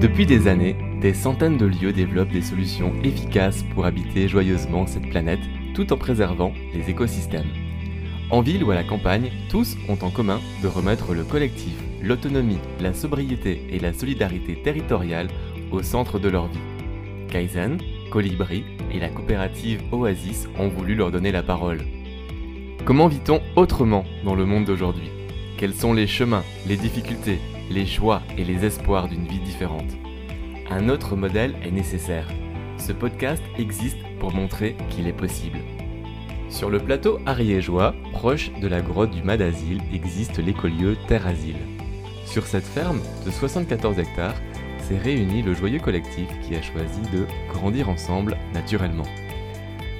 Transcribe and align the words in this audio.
Depuis 0.00 0.24
des 0.24 0.48
années, 0.48 0.76
des 1.02 1.12
centaines 1.12 1.58
de 1.58 1.66
lieux 1.66 1.92
développent 1.92 2.32
des 2.32 2.40
solutions 2.40 2.94
efficaces 3.04 3.62
pour 3.74 3.84
habiter 3.84 4.28
joyeusement 4.28 4.86
cette 4.86 5.10
planète 5.10 5.40
tout 5.74 5.92
en 5.92 5.98
préservant 5.98 6.54
les 6.72 6.88
écosystèmes. 6.88 7.50
En 8.30 8.40
ville 8.40 8.64
ou 8.64 8.70
à 8.70 8.74
la 8.74 8.82
campagne, 8.82 9.30
tous 9.50 9.76
ont 9.90 9.98
en 10.00 10.08
commun 10.08 10.40
de 10.62 10.68
remettre 10.68 11.12
le 11.12 11.22
collectif, 11.22 11.74
l'autonomie, 12.00 12.56
la 12.80 12.94
sobriété 12.94 13.60
et 13.68 13.78
la 13.78 13.92
solidarité 13.92 14.62
territoriale 14.62 15.28
au 15.70 15.82
centre 15.82 16.18
de 16.18 16.30
leur 16.30 16.46
vie. 16.46 16.58
Kaizen, 17.28 17.76
Colibri 18.10 18.64
et 18.90 19.00
la 19.00 19.10
coopérative 19.10 19.82
Oasis 19.92 20.48
ont 20.58 20.68
voulu 20.68 20.94
leur 20.94 21.10
donner 21.10 21.30
la 21.30 21.42
parole. 21.42 21.82
Comment 22.86 23.08
vit-on 23.08 23.42
autrement 23.54 24.06
dans 24.24 24.34
le 24.34 24.46
monde 24.46 24.64
d'aujourd'hui? 24.64 25.10
Quels 25.58 25.74
sont 25.74 25.92
les 25.92 26.06
chemins, 26.06 26.44
les 26.66 26.78
difficultés, 26.78 27.38
les 27.70 27.86
joies 27.86 28.20
et 28.36 28.44
les 28.44 28.64
espoirs 28.64 29.08
d'une 29.08 29.26
vie 29.26 29.38
différente 29.38 29.96
Un 30.70 30.88
autre 30.88 31.14
modèle 31.14 31.54
est 31.62 31.70
nécessaire. 31.70 32.26
Ce 32.78 32.92
podcast 32.92 33.42
existe 33.58 33.98
pour 34.18 34.34
montrer 34.34 34.76
qu'il 34.90 35.06
est 35.06 35.12
possible. 35.12 35.58
Sur 36.48 36.68
le 36.68 36.80
plateau 36.80 37.20
ariégeois, 37.26 37.94
proche 38.12 38.50
de 38.60 38.66
la 38.66 38.80
grotte 38.80 39.12
du 39.12 39.22
Madasile, 39.22 39.80
existe 39.94 40.38
l'écolieu 40.38 40.96
Terre 41.06 41.28
Asile. 41.28 41.60
Sur 42.26 42.46
cette 42.46 42.66
ferme 42.66 43.00
de 43.24 43.30
74 43.30 44.00
hectares, 44.00 44.40
s'est 44.80 44.98
réuni 44.98 45.42
le 45.42 45.54
joyeux 45.54 45.78
collectif 45.78 46.28
qui 46.42 46.56
a 46.56 46.62
choisi 46.62 47.02
de 47.12 47.26
grandir 47.52 47.88
ensemble 47.88 48.36
naturellement. 48.52 49.06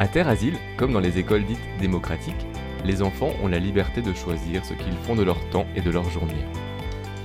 À 0.01 0.09
Terre 0.09 0.29
Asile, 0.29 0.57
comme 0.77 0.93
dans 0.93 0.99
les 1.01 1.19
écoles 1.19 1.45
dites 1.45 1.61
démocratiques, 1.79 2.47
les 2.85 3.01
enfants 3.01 3.31
ont 3.45 3.49
la 3.49 3.59
liberté 3.61 4.03
de 4.03 4.13
choisir 4.13 4.65
ce 4.65 4.75
qu'ils 4.75 4.97
font 5.05 5.15
de 5.15 5.23
leur 5.23 5.39
temps 5.51 5.67
et 5.77 5.83
de 5.83 5.91
leur 5.91 6.09
journée. 6.11 6.45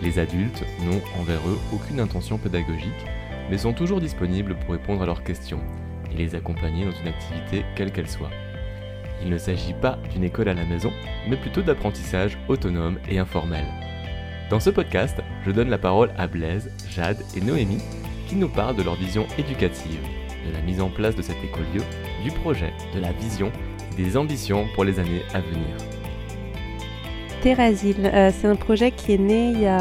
Les 0.05 0.19
adultes 0.19 0.63
n'ont 0.83 1.01
envers 1.19 1.41
eux 1.47 1.57
aucune 1.73 1.99
intention 1.99 2.37
pédagogique, 2.37 2.93
mais 3.49 3.57
sont 3.57 3.73
toujours 3.73 3.99
disponibles 3.99 4.55
pour 4.55 4.73
répondre 4.73 5.01
à 5.01 5.07
leurs 5.07 5.23
questions 5.23 5.59
et 6.11 6.15
les 6.15 6.35
accompagner 6.35 6.85
dans 6.85 6.91
une 6.91 7.07
activité 7.07 7.65
quelle 7.75 7.91
qu'elle 7.91 8.07
soit. 8.07 8.29
Il 9.23 9.31
ne 9.31 9.39
s'agit 9.39 9.73
pas 9.73 9.97
d'une 10.13 10.23
école 10.23 10.49
à 10.49 10.53
la 10.53 10.63
maison, 10.63 10.91
mais 11.27 11.37
plutôt 11.37 11.63
d'apprentissage 11.63 12.37
autonome 12.47 12.99
et 13.09 13.17
informel. 13.17 13.65
Dans 14.51 14.59
ce 14.59 14.69
podcast, 14.69 15.21
je 15.43 15.49
donne 15.49 15.71
la 15.71 15.79
parole 15.79 16.11
à 16.19 16.27
Blaise, 16.27 16.69
Jade 16.87 17.23
et 17.35 17.41
Noémie 17.41 17.81
qui 18.27 18.35
nous 18.35 18.49
parlent 18.49 18.75
de 18.75 18.83
leur 18.83 18.95
vision 18.95 19.25
éducative, 19.39 20.01
de 20.47 20.53
la 20.53 20.61
mise 20.61 20.81
en 20.81 20.89
place 20.89 21.15
de 21.15 21.23
cet 21.23 21.37
écolieu, 21.43 21.81
du 22.23 22.29
projet, 22.29 22.73
de 22.93 22.99
la 22.99 23.11
vision 23.13 23.51
et 23.97 24.03
des 24.03 24.17
ambitions 24.17 24.67
pour 24.75 24.83
les 24.83 24.99
années 24.99 25.23
à 25.33 25.41
venir. 25.41 25.94
Terrazil, 27.45 27.97
euh, 28.11 28.31
c'est 28.35 28.47
un 28.47 28.55
projet 28.55 28.89
qui 28.89 29.13
est 29.13 29.19
né 29.19 29.51
il 29.51 29.61
y 29.61 29.67
a 29.67 29.79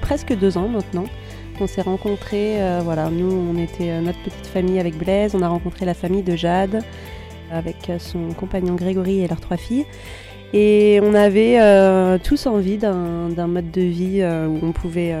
presque 0.00 0.32
deux 0.32 0.56
ans 0.56 0.68
maintenant. 0.68 1.06
On 1.58 1.66
s'est 1.66 1.82
rencontrés, 1.82 2.62
euh, 2.62 2.82
voilà, 2.84 3.10
nous 3.10 3.32
on 3.32 3.60
était 3.60 3.90
euh, 3.90 4.00
notre 4.00 4.22
petite 4.22 4.46
famille 4.46 4.78
avec 4.78 4.96
Blaise, 4.96 5.34
on 5.34 5.42
a 5.42 5.48
rencontré 5.48 5.84
la 5.84 5.92
famille 5.92 6.22
de 6.22 6.36
Jade 6.36 6.84
avec 7.50 7.90
son 7.98 8.28
compagnon 8.32 8.76
Grégory 8.76 9.22
et 9.22 9.26
leurs 9.26 9.40
trois 9.40 9.56
filles. 9.56 9.86
Et 10.52 11.00
on 11.02 11.14
avait 11.14 11.58
tous 12.20 12.46
envie 12.46 12.78
d'un 12.78 13.46
mode 13.48 13.72
de 13.72 13.82
vie 13.82 14.22
où 14.22 14.64
on 14.64 14.70
pouvait 14.70 15.16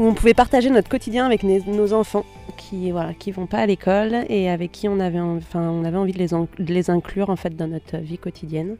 où 0.00 0.08
on 0.08 0.12
pouvait 0.12 0.34
partager 0.34 0.70
notre 0.70 0.88
quotidien 0.88 1.24
avec 1.24 1.44
nos 1.44 1.92
enfants 1.92 2.24
qui 2.56 2.90
voilà 2.90 3.14
qui 3.14 3.30
vont 3.30 3.46
pas 3.46 3.58
à 3.58 3.66
l'école 3.66 4.24
et 4.28 4.50
avec 4.50 4.72
qui 4.72 4.88
on 4.88 4.98
avait 4.98 5.20
on 5.20 5.84
avait 5.84 5.96
envie 5.96 6.12
de 6.12 6.18
les, 6.18 6.28
de 6.30 6.74
les 6.74 6.90
inclure 6.90 7.30
en 7.30 7.36
fait 7.36 7.54
dans 7.54 7.68
notre 7.68 7.98
vie 7.98 8.18
quotidienne. 8.18 8.76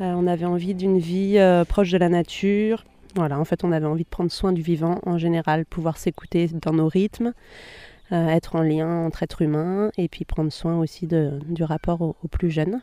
On 0.00 0.26
avait 0.26 0.44
envie 0.44 0.74
d'une 0.74 0.98
vie 0.98 1.38
proche 1.68 1.90
de 1.90 1.98
la 1.98 2.08
nature, 2.08 2.84
voilà, 3.14 3.38
en 3.38 3.44
fait, 3.44 3.62
on 3.62 3.70
avait 3.70 3.86
envie 3.86 4.04
de 4.04 4.08
prendre 4.08 4.32
soin 4.32 4.52
du 4.52 4.62
vivant 4.62 4.98
en 5.06 5.18
général, 5.18 5.64
pouvoir 5.64 5.98
s'écouter 5.98 6.48
dans 6.48 6.72
nos 6.72 6.88
rythmes, 6.88 7.32
euh, 8.12 8.28
être 8.28 8.56
en 8.56 8.62
lien 8.62 9.06
entre 9.06 9.22
êtres 9.22 9.42
humains 9.42 9.90
et 9.96 10.08
puis 10.08 10.24
prendre 10.24 10.52
soin 10.52 10.78
aussi 10.78 11.06
de, 11.06 11.38
du 11.48 11.62
rapport 11.62 12.00
aux, 12.00 12.28
plus 12.28 12.50
jeunes. 12.50 12.80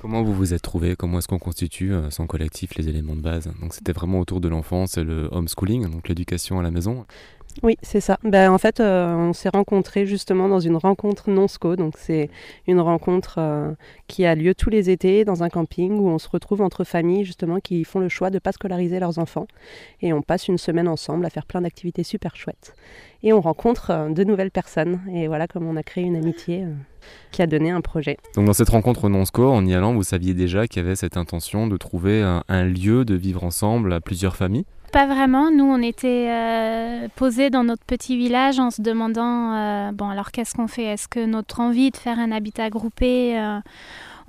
Comment 0.00 0.22
vous 0.22 0.32
vous 0.32 0.54
êtes 0.54 0.62
trouvé 0.62 0.94
Comment 0.94 1.18
est-ce 1.18 1.26
qu'on 1.26 1.40
constitue 1.40 1.92
euh, 1.92 2.08
son 2.10 2.28
collectif 2.28 2.76
les 2.76 2.88
éléments 2.88 3.16
de 3.16 3.20
base? 3.20 3.50
Donc 3.60 3.74
c'était 3.74 3.92
vraiment 3.92 4.20
autour 4.20 4.40
de 4.40 4.48
l'enfance 4.48 4.96
et 4.96 5.02
le 5.02 5.28
homeschooling, 5.32 5.90
donc 5.90 6.08
l'éducation 6.08 6.60
à 6.60 6.62
la 6.62 6.70
maison. 6.70 7.04
Oui, 7.62 7.76
c'est 7.82 8.00
ça. 8.00 8.18
Ben, 8.22 8.52
en 8.52 8.58
fait, 8.58 8.78
euh, 8.78 9.14
on 9.14 9.32
s'est 9.32 9.48
rencontrés 9.48 10.06
justement 10.06 10.48
dans 10.48 10.60
une 10.60 10.76
rencontre 10.76 11.28
non-SCO. 11.28 11.74
Donc, 11.74 11.94
c'est 11.96 12.30
une 12.68 12.80
rencontre 12.80 13.36
euh, 13.38 13.72
qui 14.06 14.24
a 14.26 14.34
lieu 14.36 14.54
tous 14.54 14.70
les 14.70 14.90
étés 14.90 15.24
dans 15.24 15.42
un 15.42 15.48
camping 15.48 15.98
où 15.98 16.08
on 16.08 16.18
se 16.18 16.28
retrouve 16.28 16.62
entre 16.62 16.84
familles 16.84 17.24
justement 17.24 17.58
qui 17.58 17.82
font 17.84 17.98
le 17.98 18.08
choix 18.08 18.30
de 18.30 18.36
ne 18.36 18.40
pas 18.40 18.52
scolariser 18.52 19.00
leurs 19.00 19.18
enfants. 19.18 19.46
Et 20.02 20.12
on 20.12 20.22
passe 20.22 20.46
une 20.46 20.58
semaine 20.58 20.86
ensemble 20.86 21.26
à 21.26 21.30
faire 21.30 21.46
plein 21.46 21.62
d'activités 21.62 22.04
super 22.04 22.36
chouettes. 22.36 22.74
Et 23.24 23.32
on 23.32 23.40
rencontre 23.40 23.90
euh, 23.90 24.08
de 24.08 24.22
nouvelles 24.22 24.52
personnes. 24.52 25.00
Et 25.12 25.26
voilà 25.26 25.48
comme 25.48 25.66
on 25.66 25.76
a 25.76 25.82
créé 25.82 26.04
une 26.04 26.16
amitié 26.16 26.64
qui 27.32 27.42
a 27.42 27.46
donné 27.46 27.70
un 27.70 27.80
projet. 27.80 28.18
Donc, 28.36 28.46
dans 28.46 28.52
cette 28.52 28.68
rencontre 28.68 29.08
non-SCO, 29.08 29.50
en 29.50 29.66
y 29.66 29.74
allant, 29.74 29.94
vous 29.94 30.04
saviez 30.04 30.34
déjà 30.34 30.68
qu'il 30.68 30.82
y 30.82 30.86
avait 30.86 30.96
cette 30.96 31.16
intention 31.16 31.66
de 31.66 31.76
trouver 31.76 32.22
un 32.48 32.64
lieu 32.64 33.04
de 33.04 33.14
vivre 33.14 33.44
ensemble 33.44 33.92
à 33.92 34.00
plusieurs 34.00 34.36
familles? 34.36 34.66
Pas 34.90 35.06
vraiment. 35.06 35.50
Nous, 35.50 35.64
on 35.64 35.80
était 35.82 36.28
euh, 36.28 37.08
posés 37.16 37.50
dans 37.50 37.64
notre 37.64 37.84
petit 37.84 38.16
village 38.16 38.58
en 38.58 38.70
se 38.70 38.82
demandant 38.82 39.54
euh, 39.54 39.92
bon, 39.92 40.08
alors 40.08 40.30
qu'est-ce 40.30 40.54
qu'on 40.54 40.68
fait? 40.68 40.84
Est-ce 40.84 41.08
que 41.08 41.24
notre 41.24 41.60
envie 41.60 41.90
de 41.90 41.96
faire 41.96 42.18
un 42.18 42.32
habitat 42.32 42.70
groupé, 42.70 43.38
euh, 43.38 43.60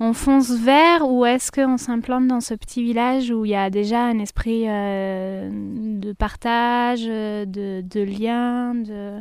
on 0.00 0.12
fonce 0.12 0.50
vers 0.50 1.08
ou 1.08 1.26
est-ce 1.26 1.52
qu'on 1.52 1.76
s'implante 1.76 2.26
dans 2.26 2.40
ce 2.40 2.54
petit 2.54 2.82
village 2.82 3.30
où 3.30 3.44
il 3.44 3.50
y 3.50 3.56
a 3.56 3.70
déjà 3.70 4.04
un 4.04 4.18
esprit 4.18 4.64
de 4.64 6.12
partage, 6.14 7.04
de, 7.04 8.02
lien, 8.02 8.74
de. 8.74 9.20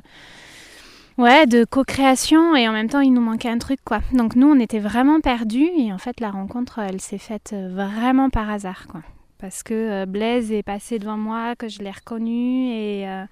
Ouais, 1.17 1.47
de 1.47 1.65
co-création 1.65 2.55
et 2.55 2.69
en 2.69 2.71
même 2.71 2.87
temps 2.87 3.01
il 3.01 3.11
nous 3.11 3.19
manquait 3.19 3.49
un 3.49 3.57
truc 3.57 3.79
quoi. 3.83 3.99
Donc 4.13 4.37
nous 4.37 4.47
on 4.47 4.57
était 4.57 4.79
vraiment 4.79 5.19
perdus 5.19 5.69
et 5.77 5.91
en 5.91 5.97
fait 5.97 6.21
la 6.21 6.31
rencontre 6.31 6.79
elle 6.79 7.01
s'est 7.01 7.17
faite 7.17 7.53
vraiment 7.53 8.29
par 8.29 8.49
hasard 8.49 8.87
quoi 8.87 9.01
parce 9.39 9.63
que 9.63 9.73
euh, 9.73 10.05
Blaise 10.05 10.51
est 10.51 10.63
passé 10.63 10.99
devant 10.99 11.17
moi, 11.17 11.55
que 11.55 11.67
je 11.67 11.79
l'ai 11.79 11.91
reconnu 11.91 12.71
euh, 12.73 13.25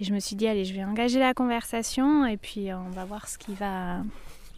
et, 0.00 0.04
je 0.04 0.12
me 0.12 0.18
suis 0.18 0.34
dit 0.34 0.48
allez 0.48 0.64
je 0.64 0.74
vais 0.74 0.84
engager 0.84 1.18
la 1.18 1.34
conversation 1.34 2.26
et 2.26 2.36
puis 2.36 2.70
euh, 2.70 2.78
on 2.78 2.90
va 2.90 3.04
voir 3.04 3.28
ce 3.28 3.38
qui 3.38 3.54
va 3.54 4.02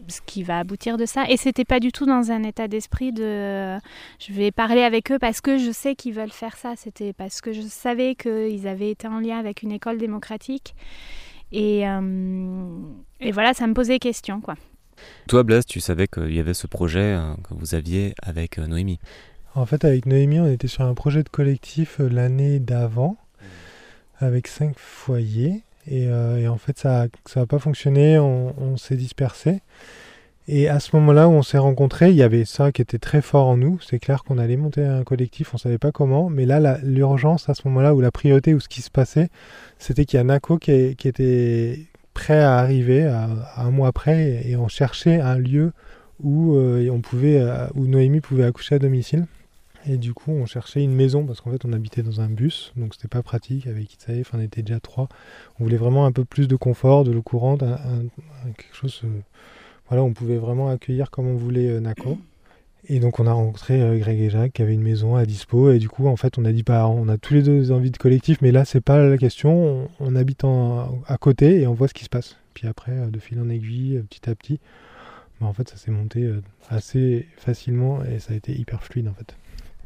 ce 0.07 0.21
qui 0.25 0.45
va 0.45 0.61
aboutir 0.61 0.97
de 0.97 1.07
ça. 1.07 1.25
Et 1.29 1.37
c'était 1.37 1.65
pas 1.65 1.81
du 1.81 1.91
tout 1.91 2.07
dans 2.07 2.31
un 2.31 2.45
état 2.45 2.69
d'esprit 2.69 3.13
de 3.13 3.77
je 4.21 4.33
vais 4.33 4.53
parler 4.53 4.83
avec 4.83 5.11
eux 5.11 5.19
parce 5.19 5.41
que 5.41 5.59
je 5.59 5.73
sais 5.73 5.97
qu'ils 5.97 6.15
veulent 6.15 6.31
faire 6.31 6.57
ça. 6.57 6.75
C'était 6.77 7.13
parce 7.13 7.41
que 7.41 7.53
je 7.53 7.63
savais 7.63 8.15
qu'ils 8.15 8.69
avaient 8.69 8.91
été 8.91 9.09
en 9.09 9.19
lien 9.19 9.39
avec 9.39 9.63
une 9.65 9.73
école 9.73 9.99
démocratique 9.99 10.77
et, 11.51 11.81
et 11.81 13.33
voilà 13.33 13.55
ça 13.55 13.67
me 13.67 13.75
posait 13.75 13.99
question 13.99 14.41
quoi. 14.41 14.55
Toi 15.27 15.43
Blaise 15.43 15.67
tu 15.67 15.81
savais 15.81 16.07
qu'il 16.07 16.33
y 16.33 16.39
avait 16.39 16.55
ce 16.55 16.69
projet 16.69 17.19
que 17.43 17.55
vous 17.55 17.75
aviez 17.75 18.15
avec 18.23 18.59
Noémie 18.59 19.01
en 19.59 19.67
fait, 19.67 19.85
avec 19.85 20.07
Noémie, 20.07 20.39
on 20.39 20.47
était 20.47 20.69
sur 20.69 20.85
un 20.85 20.95
projet 20.95 21.25
de 21.25 21.29
collectif 21.29 22.01
euh, 22.01 22.09
l'année 22.09 22.61
d'avant, 22.61 23.17
avec 24.21 24.47
cinq 24.47 24.79
foyers. 24.79 25.63
Et, 25.91 26.07
euh, 26.07 26.49
en 26.49 26.59
fait, 26.59 26.79
ça 26.79 27.09
n'a 27.35 27.47
pas 27.47 27.59
fonctionné, 27.59 28.19
on, 28.19 28.77
s'est 28.77 28.97
dispersé. 28.97 29.61
Et 30.47 30.69
à 30.69 30.79
ce 30.79 30.95
moment-là 30.97 31.29
où 31.29 31.33
on 31.33 31.43
s'est 31.43 31.59
rencontrés, 31.59 32.11
il 32.11 32.17
y 32.17 32.23
avait 32.23 32.45
ça 32.45 32.71
qui 32.71 32.83
était 32.83 32.99
très 32.99 33.21
fort 33.21 33.49
en 33.49 33.57
nous. 33.57 33.81
C'est 33.81 33.99
clair 33.99 34.23
qu'on 34.23 34.39
allait 34.39 34.57
monter 34.57 34.85
un 34.85 35.03
collectif, 35.03 35.53
on 35.53 35.57
ne 35.57 35.61
savait 35.61 35.79
pas 35.79 35.91
comment. 35.91 36.31
Mais 36.31 36.47
là, 36.47 36.79
l'urgence 36.85 37.49
à 37.49 37.55
ce 37.55 37.67
moment-là, 37.67 37.95
ou 37.95 38.01
la 38.01 38.13
priorité, 38.13 38.55
ou 38.55 38.61
ce 38.61 38.69
qui 38.69 38.81
se 38.81 38.91
passait, 38.91 39.29
c'était 39.79 40.05
qu'il 40.05 40.19
y 40.19 40.21
a 40.21 40.25
Nako 40.25 40.59
qui, 40.59 40.71
était 40.73 41.81
prêt 42.15 42.41
à 42.41 42.59
arriver 42.59 43.07
à, 43.07 43.29
un 43.57 43.71
mois 43.71 43.89
après. 43.89 44.47
Et 44.47 44.57
on 44.57 44.69
cherchait 44.69 45.21
un 45.21 45.39
lieu 45.39 45.73
où, 46.23 46.55
euh, 46.55 46.89
on 46.91 47.01
pouvait, 47.01 47.43
où 47.75 47.87
Noémie 47.87 48.21
pouvait 48.21 48.45
accoucher 48.45 48.77
à 48.77 48.79
domicile. 48.79 49.27
Et 49.87 49.97
du 49.97 50.13
coup, 50.13 50.33
on 50.33 50.47
cherchait 50.47 50.83
une 50.83 50.95
maison 50.95 51.25
parce 51.25 51.41
qu'en 51.41 51.51
fait, 51.51 51.65
on 51.65 51.73
habitait 51.73 52.03
dans 52.03 52.21
un 52.21 52.29
bus, 52.29 52.73
donc 52.77 52.95
c'était 52.95 53.09
pas 53.09 53.23
pratique 53.23 53.67
avec 53.67 53.93
Itzaï, 53.95 54.23
on 54.33 54.41
était 54.41 54.63
déjà 54.63 54.81
trois. 54.81 55.09
On 55.59 55.65
voulait 55.65 55.77
vraiment 55.77 56.05
un 56.05 56.13
peu 56.13 56.25
plus 56.25 56.49
de 56.49 56.57
confort, 56.57 57.05
de 57.05 57.13
l'eau 57.13 57.23
courante, 57.23 57.63
quelque 58.57 58.75
chose. 58.75 59.01
Euh, 59.05 59.21
voilà, 59.89 60.03
on 60.03 60.13
pouvait 60.13 60.37
vraiment 60.37 60.69
accueillir 60.69 61.11
comme 61.11 61.27
on 61.27 61.37
voulait 61.37 61.71
euh, 61.71 61.81
Nako. 61.81 62.19
Et 62.89 63.01
donc, 63.01 63.21
on 63.21 63.27
a 63.27 63.33
rencontré 63.33 63.81
euh, 63.81 63.99
Greg 63.99 64.21
et 64.21 64.31
Jacques 64.31 64.53
qui 64.53 64.63
avaient 64.63 64.75
une 64.75 64.83
maison 64.83 65.17
à 65.17 65.27
dispo. 65.27 65.71
Et 65.71 65.79
du 65.79 65.89
coup, 65.89 66.07
en 66.07 66.17
fait, 66.17 66.39
on 66.39 66.45
a 66.45 66.53
dit, 66.53 66.63
bah, 66.63 66.89
on 66.89 67.09
a 67.09 67.19
tous 67.19 67.35
les 67.35 67.43
deux 67.43 67.71
envie 67.71 67.91
de 67.91 67.99
collectif, 67.99 68.39
mais 68.43 68.53
là, 68.53 68.65
c'est 68.65 68.81
pas 68.81 68.99
la 69.07 69.19
question. 69.19 69.89
On, 70.01 70.17
habite 70.17 70.45
à 70.45 71.17
côté 71.19 71.61
et 71.61 71.67
on 71.67 71.75
voit 71.75 71.89
ce 71.89 71.95
qui 71.95 72.05
se 72.05 72.09
passe. 72.09 72.37
Puis 72.55 72.67
après, 72.67 72.93
de 73.11 73.19
fil 73.19 73.41
en 73.41 73.49
aiguille, 73.49 74.03
petit 74.09 74.29
à 74.29 74.35
petit, 74.35 74.59
bah, 75.41 75.47
en 75.47 75.53
fait, 75.53 75.69
ça 75.69 75.77
s'est 75.77 75.91
monté 75.91 76.31
assez 76.69 77.27
facilement 77.37 78.05
et 78.05 78.19
ça 78.19 78.33
a 78.33 78.37
été 78.37 78.53
hyper 78.53 78.83
fluide 78.83 79.09
en 79.09 79.15
fait. 79.15 79.37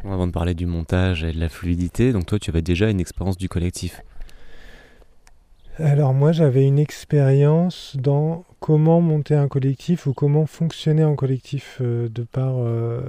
Avant 0.04 0.26
de 0.26 0.32
parler 0.32 0.54
du 0.54 0.66
montage 0.66 1.22
et 1.22 1.32
de 1.32 1.38
la 1.38 1.48
fluidité, 1.48 2.12
donc 2.12 2.26
toi 2.26 2.38
tu 2.38 2.50
avais 2.50 2.62
déjà 2.62 2.90
une 2.90 3.00
expérience 3.00 3.36
du 3.36 3.48
collectif. 3.48 4.02
Alors 5.78 6.12
moi 6.12 6.32
j'avais 6.32 6.66
une 6.66 6.78
expérience 6.78 7.96
dans 7.98 8.44
comment 8.60 9.00
monter 9.00 9.34
un 9.34 9.48
collectif 9.48 10.06
ou 10.06 10.12
comment 10.12 10.44
fonctionner 10.46 11.04
en 11.04 11.14
collectif 11.14 11.78
euh, 11.80 12.08
de 12.08 12.24
par 12.24 12.58
euh, 12.58 13.00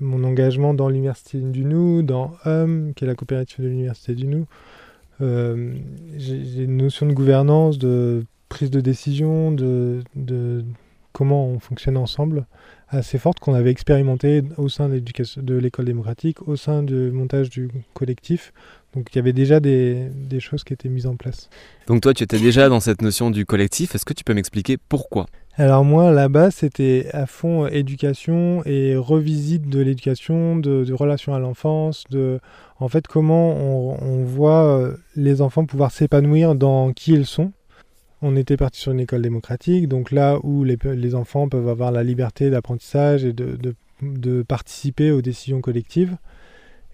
mon 0.00 0.24
engagement 0.24 0.74
dans 0.74 0.88
l'université 0.88 1.38
du 1.38 1.64
Nou, 1.64 2.02
dans 2.02 2.32
HUM, 2.46 2.94
qui 2.94 3.04
est 3.04 3.06
la 3.06 3.14
coopérative 3.14 3.62
de 3.62 3.68
l'université 3.68 4.14
du 4.14 4.26
Nou, 4.26 4.46
j'ai 5.20 6.64
une 6.64 6.78
notion 6.78 7.06
de 7.06 7.12
gouvernance, 7.12 7.78
de 7.78 8.24
prise 8.48 8.70
de 8.70 8.80
décision, 8.80 9.52
de 9.52 10.64
comment 11.12 11.46
on 11.46 11.58
fonctionne 11.58 11.96
ensemble 11.96 12.46
assez 12.90 13.18
forte 13.18 13.38
qu'on 13.40 13.54
avait 13.54 13.70
expérimenté 13.70 14.42
au 14.56 14.68
sein 14.68 14.88
de 14.88 15.54
l'école 15.56 15.84
démocratique, 15.84 16.46
au 16.46 16.56
sein 16.56 16.82
du 16.82 17.10
montage 17.10 17.50
du 17.50 17.70
collectif. 17.94 18.52
Donc 18.94 19.08
il 19.12 19.16
y 19.16 19.18
avait 19.18 19.34
déjà 19.34 19.60
des, 19.60 20.08
des, 20.14 20.40
choses 20.40 20.64
qui 20.64 20.72
étaient 20.72 20.88
mises 20.88 21.06
en 21.06 21.16
place. 21.16 21.50
Donc 21.86 22.00
toi, 22.00 22.14
tu 22.14 22.24
étais 22.24 22.38
déjà 22.38 22.70
dans 22.70 22.80
cette 22.80 23.02
notion 23.02 23.30
du 23.30 23.44
collectif. 23.44 23.94
Est-ce 23.94 24.06
que 24.06 24.14
tu 24.14 24.24
peux 24.24 24.32
m'expliquer 24.32 24.78
pourquoi? 24.78 25.26
Alors 25.56 25.84
moi, 25.84 26.10
là-bas, 26.10 26.50
c'était 26.50 27.08
à 27.12 27.26
fond 27.26 27.66
éducation 27.66 28.62
et 28.64 28.96
revisite 28.96 29.68
de 29.68 29.80
l'éducation, 29.80 30.56
de, 30.56 30.84
de 30.84 30.94
relation 30.94 31.34
à 31.34 31.38
l'enfance, 31.38 32.04
de 32.10 32.40
en 32.78 32.88
fait 32.88 33.06
comment 33.06 33.50
on, 33.56 33.98
on 34.00 34.24
voit 34.24 34.64
euh, 34.64 34.96
les 35.16 35.42
enfants 35.42 35.66
pouvoir 35.66 35.90
s'épanouir 35.90 36.54
dans 36.54 36.92
qui 36.92 37.12
ils 37.12 37.26
sont 37.26 37.52
on 38.22 38.36
était 38.36 38.56
parti 38.56 38.80
sur 38.80 38.92
une 38.92 39.00
école 39.00 39.22
démocratique, 39.22 39.88
donc 39.88 40.10
là 40.10 40.38
où 40.42 40.64
les, 40.64 41.14
enfants 41.14 41.48
peuvent 41.48 41.68
avoir 41.68 41.92
la 41.92 42.02
liberté 42.02 42.50
d'apprentissage 42.50 43.24
et 43.24 43.32
de, 43.32 44.42
participer 44.42 45.10
aux 45.10 45.22
décisions 45.22 45.60
collectives. 45.60 46.16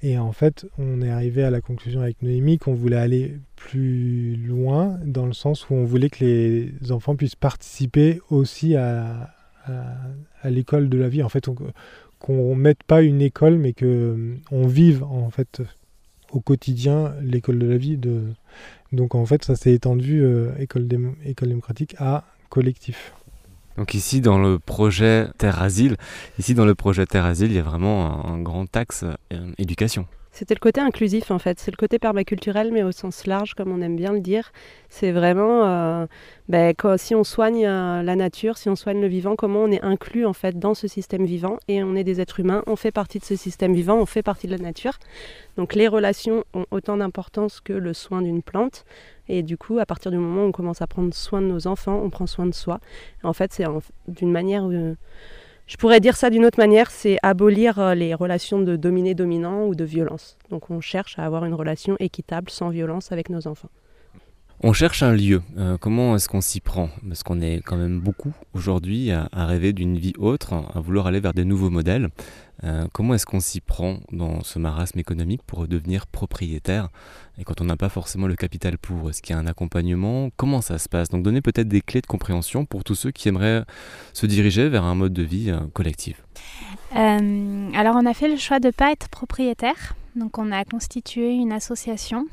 Et 0.02 0.18
en 0.18 0.32
fait, 0.32 0.66
on 0.76 1.00
est 1.00 1.08
arrivé 1.08 1.44
à 1.44 1.50
la 1.50 1.62
conclusion 1.62 2.02
avec 2.02 2.20
Noémie 2.20 2.58
qu'on 2.58 2.74
voulait 2.74 2.96
aller 2.96 3.38
plus 3.56 4.36
loin, 4.36 4.98
dans 5.02 5.24
le 5.24 5.32
sens 5.32 5.70
où 5.70 5.74
on 5.74 5.84
voulait 5.84 6.10
que 6.10 6.22
les 6.22 6.92
enfants 6.92 7.16
puissent 7.16 7.36
participer 7.36 8.20
aussi 8.28 8.76
à, 8.76 9.30
l'école 10.44 10.90
de 10.90 10.98
la 10.98 11.08
vie. 11.08 11.22
En 11.22 11.30
fait, 11.30 11.48
qu'on 12.18 12.54
ne 12.54 12.60
mette 12.60 12.82
pas 12.82 13.00
une 13.00 13.22
école, 13.22 13.56
mais 13.56 13.72
qu'on 13.72 14.66
vive 14.66 15.04
en 15.04 15.30
fait 15.30 15.62
au 16.32 16.40
quotidien 16.40 17.14
l'école 17.22 17.58
de 17.58 17.66
la 17.66 17.78
vie. 17.78 17.98
Donc 18.94 19.14
en 19.14 19.26
fait, 19.26 19.44
ça 19.44 19.56
s'est 19.56 19.72
étendu 19.72 20.22
euh, 20.22 20.52
école, 20.58 20.88
école 21.24 21.48
démocratique 21.48 21.94
à 21.98 22.24
collectif. 22.48 23.12
Donc 23.76 23.94
ici 23.94 24.20
dans 24.20 24.38
le 24.38 24.58
projet 24.58 25.26
Terre 25.36 25.60
Asile, 25.60 25.96
ici 26.38 26.54
dans 26.54 26.64
le 26.64 26.74
projet 26.74 27.06
Terre 27.06 27.24
Asile, 27.24 27.50
il 27.50 27.56
y 27.56 27.58
a 27.58 27.62
vraiment 27.62 28.26
un, 28.26 28.40
grand 28.40 28.74
axe 28.76 29.04
euh, 29.32 29.52
éducation. 29.58 30.06
C'était 30.36 30.54
le 30.54 30.58
côté 30.58 30.80
inclusif 30.80 31.30
en 31.30 31.38
fait, 31.38 31.60
c'est 31.60 31.70
le 31.70 31.76
côté 31.76 32.00
permaculturel 32.00 32.72
mais 32.72 32.82
au 32.82 32.90
sens 32.90 33.24
large 33.24 33.54
comme 33.54 33.70
on 33.70 33.80
aime 33.80 33.94
bien 33.94 34.12
le 34.12 34.18
dire. 34.18 34.50
C'est 34.88 35.12
vraiment 35.12 35.64
euh, 35.64 36.06
ben, 36.48 36.74
si 36.96 37.14
on 37.14 37.22
soigne 37.22 37.64
euh, 37.64 38.02
la 38.02 38.16
nature, 38.16 38.58
si 38.58 38.68
on 38.68 38.74
soigne 38.74 39.00
le 39.00 39.06
vivant, 39.06 39.36
comment 39.36 39.60
on 39.60 39.70
est 39.70 39.84
inclus 39.84 40.26
en 40.26 40.32
fait 40.32 40.58
dans 40.58 40.74
ce 40.74 40.88
système 40.88 41.24
vivant 41.24 41.58
et 41.68 41.84
on 41.84 41.94
est 41.94 42.02
des 42.02 42.20
êtres 42.20 42.40
humains, 42.40 42.64
on 42.66 42.74
fait 42.74 42.90
partie 42.90 43.20
de 43.20 43.24
ce 43.24 43.36
système 43.36 43.74
vivant, 43.74 43.96
on 43.96 44.06
fait 44.06 44.24
partie 44.24 44.48
de 44.48 44.52
la 44.52 44.58
nature. 44.58 44.98
Donc 45.56 45.76
les 45.76 45.86
relations 45.86 46.42
ont 46.52 46.66
autant 46.72 46.96
d'importance 46.96 47.60
que 47.60 47.72
le 47.72 47.94
soin 47.94 48.20
d'une 48.20 48.42
plante. 48.42 48.84
Et 49.28 49.44
du 49.44 49.56
coup, 49.56 49.78
à 49.78 49.86
partir 49.86 50.10
du 50.10 50.18
moment 50.18 50.42
où 50.42 50.48
on 50.48 50.52
commence 50.52 50.82
à 50.82 50.88
prendre 50.88 51.14
soin 51.14 51.42
de 51.42 51.46
nos 51.46 51.68
enfants, 51.68 52.00
on 52.02 52.10
prend 52.10 52.26
soin 52.26 52.46
de 52.46 52.54
soi. 52.54 52.80
En 53.22 53.34
fait, 53.34 53.52
c'est 53.52 53.66
d'une 54.08 54.32
manière... 54.32 54.64
Euh, 54.68 54.96
je 55.66 55.76
pourrais 55.76 56.00
dire 56.00 56.16
ça 56.16 56.28
d'une 56.28 56.44
autre 56.44 56.58
manière, 56.58 56.90
c'est 56.90 57.18
abolir 57.22 57.78
euh, 57.78 57.94
les 57.94 58.14
relations 58.14 58.60
de 58.60 58.76
dominé-dominant 58.76 59.66
ou 59.66 59.74
de 59.74 59.84
violence. 59.84 60.36
Donc 60.50 60.70
on 60.70 60.80
cherche 60.80 61.18
à 61.18 61.24
avoir 61.24 61.46
une 61.46 61.54
relation 61.54 61.96
équitable, 62.00 62.50
sans 62.50 62.68
violence 62.68 63.12
avec 63.12 63.30
nos 63.30 63.46
enfants. 63.46 63.70
On 64.66 64.72
cherche 64.72 65.02
un 65.02 65.12
lieu. 65.12 65.42
Euh, 65.58 65.76
comment 65.76 66.16
est-ce 66.16 66.26
qu'on 66.26 66.40
s'y 66.40 66.58
prend? 66.58 66.88
Parce 67.06 67.22
qu'on 67.22 67.42
est 67.42 67.60
quand 67.62 67.76
même 67.76 68.00
beaucoup 68.00 68.32
aujourd'hui 68.54 69.10
à, 69.10 69.28
rêver 69.34 69.74
d'une 69.74 69.98
vie 69.98 70.14
autre, 70.18 70.54
à 70.54 70.80
vouloir 70.80 71.06
aller 71.06 71.20
vers 71.20 71.34
des 71.34 71.44
nouveaux 71.44 71.68
modèles. 71.68 72.08
Euh, 72.64 72.86
comment 72.94 73.12
est-ce 73.12 73.26
qu'on 73.26 73.40
s'y 73.40 73.60
prend 73.60 73.98
dans 74.10 74.42
ce 74.42 74.58
marasme 74.58 74.98
économique 74.98 75.42
pour 75.46 75.68
devenir 75.68 76.06
propriétaire? 76.06 76.88
Et 77.36 77.44
quand 77.44 77.60
on 77.60 77.64
n'a 77.64 77.76
pas 77.76 77.90
forcément 77.90 78.26
le 78.26 78.36
capital 78.36 78.78
pour, 78.78 79.10
est-ce 79.10 79.20
qu'il 79.20 79.36
y 79.36 79.38
a 79.38 79.42
un 79.42 79.46
accompagnement? 79.46 80.30
Comment 80.38 80.62
ça 80.62 80.78
se 80.78 80.88
passe? 80.88 81.10
Donc 81.10 81.22
donner 81.22 81.42
peut-être 81.42 81.68
des 81.68 81.82
clés 81.82 82.00
de 82.00 82.06
compréhension 82.06 82.64
pour 82.64 82.84
tous 82.84 82.94
ceux 82.94 83.10
qui 83.10 83.28
aimeraient 83.28 83.64
se 84.14 84.24
diriger 84.24 84.70
vers 84.70 84.84
un 84.84 84.94
mode 84.94 85.12
de 85.12 85.24
vie 85.24 85.50
euh, 85.50 85.58
collectif. 85.74 86.24
Alors 86.94 87.96
on 87.96 88.06
a 88.06 88.14
fait 88.14 88.28
le 88.28 88.38
choix 88.38 88.60
de 88.60 88.68
ne 88.68 88.72
pas 88.72 88.92
être 88.92 89.10
propriétaire. 89.10 89.94
Donc 90.16 90.38
on 90.38 90.50
a 90.52 90.64
constitué 90.64 91.34
une 91.34 91.52
association 91.52 92.26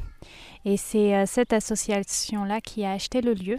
et 0.66 0.78
c'est 0.78 1.26
cette 1.26 1.54
association-là 1.54 2.62
qui 2.62 2.86
a 2.86 2.92
acheté 2.92 3.22
le 3.22 3.34
lieu. 3.34 3.58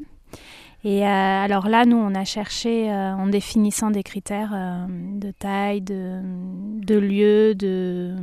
Et 0.85 1.07
euh, 1.07 1.09
alors 1.09 1.69
là, 1.69 1.85
nous, 1.85 1.97
on 1.97 2.15
a 2.15 2.25
cherché 2.25 2.91
euh, 2.91 3.15
en 3.15 3.29
définissant 3.29 3.93
des 3.93 4.03
critères 4.03 4.51
euh, 4.53 4.87
de 4.89 5.31
taille, 5.31 5.81
de, 5.81 6.99
lieu, 6.99 7.55
de, 7.55 8.17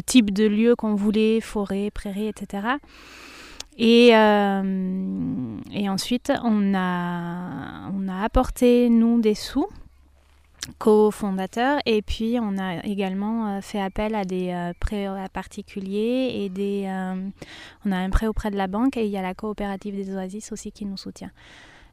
type 0.00 0.32
de 0.32 0.46
lieu 0.46 0.74
qu'on 0.74 0.94
voulait, 0.94 1.42
forêt, 1.42 1.90
prairie, 1.90 2.28
etc. 2.28 2.68
Et, 3.76 4.08
et 4.08 5.88
ensuite, 5.90 6.32
on 6.42 6.74
a, 6.74 7.90
on 7.92 8.08
a 8.08 8.22
apporté, 8.24 8.88
nous, 8.88 9.20
des 9.20 9.34
sous 9.34 9.68
cofondateur 10.78 11.80
et 11.86 12.02
puis 12.02 12.38
on 12.40 12.58
a 12.58 12.84
également 12.84 13.48
euh, 13.48 13.60
fait 13.60 13.80
appel 13.80 14.14
à 14.14 14.24
des 14.24 14.50
euh, 14.50 14.72
prêts 14.78 15.08
particuliers 15.32 16.32
et 16.34 16.48
des 16.48 16.84
euh, 16.86 17.28
on 17.84 17.92
a 17.92 17.96
un 17.96 18.10
prêt 18.10 18.26
auprès 18.26 18.50
de 18.50 18.56
la 18.56 18.66
banque 18.66 18.96
et 18.96 19.04
il 19.04 19.10
y 19.10 19.16
a 19.16 19.22
la 19.22 19.34
coopérative 19.34 19.94
des 19.94 20.14
oasis 20.14 20.52
aussi 20.52 20.72
qui 20.72 20.84
nous 20.84 20.96
soutient. 20.96 21.30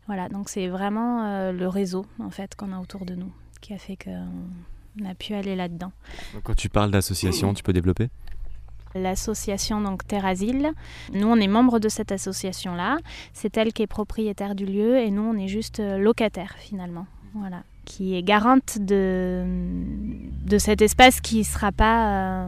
Voilà, 0.07 0.27
donc 0.27 0.49
c'est 0.49 0.67
vraiment 0.67 1.51
le 1.51 1.67
réseau 1.67 2.05
en 2.19 2.29
fait 2.29 2.55
qu'on 2.55 2.73
a 2.73 2.79
autour 2.79 3.05
de 3.05 3.15
nous 3.15 3.31
qui 3.61 3.73
a 3.73 3.77
fait 3.77 3.95
qu'on 3.95 5.05
a 5.05 5.15
pu 5.15 5.33
aller 5.33 5.55
là-dedans. 5.55 5.93
Quand 6.43 6.55
tu 6.55 6.67
parles 6.67 6.91
d'association, 6.91 7.53
tu 7.53 7.63
peux 7.63 7.71
développer? 7.71 8.09
L'association 8.95 9.79
donc 9.79 10.05
Terre 10.05 10.25
Asile. 10.25 10.73
Nous, 11.13 11.25
on 11.25 11.37
est 11.37 11.47
membre 11.47 11.79
de 11.79 11.87
cette 11.87 12.11
association-là. 12.11 12.97
C'est 13.31 13.55
elle 13.55 13.71
qui 13.71 13.81
est 13.81 13.87
propriétaire 13.87 14.55
du 14.55 14.65
lieu 14.65 14.97
et 14.97 15.09
nous, 15.09 15.23
on 15.23 15.37
est 15.37 15.47
juste 15.47 15.79
locataire 15.79 16.53
finalement. 16.59 17.07
Voilà 17.33 17.63
qui 17.85 18.15
est 18.15 18.23
garante 18.23 18.77
de, 18.79 19.43
de 20.45 20.57
cet 20.57 20.81
espace 20.81 21.21
qui 21.21 21.39
ne 21.39 21.43
sera, 21.43 21.71
pas, 21.71 22.45
euh, 22.45 22.47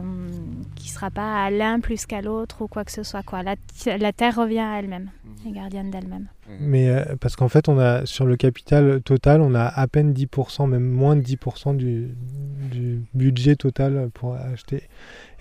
qui 0.74 0.88
sera 0.88 1.10
pas 1.10 1.44
à 1.44 1.50
l'un 1.50 1.80
plus 1.80 2.06
qu'à 2.06 2.22
l'autre 2.22 2.62
ou 2.62 2.68
quoi 2.68 2.84
que 2.84 2.92
ce 2.92 3.02
soit. 3.02 3.22
Quoi. 3.22 3.42
La, 3.42 3.56
la 3.98 4.12
Terre 4.12 4.36
revient 4.36 4.60
à 4.60 4.78
elle-même, 4.78 5.10
est 5.46 5.52
gardienne 5.52 5.90
d'elle-même. 5.90 6.26
Mais 6.60 6.88
euh, 6.88 7.16
parce 7.20 7.36
qu'en 7.36 7.48
fait, 7.48 7.68
on 7.68 7.78
a 7.78 8.06
sur 8.06 8.24
le 8.24 8.36
capital 8.36 9.00
total, 9.02 9.40
on 9.40 9.54
a 9.54 9.64
à 9.64 9.86
peine 9.88 10.12
10%, 10.12 10.68
même 10.68 10.88
moins 10.88 11.16
de 11.16 11.22
10% 11.22 11.76
du, 11.76 12.14
du 12.70 13.02
budget 13.14 13.56
total 13.56 14.10
pour 14.14 14.34
acheter. 14.34 14.84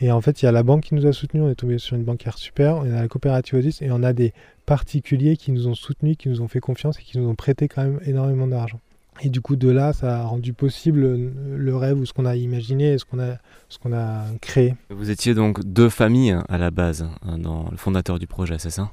Et 0.01 0.11
en 0.11 0.21
fait, 0.21 0.41
il 0.41 0.45
y 0.45 0.47
a 0.47 0.51
la 0.51 0.63
banque 0.63 0.83
qui 0.83 0.95
nous 0.95 1.05
a 1.05 1.13
soutenus, 1.13 1.43
on 1.43 1.49
est 1.49 1.55
tombé 1.55 1.77
sur 1.77 1.95
une 1.95 2.03
banquière 2.03 2.37
super, 2.37 2.77
on 2.77 2.83
a 2.83 3.01
la 3.01 3.07
coopérative 3.07 3.55
Oasis 3.55 3.81
et 3.81 3.91
on 3.91 4.03
a 4.03 4.13
des 4.13 4.33
particuliers 4.65 5.37
qui 5.37 5.51
nous 5.51 5.67
ont 5.67 5.75
soutenus, 5.75 6.17
qui 6.17 6.29
nous 6.29 6.41
ont 6.41 6.47
fait 6.47 6.59
confiance 6.59 6.99
et 6.99 7.03
qui 7.03 7.17
nous 7.17 7.27
ont 7.29 7.35
prêté 7.35 7.67
quand 7.67 7.83
même 7.83 7.99
énormément 8.05 8.47
d'argent. 8.47 8.79
Et 9.21 9.29
du 9.29 9.41
coup, 9.41 9.55
de 9.55 9.69
là, 9.69 9.93
ça 9.93 10.19
a 10.19 10.23
rendu 10.25 10.53
possible 10.53 11.31
le 11.55 11.75
rêve 11.75 11.99
ou 11.99 12.05
ce 12.05 12.13
qu'on 12.13 12.25
a 12.25 12.35
imaginé 12.35 12.97
ce 12.97 13.05
qu'on 13.05 13.19
a, 13.19 13.37
ce 13.69 13.79
qu'on 13.79 13.93
a 13.93 14.25
créé. 14.41 14.75
Vous 14.89 15.09
étiez 15.09 15.33
donc 15.33 15.63
deux 15.63 15.89
familles 15.89 16.37
à 16.49 16.57
la 16.57 16.69
base, 16.71 17.07
hein, 17.25 17.37
dans 17.37 17.69
le 17.71 17.77
fondateur 17.77 18.19
du 18.19 18.27
projet, 18.27 18.55
c'est 18.59 18.69
ça? 18.69 18.91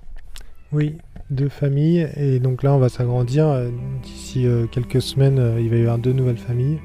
Oui, 0.72 0.96
deux 1.30 1.48
familles. 1.48 2.08
Et 2.16 2.38
donc 2.38 2.62
là, 2.62 2.72
on 2.72 2.78
va 2.78 2.88
s'agrandir. 2.88 3.70
D'ici 4.02 4.46
euh, 4.46 4.66
quelques 4.66 5.02
semaines, 5.02 5.38
euh, 5.38 5.60
il 5.60 5.68
va 5.68 5.76
y 5.76 5.80
avoir 5.80 5.98
deux 5.98 6.12
nouvelles 6.12 6.38
familles. 6.38 6.78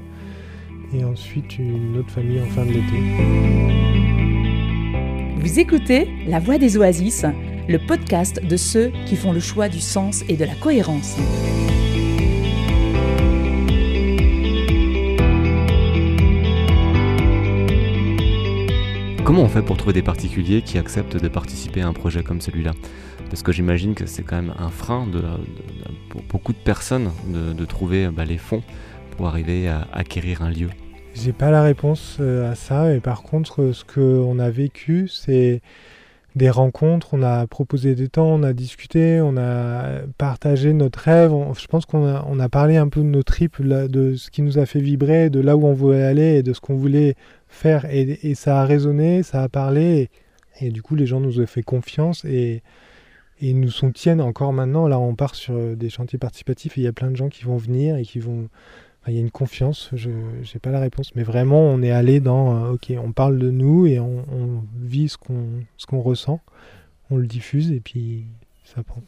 Et 0.92 1.04
ensuite, 1.04 1.58
une 1.58 1.96
autre 1.98 2.10
famille 2.10 2.40
en 2.40 2.46
fin 2.46 2.64
de 2.64 2.72
l'été. 2.72 2.98
Vous 5.40 5.58
écoutez 5.58 6.08
La 6.26 6.40
Voix 6.40 6.58
des 6.58 6.76
Oasis, 6.76 7.24
le 7.68 7.78
podcast 7.78 8.44
de 8.44 8.56
ceux 8.56 8.90
qui 9.06 9.16
font 9.16 9.32
le 9.32 9.40
choix 9.40 9.68
du 9.68 9.80
sens 9.80 10.24
et 10.28 10.36
de 10.36 10.44
la 10.44 10.54
cohérence. 10.54 11.16
Comment 19.28 19.42
on 19.42 19.48
fait 19.48 19.60
pour 19.60 19.76
trouver 19.76 19.92
des 19.92 20.00
particuliers 20.00 20.62
qui 20.62 20.78
acceptent 20.78 21.18
de 21.18 21.28
participer 21.28 21.82
à 21.82 21.86
un 21.86 21.92
projet 21.92 22.22
comme 22.22 22.40
celui-là? 22.40 22.72
Parce 23.28 23.42
que 23.42 23.52
j'imagine 23.52 23.94
que 23.94 24.06
c'est 24.06 24.22
quand 24.22 24.36
même 24.36 24.54
un 24.58 24.70
frein 24.70 25.06
pour 26.08 26.22
beaucoup 26.22 26.54
de 26.54 26.58
personnes 26.58 27.10
de, 27.26 27.64
trouver 27.66 28.08
bah, 28.08 28.24
les 28.24 28.38
fonds 28.38 28.62
pour 29.10 29.28
arriver 29.28 29.68
à 29.68 29.86
acquérir 29.92 30.40
un 30.40 30.48
lieu. 30.48 30.70
J'ai 31.14 31.34
pas 31.34 31.50
la 31.50 31.62
réponse 31.62 32.16
euh, 32.20 32.50
à 32.50 32.54
ça, 32.54 32.94
et 32.94 33.00
par 33.00 33.22
contre, 33.22 33.72
ce 33.72 33.84
qu'on 33.84 34.38
a 34.38 34.48
vécu, 34.48 35.08
c'est 35.08 35.60
des 36.34 36.48
rencontres, 36.48 37.08
on 37.12 37.22
a 37.22 37.46
proposé 37.46 37.94
des 37.94 38.08
temps, 38.08 38.28
on 38.28 38.42
a 38.42 38.54
discuté, 38.54 39.20
on 39.20 39.36
a 39.36 40.00
partagé 40.16 40.72
notre 40.72 41.00
rêve. 41.00 41.32
je 41.58 41.66
pense 41.66 41.84
qu'on 41.84 42.06
a, 42.06 42.24
a 42.24 42.48
parlé 42.48 42.78
un 42.78 42.88
peu 42.88 43.00
de 43.00 43.06
nos 43.06 43.22
tripes, 43.22 43.60
de 43.60 44.14
ce 44.14 44.30
qui 44.30 44.40
nous 44.40 44.58
a 44.58 44.64
fait 44.64 44.80
vibrer, 44.80 45.28
de 45.28 45.40
là 45.40 45.54
où 45.54 45.66
on 45.66 45.74
voulait 45.74 46.04
aller 46.04 46.36
et 46.36 46.42
de 46.42 46.54
ce 46.54 46.60
qu'on 46.60 46.76
voulait 46.76 47.14
faire. 47.58 47.86
Et, 47.90 48.34
ça 48.34 48.62
a 48.62 48.64
résonné, 48.64 49.22
ça 49.22 49.42
a 49.42 49.48
parlé. 49.48 50.10
Et, 50.60 50.70
du 50.70 50.82
coup, 50.82 50.94
les 50.94 51.06
gens 51.06 51.20
nous 51.20 51.40
ont 51.40 51.46
fait 51.46 51.62
confiance 51.62 52.24
et, 52.24 52.62
et 53.40 53.52
nous 53.52 53.70
soutiennent 53.70 54.20
encore 54.20 54.52
maintenant. 54.52 54.88
Là, 54.88 54.98
on 54.98 55.14
part 55.14 55.34
sur 55.34 55.76
des 55.76 55.90
chantiers 55.90 56.18
participatifs 56.18 56.78
et 56.78 56.82
il 56.82 56.84
y 56.84 56.88
a 56.88 56.92
plein 56.92 57.10
de 57.10 57.16
gens 57.16 57.28
qui 57.28 57.44
vont 57.44 57.56
venir 57.56 57.96
et 57.96 58.02
qui 58.02 58.18
vont 58.18 58.48
il 59.08 59.14
y 59.14 59.18
a 59.18 59.20
une 59.20 59.30
confiance, 59.30 59.90
je 59.94 60.10
n'ai 60.10 60.60
pas 60.60 60.70
la 60.70 60.80
réponse, 60.80 61.14
mais 61.14 61.22
vraiment 61.22 61.60
on 61.60 61.82
est 61.82 61.90
allé 61.90 62.20
dans, 62.20 62.64
euh, 62.64 62.72
ok, 62.72 62.92
on 63.02 63.12
parle 63.12 63.38
de 63.38 63.50
nous 63.50 63.86
et 63.86 63.98
on, 63.98 64.64
vit 64.80 65.08
ce 65.08 65.16
qu'on 65.16 66.00
ressent, 66.00 66.40
on 67.10 67.16
le 67.16 67.26
diffuse 67.26 67.72
et 67.72 67.80
puis 67.80 68.26
ça 68.64 68.82
prend. 68.82 69.02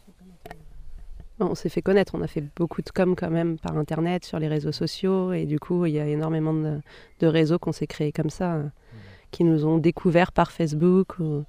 On 1.41 1.55
s'est 1.55 1.69
fait 1.69 1.83
connaître, 1.83 2.15
on 2.15 2.23
a 2.23 2.27
fait 2.27 2.45
beaucoup 2.57 2.83
de 2.83 2.91
com 2.91 3.15
quand 3.17 3.31
même 3.31 3.59
par 3.59 3.77
internet, 3.77 4.25
sur 4.25 4.39
les 4.39 4.49
réseaux 4.49 4.73
sociaux, 4.73 5.33
et 5.33 5.47
du 5.47 5.59
coup 5.59 5.87
il 5.87 5.95
y 5.95 5.99
a 6.01 6.07
énormément 6.07 6.53
de, 6.55 6.81
de 7.21 7.27
réseaux 7.27 7.59
qu'on 7.59 7.73
s'est 7.73 7.87
créés 7.87 8.13
comme 8.13 8.31
ça, 8.31 8.55
euh, 8.55 8.65
qui 9.31 9.45
nous 9.45 9.65
ont 9.67 9.79
découverts 9.79 10.33
par 10.33 10.53
Facebook, 10.53 11.19
ou- 11.19 11.45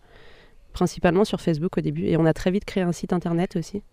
principalement 0.74 1.26
sur 1.26 1.42
Facebook 1.42 1.78
au 1.78 1.82
début, 1.82 2.06
et 2.06 2.16
on 2.18 2.26
a 2.26 2.34
très 2.34 2.52
vite 2.52 2.64
créé 2.66 2.84
un 2.84 2.92
site 2.94 3.12
internet 3.12 3.56
aussi, 3.58 3.84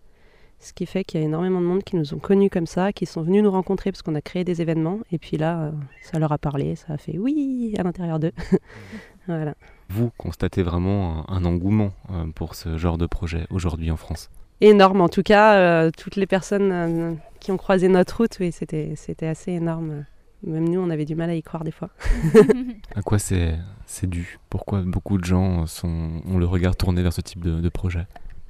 ce 0.61 0.73
qui 0.73 0.87
fait 0.87 1.05
qu'il 1.05 1.21
y 1.21 1.23
a 1.23 1.27
énormément 1.27 1.61
de 1.61 1.67
monde 1.67 1.83
qui 1.85 1.97
nous 1.97 2.15
ont 2.15 2.19
connus 2.19 2.51
comme 2.51 2.67
ça, 2.67 2.93
qui 2.93 3.07
sont 3.07 3.23
venus 3.23 3.43
nous 3.43 3.51
rencontrer 3.51 3.91
parce 3.93 4.03
qu'on 4.03 4.15
a 4.15 4.21
créé 4.21 4.45
des 4.45 4.61
événements, 4.63 5.01
et 5.11 5.19
puis 5.19 5.37
là 5.37 5.61
euh, 5.63 5.71
ça 6.03 6.19
leur 6.21 6.31
a 6.33 6.39
parlé, 6.39 6.77
ça 6.77 6.93
a 6.95 6.97
fait 6.99 7.19
oui 7.19 7.75
à 7.79 7.83
l'intérieur 7.83 8.19
d'eux. 8.21 8.33
voilà. 9.27 9.55
Vous 9.89 10.11
constatez 10.19 10.63
vraiment 10.63 11.29
un, 11.31 11.37
un 11.39 11.45
engouement 11.45 11.93
euh, 12.13 12.27
pour 12.35 12.55
ce 12.55 12.77
genre 12.77 12.99
de 12.99 13.07
projet 13.07 13.47
aujourd'hui 13.51 13.91
en 13.91 13.97
France? 13.97 14.31
Énorme. 14.61 15.01
En 15.01 15.09
tout 15.09 15.23
cas, 15.23 15.55
euh, 15.55 15.91
toutes 15.97 16.17
les 16.17 16.27
personnes 16.27 16.71
euh, 16.73 17.13
qui 17.41 17.53
ont 17.53 17.57
croisé 17.57 17.89
notre 17.89 18.17
route, 18.19 18.37
oui, 18.41 18.53
c'était, 18.53 18.93
c'était 18.97 19.27
assez 19.27 19.53
énorme. 19.53 20.05
Même 20.45 20.69
nous, 20.69 20.81
on 20.81 20.91
avait 20.91 21.05
du 21.05 21.15
mal 21.15 21.31
à 21.31 21.35
y 21.35 21.43
croire 21.43 21.65
des 21.65 21.73
fois. 21.73 21.91
À 22.95 23.03
quoi 23.03 23.19
c'est 23.19 23.55
c'est 23.87 24.09
dû? 24.09 24.39
Pourquoi 24.51 24.83
beaucoup 24.83 25.19
de 25.19 25.25
gens 25.25 25.67
sont, 25.67 26.21
ont 26.27 26.39
le 26.39 26.47
regard 26.47 26.77
tourné 26.77 27.03
vers 27.03 27.13
ce 27.13 27.21
type 27.21 27.43
de, 27.43 27.61
de 27.61 27.69
projet? 27.69 28.07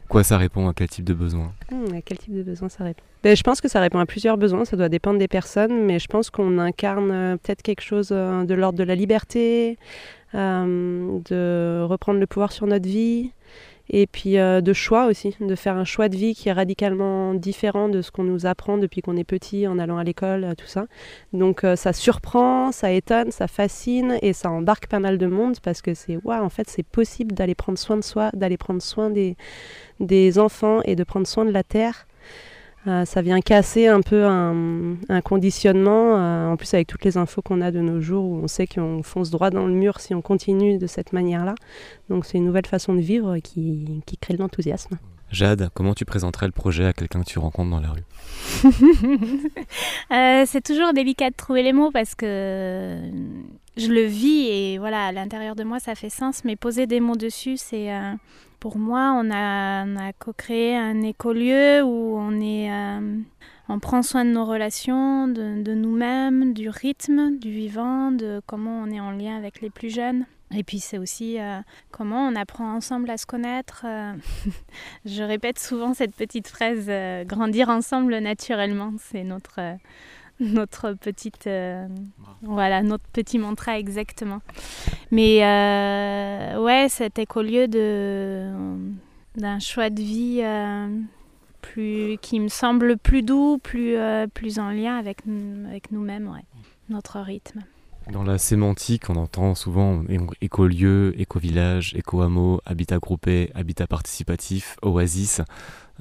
Quoi 0.08 0.24
ça 0.24 0.38
répond? 0.38 0.68
À 0.68 0.74
quel 0.74 0.88
type 0.88 1.04
de 1.04 1.14
besoin? 1.14 1.52
Hmm, 1.70 1.94
à 1.94 2.02
quel 2.02 2.18
type 2.18 2.34
de 2.34 2.42
besoin 2.42 2.68
ça 2.68 2.84
répond? 2.84 3.02
Ben, 3.22 3.36
Je 3.36 3.42
pense 3.42 3.60
que 3.60 3.68
ça 3.68 3.80
répond 3.80 3.98
à 3.98 4.06
plusieurs 4.06 4.38
besoins, 4.38 4.64
ça 4.64 4.76
doit 4.76 4.88
dépendre 4.88 5.18
des 5.18 5.28
personnes, 5.28 5.84
mais 5.84 5.98
je 5.98 6.08
pense 6.08 6.30
qu'on 6.30 6.58
incarne 6.58 7.10
euh, 7.10 7.36
peut-être 7.36 7.62
quelque 7.62 7.82
chose 7.82 8.08
de 8.08 8.54
l'ordre 8.54 8.78
de 8.78 8.84
la 8.84 8.94
liberté, 8.94 9.78
euh, 10.34 11.18
de 11.28 11.82
reprendre 11.82 12.20
le 12.20 12.26
pouvoir 12.26 12.52
sur 12.52 12.66
notre 12.66 12.86
vie, 12.86 13.32
et 13.90 14.06
puis 14.06 14.38
euh, 14.38 14.60
de 14.60 14.72
choix 14.72 15.06
aussi, 15.06 15.34
de 15.40 15.54
faire 15.54 15.76
un 15.76 15.84
choix 15.84 16.08
de 16.08 16.16
vie 16.16 16.34
qui 16.34 16.48
est 16.48 16.52
radicalement 16.52 17.34
différent 17.34 17.88
de 17.88 18.02
ce 18.02 18.10
qu'on 18.10 18.24
nous 18.24 18.46
apprend 18.46 18.78
depuis 18.78 19.00
qu'on 19.00 19.16
est 19.16 19.24
petit 19.24 19.66
en 19.66 19.78
allant 19.78 19.98
à 19.98 20.04
l'école, 20.04 20.44
euh, 20.44 20.54
tout 20.54 20.66
ça. 20.66 20.86
Donc 21.32 21.64
euh, 21.64 21.76
ça 21.76 21.92
surprend, 21.92 22.72
ça 22.72 22.90
étonne, 22.90 23.30
ça 23.30 23.48
fascine 23.48 24.18
et 24.22 24.32
ça 24.32 24.50
embarque 24.50 24.88
pas 24.88 25.00
mal 25.00 25.18
de 25.18 25.26
monde 25.26 25.58
parce 25.62 25.82
que 25.82 25.94
c'est 25.94 26.18
waouh, 26.24 26.44
en 26.44 26.50
fait 26.50 26.68
c'est 26.68 26.82
possible 26.86 27.34
d'aller 27.34 27.54
prendre 27.54 27.78
soin 27.78 27.96
de 27.96 28.04
soi, 28.04 28.30
d'aller 28.34 28.56
prendre 28.56 28.82
soin 28.82 29.10
des, 29.10 29.36
des 30.00 30.38
enfants 30.38 30.80
et 30.84 30.96
de 30.96 31.04
prendre 31.04 31.26
soin 31.26 31.44
de 31.44 31.50
la 31.50 31.62
terre. 31.62 32.07
Euh, 32.88 33.04
ça 33.04 33.20
vient 33.20 33.40
casser 33.40 33.86
un 33.86 34.00
peu 34.00 34.24
un, 34.24 34.96
un 35.08 35.20
conditionnement, 35.20 36.16
euh, 36.16 36.48
en 36.48 36.56
plus 36.56 36.72
avec 36.72 36.86
toutes 36.86 37.04
les 37.04 37.18
infos 37.18 37.42
qu'on 37.42 37.60
a 37.60 37.70
de 37.70 37.80
nos 37.80 38.00
jours 38.00 38.24
où 38.24 38.40
on 38.42 38.48
sait 38.48 38.66
qu'on 38.66 39.02
fonce 39.02 39.30
droit 39.30 39.50
dans 39.50 39.66
le 39.66 39.74
mur 39.74 40.00
si 40.00 40.14
on 40.14 40.22
continue 40.22 40.78
de 40.78 40.86
cette 40.86 41.12
manière-là. 41.12 41.54
Donc 42.08 42.24
c'est 42.24 42.38
une 42.38 42.46
nouvelle 42.46 42.66
façon 42.66 42.94
de 42.94 43.00
vivre 43.00 43.38
qui, 43.38 44.02
qui 44.06 44.16
crée 44.16 44.34
de 44.34 44.38
l'enthousiasme. 44.38 44.96
Jade, 45.30 45.68
comment 45.74 45.92
tu 45.92 46.06
présenterais 46.06 46.46
le 46.46 46.52
projet 46.52 46.86
à 46.86 46.94
quelqu'un 46.94 47.20
que 47.20 47.26
tu 47.26 47.38
rencontres 47.38 47.70
dans 47.70 47.80
la 47.80 47.90
rue? 47.90 48.04
Euh, 50.10 50.44
c'est 50.46 50.62
toujours 50.62 50.94
délicat 50.94 51.28
de 51.28 51.34
trouver 51.34 51.62
les 51.62 51.74
mots 51.74 51.90
parce 51.90 52.14
que 52.14 52.98
je 53.76 53.88
le 53.88 54.04
vis 54.04 54.46
et 54.48 54.78
voilà, 54.78 55.08
à 55.08 55.12
l'intérieur 55.12 55.54
de 55.54 55.64
moi 55.64 55.80
ça 55.80 55.94
fait 55.94 56.08
sens, 56.08 56.44
mais 56.44 56.56
poser 56.56 56.86
des 56.86 57.00
mots 57.00 57.16
dessus, 57.16 57.58
c'est 57.58 57.92
euh, 57.92 58.14
pour 58.60 58.78
moi, 58.78 59.12
on 59.16 59.30
a, 59.30 60.12
co-créé 60.18 60.76
un 60.76 61.02
écolieu 61.02 61.82
où 61.82 62.18
on 62.18 62.40
euh, 62.40 63.78
prend 63.80 64.02
soin 64.02 64.24
de 64.24 64.30
nos 64.30 64.44
relations, 64.44 65.28
de, 65.28 65.74
nous-mêmes, 65.74 66.54
du 66.54 66.68
rythme, 66.68 67.38
du 67.38 67.50
vivant, 67.50 68.10
de 68.10 68.40
comment 68.46 68.82
on 68.82 68.90
est 68.90 69.00
en 69.00 69.12
lien 69.12 69.36
avec 69.36 69.60
les 69.60 69.70
plus 69.70 69.90
jeunes. 69.90 70.26
Et 70.54 70.64
puis 70.64 70.80
c'est 70.80 70.96
aussi 70.96 71.38
euh, 71.38 71.58
comment 71.90 72.26
on 72.26 72.34
apprend 72.34 72.72
ensemble 72.74 73.10
à 73.10 73.18
se 73.18 73.26
connaître. 73.26 73.82
euh. 73.84 74.14
Je 75.04 75.22
répète 75.22 75.58
souvent 75.58 75.92
cette 75.92 76.16
petite 76.16 76.48
phrase 76.48 76.90
grandir 77.26 77.68
ensemble 77.68 78.16
naturellement. 78.18 78.94
C'est 78.98 79.24
notre 79.24 79.60
notre 80.40 80.92
petite 80.92 81.46
euh, 81.46 81.86
voilà 82.42 82.82
notre 82.82 83.04
petit 83.12 83.38
mantra 83.38 83.78
exactement. 83.78 84.40
Mais 85.10 85.44
euh, 85.44 86.62
ouais, 86.62 86.86
cet 86.88 87.18
écolieu 87.18 87.68
de 87.68 88.50
d'un 89.36 89.58
choix 89.58 89.90
de 89.90 90.00
vie 90.02 90.40
euh, 90.42 90.88
plus 91.60 92.18
qui 92.20 92.40
me 92.40 92.48
semble 92.48 92.96
plus 92.96 93.22
doux, 93.22 93.58
plus 93.62 93.96
euh, 93.96 94.26
plus 94.26 94.58
en 94.58 94.70
lien 94.70 94.96
avec 94.96 95.26
nous- 95.26 95.66
avec 95.68 95.90
nous-mêmes, 95.92 96.28
ouais. 96.28 96.44
Notre 96.88 97.20
rythme. 97.20 97.60
Dans 98.10 98.22
la 98.24 98.38
sémantique, 98.38 99.10
on 99.10 99.16
entend 99.16 99.54
souvent 99.54 100.02
écolieu, 100.40 101.12
éco-village, 101.20 101.94
éco-hameau, 101.94 102.62
habitat 102.64 102.98
groupé, 102.98 103.50
habitat 103.54 103.86
participatif, 103.86 104.76
oasis. 104.80 105.42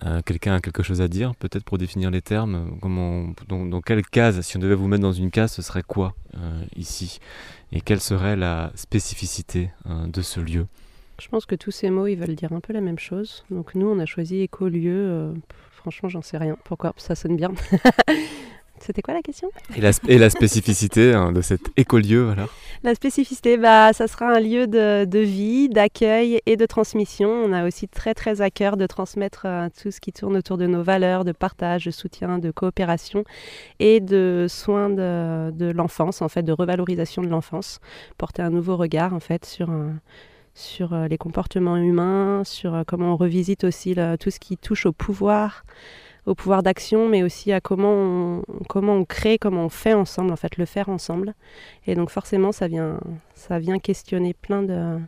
Euh, 0.05 0.21
Quelqu'un 0.25 0.55
a 0.55 0.61
quelque 0.61 0.83
chose 0.83 1.01
à 1.01 1.07
dire, 1.07 1.35
peut-être 1.35 1.63
pour 1.63 1.77
définir 1.77 2.11
les 2.11 2.21
termes? 2.21 2.77
Dans, 2.81 3.65
dans 3.65 3.81
quelle 3.81 4.05
case, 4.05 4.41
si 4.41 4.57
on 4.57 4.59
devait 4.59 4.75
vous 4.75 4.87
mettre 4.87 5.01
dans 5.01 5.11
une 5.11 5.31
case, 5.31 5.51
ce 5.53 5.61
serait 5.61 5.83
quoi 5.83 6.13
euh, 6.35 6.61
ici? 6.75 7.19
Et 7.71 7.81
quelle 7.81 7.99
serait 7.99 8.35
la 8.35 8.71
spécificité 8.75 9.71
euh, 9.89 10.07
de 10.07 10.21
ce 10.21 10.39
lieu? 10.39 10.67
Je 11.19 11.27
pense 11.29 11.45
que 11.47 11.55
tous 11.55 11.71
ces 11.71 11.89
mots, 11.89 12.05
ils 12.07 12.15
veulent 12.15 12.35
dire 12.35 12.53
un 12.53 12.59
peu 12.59 12.73
la 12.73 12.81
même 12.81 12.99
chose. 12.99 13.43
Donc 13.49 13.73
nous, 13.73 13.87
on 13.87 13.97
a 13.99 14.05
choisi 14.05 14.41
écolieu. 14.41 14.93
euh, 14.95 15.33
franchement, 15.71 16.09
j'en 16.09 16.21
sais 16.21 16.37
rien. 16.37 16.57
Pourquoi? 16.63 16.93
Ça 16.97 17.15
sonne 17.15 17.35
bien. 17.35 17.49
C'était 18.79 19.01
quoi 19.01 19.13
la 19.13 19.21
question? 19.21 19.49
Et 19.75 19.81
la, 19.81 19.91
sp- 19.91 20.07
et 20.07 20.17
la 20.17 20.29
spécificité 20.29 21.13
hein, 21.13 21.31
de 21.31 21.41
cet 21.41 21.61
écolieu, 21.77 22.29
alors 22.29 22.49
La 22.83 22.93
spécificité, 22.95 23.57
bah, 23.57 23.91
ça 23.91 24.07
sera 24.07 24.27
un 24.33 24.39
lieu 24.39 24.67
de, 24.67 25.05
de 25.05 25.19
vie, 25.19 25.67
d'accueil 25.67 26.39
et 26.45 26.55
de 26.57 26.65
transmission. 26.65 27.29
On 27.29 27.51
a 27.53 27.65
aussi 27.65 27.87
très 27.87 28.13
très 28.13 28.41
à 28.41 28.49
cœur 28.49 28.77
de 28.77 28.85
transmettre 28.85 29.43
euh, 29.45 29.67
tout 29.81 29.91
ce 29.91 29.99
qui 29.99 30.13
tourne 30.13 30.37
autour 30.37 30.57
de 30.57 30.67
nos 30.67 30.83
valeurs, 30.83 31.25
de 31.25 31.31
partage, 31.31 31.85
de 31.85 31.91
soutien, 31.91 32.37
de 32.39 32.51
coopération 32.51 33.23
et 33.79 33.99
de 33.99 34.45
soins 34.47 34.89
de, 34.89 35.51
de 35.51 35.71
l'enfance, 35.71 36.21
en 36.21 36.29
fait, 36.29 36.43
de 36.43 36.51
revalorisation 36.51 37.21
de 37.23 37.27
l'enfance. 37.27 37.79
Porter 38.17 38.43
un 38.43 38.51
nouveau 38.51 38.77
regard 38.77 39.13
en 39.13 39.19
fait 39.19 39.43
sur 39.45 39.69
euh, 39.71 39.89
sur 40.53 40.93
euh, 40.93 41.07
les 41.07 41.17
comportements 41.19 41.77
humains, 41.77 42.43
sur 42.43 42.83
comment 42.87 43.13
on 43.13 43.15
revisite 43.15 43.63
aussi 43.63 43.93
le- 43.93 44.17
tout 44.17 44.31
ce 44.31 44.39
qui 44.39 44.57
touche 44.57 44.85
au 44.87 44.91
pouvoir, 44.91 45.65
au 46.27 46.35
pouvoir 46.35 46.61
d'action, 46.61 47.07
mais 47.07 47.23
aussi 47.23 47.53
à 47.53 47.61
comment 47.61 47.93
on, 47.93 48.41
comment 48.67 48.93
on 48.93 49.05
crée, 49.05 49.37
comment 49.39 49.65
on 49.65 49.69
fait 49.69 49.93
ensemble, 49.93 50.31
en 50.31 50.35
fait, 50.35 50.57
le 50.57 50.65
faire 50.65 50.89
ensemble. 50.89 51.33
Et 51.87 51.95
donc 51.95 52.09
forcément, 52.09 52.51
ça 52.51 52.67
vient, 52.67 52.99
ça 53.33 53.59
vient 53.59 53.79
questionner 53.79 54.33
plein 54.33 54.61
de, 54.61 54.99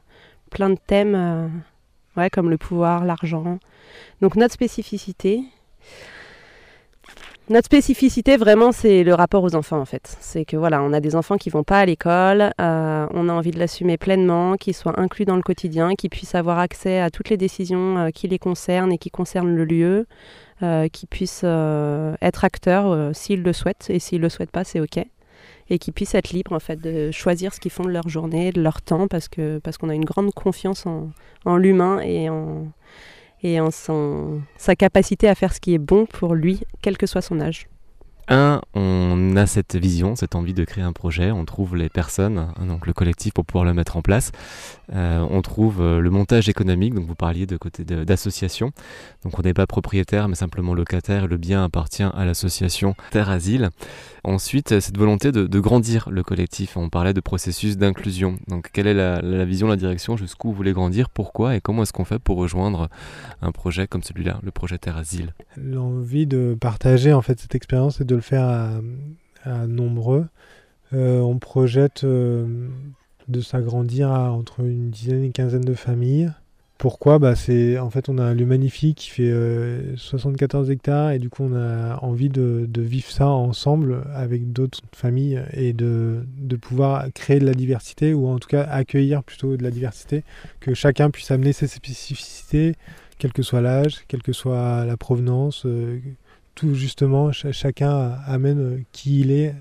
thèmes, 0.88 1.16
euh, 2.18 2.30
comme 2.32 2.50
le 2.50 2.58
pouvoir, 2.58 3.04
l'argent. 3.06 3.60
Donc 4.22 4.38
notre 4.38 4.54
spécificité, 4.54 5.44
notre 7.50 7.66
spécificité 7.66 8.38
vraiment, 8.38 8.72
c'est 8.72 9.04
le 9.04 9.16
rapport 9.16 9.44
aux 9.44 9.56
enfants 9.56 9.80
en 9.80 9.86
fait. 9.86 10.16
C'est 10.20 10.46
que 10.46 10.56
voilà, 10.56 10.84
on 10.84 10.94
a 10.94 11.00
des 11.00 11.16
enfants 11.16 11.36
qui 11.36 11.50
vont 11.50 11.64
pas 11.64 11.80
à 11.80 11.86
l'école, 11.86 12.52
euh, 12.62 13.08
on 13.12 13.28
a 13.28 13.34
envie 13.34 13.50
de 13.50 13.58
l'assumer 13.58 13.98
pleinement, 13.98 14.56
qu'ils 14.56 14.76
soient 14.76 15.00
inclus 15.00 15.26
dans 15.26 15.36
le 15.36 15.42
quotidien, 15.42 15.96
qu'ils 15.96 16.12
puissent 16.12 16.36
avoir 16.36 16.60
accès 16.60 17.02
à 17.02 17.10
toutes 17.10 17.30
les 17.30 17.38
décisions 17.38 17.98
euh, 17.98 18.10
qui 18.12 18.28
les 18.28 18.38
concernent 18.38 18.92
et 18.92 19.00
qui 19.00 19.10
concernent 19.10 19.56
le 19.56 19.66
lieu, 19.66 20.06
euh, 20.64 20.88
qu'ils 20.88 21.08
puissent 21.08 21.42
euh, 21.44 22.16
être 22.22 22.44
acteurs 22.44 22.92
euh, 22.92 23.14
s'ils 23.14 23.44
le 23.44 23.54
souhaitent 23.54 23.88
et 23.90 24.00
s'ils 24.00 24.22
le 24.22 24.30
souhaitent 24.30 24.52
pas, 24.52 24.64
c'est 24.64 24.80
ok 24.80 25.00
et 25.72 25.78
qu'ils 25.78 25.94
puissent 25.94 26.16
être 26.16 26.32
libres 26.32 26.54
en 26.54 26.60
fait 26.60 26.78
de 26.78 27.12
choisir 27.12 27.54
ce 27.54 27.60
qu'ils 27.60 27.72
font 27.72 27.84
de 27.84 27.92
leur 27.92 28.10
journée, 28.10 28.52
de 28.52 28.62
leur 28.62 28.82
temps, 28.82 29.08
parce 29.08 29.28
que 29.28 29.60
parce 29.60 29.78
qu'on 29.78 29.90
a 29.90 29.96
une 29.96 30.04
grande 30.04 30.34
confiance 30.34 30.86
en, 30.86 31.12
en 31.46 31.58
l'humain 31.58 32.00
et 32.02 32.30
en 32.30 32.68
et 33.44 33.62
en 33.62 33.72
son, 33.72 34.42
sa 34.58 34.76
capacité 34.76 35.30
à 35.30 35.36
faire 35.36 35.54
ce 35.54 35.62
qui 35.62 35.74
est 35.74 35.80
bon 35.80 36.06
pour 36.06 36.36
lui, 36.36 36.62
quel 36.82 36.98
que 36.98 37.06
soit 37.06 37.22
son 37.22 37.40
âge. 37.40 37.68
Un, 38.32 38.62
on 38.76 39.36
a 39.36 39.48
cette 39.48 39.76
vision, 39.76 40.16
cette 40.16 40.36
envie 40.36 40.54
de 40.54 40.64
créer 40.64 40.84
un 40.84 40.94
projet, 40.94 41.32
on 41.32 41.46
trouve 41.46 41.76
les 41.76 41.90
personnes, 41.90 42.38
hein, 42.38 42.66
donc 42.68 42.86
le 42.86 42.94
collectif 42.94 43.34
pour 43.34 43.44
pouvoir 43.44 43.66
le 43.66 43.74
mettre 43.74 43.98
en 43.98 44.04
place. 44.04 44.32
Euh, 44.94 45.26
on 45.30 45.42
trouve 45.42 45.82
euh, 45.82 46.00
le 46.00 46.10
montage 46.12 46.48
économique, 46.48 46.94
donc 46.94 47.08
vous 47.08 47.16
parliez 47.16 47.48
de 47.48 47.58
côté 47.58 47.84
d'association. 47.84 48.72
Donc 49.24 49.40
on 49.40 49.42
n'est 49.42 49.56
pas 49.56 49.66
propriétaire, 49.66 50.28
mais 50.28 50.36
simplement 50.36 50.76
locataire, 50.76 51.28
le 51.28 51.38
bien 51.38 51.64
appartient 51.64 52.04
à 52.04 52.24
l'association 52.24 52.96
Terre 53.10 53.30
Asile. 53.30 53.70
Ensuite, 54.24 54.80
cette 54.80 54.98
volonté 54.98 55.32
de, 55.32 55.48
de 55.48 55.60
grandir 55.60 56.10
le 56.12 56.24
collectif. 56.24 56.76
On 56.78 56.90
parlait 56.90 57.14
de 57.14 57.22
processus 57.22 57.78
d'inclusion. 57.78 58.38
Donc 58.48 58.70
quelle 58.74 58.88
est 58.88 58.94
la, 58.94 59.22
la 59.22 59.46
vision, 59.46 59.68
la 59.68 59.78
direction, 59.78 60.18
jusqu'où 60.18 60.50
vous 60.50 60.56
voulez 60.56 60.74
grandir, 60.74 61.10
pourquoi 61.10 61.56
et 61.56 61.62
comment 61.62 61.84
est-ce 61.84 61.94
qu'on 61.94 62.06
fait 62.06 62.20
pour 62.20 62.38
rejoindre 62.38 62.90
un 63.42 63.52
projet 63.52 63.88
comme 63.88 64.04
celui-là, 64.04 64.40
le 64.44 64.52
projet 64.52 64.78
Terre 64.78 64.98
Asile? 64.98 65.34
L'envie 65.58 66.28
de 66.28 66.56
partager 66.60 67.14
en 67.14 67.22
fait 67.22 67.40
cette 67.40 67.56
expérience 67.56 68.02
et 68.02 68.06
de 68.06 68.19
le 68.20 68.24
faire 68.24 68.46
à, 69.46 69.68
nombreux. 69.68 70.28
Euh, 70.94 71.20
on 71.20 71.40
projette 71.40 72.04
euh, 72.04 72.68
de 73.28 73.42
s'agrandir 73.42 74.12
à 74.12 74.32
entre 74.32 74.62
une 74.62 74.90
dizaine 74.90 75.24
et 75.24 75.28
une 75.28 75.32
quinzaine 75.32 75.62
de 75.62 75.74
familles 75.74 76.32
pourquoi? 76.80 77.20
Bah, 77.20 77.36
c'est 77.36 77.78
en 77.78 77.90
fait 77.90 78.08
on 78.08 78.18
a 78.18 78.24
un 78.24 78.34
lieu 78.34 78.46
magnifique 78.46 79.00
qui 79.00 79.10
fait 79.10 79.34
74 79.98 80.72
hectares 80.72 81.12
et 81.12 81.20
du 81.20 81.30
coup 81.30 81.44
on 81.44 81.54
a 81.54 82.00
envie 82.02 82.30
de, 82.30 82.66
de 82.70 82.82
vivre 82.82 83.12
ça 83.12 83.28
ensemble 83.28 84.02
avec 84.14 84.54
d'autres 84.54 84.80
familles 84.96 85.44
et 85.52 85.74
de, 85.74 86.24
de, 86.38 86.56
pouvoir 86.56 87.08
créer 87.14 87.40
de 87.40 87.46
la 87.46 87.54
diversité 87.54 88.14
ou 88.14 88.30
en 88.30 88.40
tout 88.40 88.48
cas 88.48 88.64
accueillir 88.64 89.24
plutôt 89.24 89.58
de 89.58 89.64
la 89.64 89.72
diversité, 89.72 90.24
que 90.62 90.74
chacun 90.74 91.10
puisse 91.10 91.32
amener 91.32 91.52
ses 91.52 91.68
spécificités, 91.68 92.76
quel 93.18 93.34
que 93.34 93.44
soit 93.44 93.60
l'âge, 93.60 94.06
quelle 94.08 94.24
que 94.24 94.32
soit 94.32 94.86
la 94.86 94.96
provenance, 94.96 95.66
tout 96.60 96.74
justement 96.74 97.32
chacun 97.32 98.18
amène 98.26 98.84
qui 98.92 99.22
il 99.22 99.32
est 99.32 99.56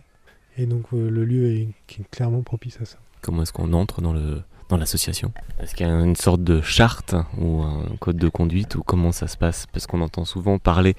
et 0.57 0.67
donc 0.67 0.91
le 0.91 1.25
lieu 1.25 1.47
est 1.47 1.69
clairement 2.11 2.43
propice 2.43 2.81
à 2.83 2.85
ça. 2.85 2.99
Comment 3.23 3.43
est-ce 3.43 3.53
qu'on 3.53 3.73
entre 3.73 4.01
dans 4.01 4.13
le 4.13 4.43
dans 4.69 4.77
l'association? 4.77 5.33
Est-ce 5.61 5.75
qu'il 5.75 5.87
y 5.87 5.91
a 5.91 5.93
une 5.93 6.17
sorte 6.17 6.43
de 6.43 6.61
charte 6.61 7.15
ou 7.39 7.63
un 7.63 7.85
code 8.01 8.17
de 8.17 8.29
conduite 8.29 8.75
ou 8.75 8.83
comment 8.83 9.13
ça 9.13 9.29
se 9.29 9.37
passe? 9.37 9.67
Parce 9.73 9.87
qu'on 9.87 10.01
entend 10.01 10.25
souvent 10.25 10.59
parler 10.59 10.95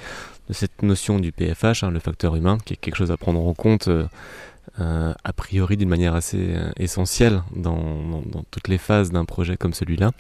de 0.48 0.54
cette 0.54 0.82
notion 0.84 1.20
du 1.20 1.32
PFH, 1.34 1.84
hein, 1.84 1.92
le 1.92 2.00
facteur 2.00 2.36
humain, 2.36 2.58
qui 2.64 2.74
est 2.74 2.78
quelque 2.78 2.96
chose 2.96 3.12
à 3.12 3.18
prendre 3.18 3.46
en 3.46 3.54
compte 3.54 3.90
euh, 3.90 4.08
euh, 4.80 5.14
a 5.24 5.34
priori 5.34 5.78
d'une 5.78 5.90
manière 5.90 6.16
assez 6.16 6.56
euh, 6.56 6.72
essentielle 6.78 7.44
dans, 7.56 8.24
toutes 8.50 8.70
les 8.70 8.78
phases 8.78 9.12
d'un 9.12 9.26
projet 9.26 9.58
comme 9.58 9.74
celui-là. 9.74 10.12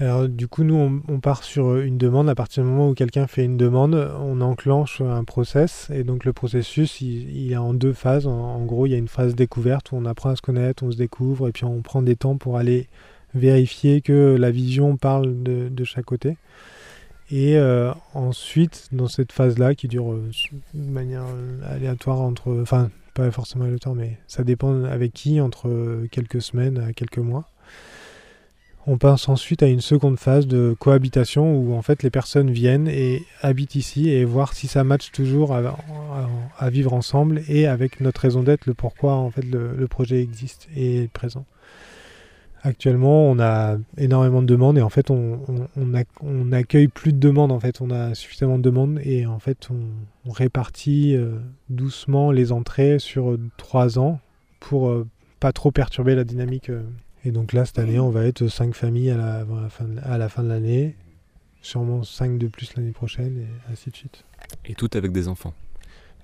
Alors 0.00 0.28
du 0.28 0.46
coup, 0.46 0.62
nous, 0.62 1.02
on, 1.08 1.18
part 1.18 1.42
sur 1.42 1.76
une 1.78 1.98
demande. 1.98 2.28
À 2.28 2.36
partir 2.36 2.62
du 2.62 2.68
moment 2.68 2.90
où 2.90 2.94
quelqu'un 2.94 3.26
fait 3.26 3.44
une 3.44 3.56
demande, 3.56 3.94
on 4.20 4.40
enclenche 4.40 5.00
un 5.00 5.24
process. 5.24 5.90
Et 5.92 6.04
donc 6.04 6.24
le 6.24 6.32
processus, 6.32 7.00
il, 7.00 7.50
est 7.50 7.56
en 7.56 7.74
deux 7.74 7.92
phases. 7.92 8.28
En, 8.28 8.64
gros, 8.64 8.86
il 8.86 8.90
y 8.90 8.94
a 8.94 8.98
une 8.98 9.08
phase 9.08 9.34
découverte 9.34 9.90
où 9.90 9.96
on 9.96 10.04
apprend 10.04 10.30
à 10.30 10.36
se 10.36 10.42
connaître, 10.42 10.84
on 10.84 10.92
se 10.92 10.96
découvre, 10.96 11.48
et 11.48 11.52
puis 11.52 11.64
on 11.64 11.82
prend 11.82 12.02
des 12.02 12.14
temps 12.14 12.36
pour 12.36 12.58
aller 12.58 12.88
vérifier 13.34 14.00
que 14.00 14.36
la 14.38 14.52
vision 14.52 14.96
parle 14.96 15.42
de, 15.42 15.84
chaque 15.84 16.04
côté. 16.04 16.36
Et 17.30 17.58
euh, 17.58 17.92
ensuite, 18.14 18.88
dans 18.92 19.08
cette 19.08 19.32
phase-là, 19.32 19.74
qui 19.74 19.88
dure 19.88 20.12
euh, 20.12 20.30
de 20.74 20.90
manière 20.90 21.24
euh, 21.28 21.74
aléatoire 21.74 22.20
entre... 22.20 22.56
Enfin, 22.62 22.90
pas 23.14 23.30
forcément 23.32 23.64
aléatoire, 23.64 23.96
mais 23.96 24.16
ça 24.28 24.44
dépend 24.44 24.84
avec 24.84 25.12
qui, 25.12 25.40
entre 25.40 26.06
quelques 26.12 26.40
semaines 26.40 26.78
à 26.78 26.92
quelques 26.92 27.18
mois 27.18 27.48
on 28.88 28.96
passe 28.96 29.28
ensuite 29.28 29.62
à 29.62 29.66
une 29.66 29.82
seconde 29.82 30.18
phase 30.18 30.46
de 30.46 30.74
cohabitation 30.78 31.54
où 31.54 31.74
en 31.74 31.82
fait 31.82 32.02
les 32.02 32.08
personnes 32.08 32.50
viennent 32.50 32.88
et 32.88 33.22
habitent 33.42 33.74
ici 33.74 34.08
et 34.08 34.24
voir 34.24 34.54
si 34.54 34.66
ça 34.66 34.82
matche 34.82 35.12
toujours 35.12 35.54
à, 35.54 36.70
vivre 36.70 36.94
ensemble 36.94 37.42
et 37.48 37.66
avec 37.66 38.00
notre 38.00 38.22
raison 38.22 38.42
d'être, 38.42 38.64
le 38.64 38.72
pourquoi 38.72 39.12
en 39.12 39.30
fait 39.30 39.44
le, 39.44 39.86
projet 39.88 40.22
existe 40.22 40.68
et 40.74 41.02
est 41.02 41.08
présent. 41.08 41.44
Actuellement, 42.62 43.30
on 43.30 43.38
a 43.38 43.76
énormément 43.98 44.40
de 44.40 44.46
demandes 44.46 44.78
et 44.78 44.82
en 44.82 44.88
fait, 44.88 45.10
on, 45.10 45.38
on, 45.76 46.52
accueille 46.52 46.88
plus 46.88 47.12
de 47.12 47.18
demandes. 47.18 47.52
En 47.52 47.60
fait, 47.60 47.80
on 47.80 47.90
a 47.90 48.14
suffisamment 48.14 48.58
de 48.58 48.62
demandes 48.62 49.00
et 49.04 49.26
en 49.26 49.38
fait, 49.38 49.68
on, 49.70 50.30
répartit 50.32 51.14
euh, 51.14 51.38
doucement 51.70 52.32
les 52.32 52.52
entrées 52.52 52.98
sur 52.98 53.38
trois 53.56 53.98
ans 53.98 54.18
pour 54.60 54.88
euh, 54.88 55.06
pas 55.40 55.52
trop 55.52 55.70
perturber 55.70 56.14
la 56.14 56.24
dynamique. 56.24 56.68
Euh, 56.68 56.82
et 57.24 57.30
donc 57.30 57.52
là, 57.52 57.64
cette 57.64 57.78
année, 57.78 57.98
on 57.98 58.10
va 58.10 58.24
être 58.24 58.46
5 58.46 58.74
familles 58.74 59.10
à 59.10 59.16
la, 59.16 59.44
fin, 59.68 59.86
à 60.02 60.18
la 60.18 60.28
fin 60.28 60.42
de 60.42 60.48
l'année, 60.48 60.94
sûrement 61.62 62.02
5 62.02 62.38
de 62.38 62.46
plus 62.46 62.74
l'année 62.76 62.92
prochaine, 62.92 63.38
et 63.38 63.72
ainsi 63.72 63.90
de 63.90 63.96
suite. 63.96 64.24
Et 64.64 64.74
toutes 64.74 64.96
avec 64.96 65.12
des 65.12 65.28
enfants 65.28 65.54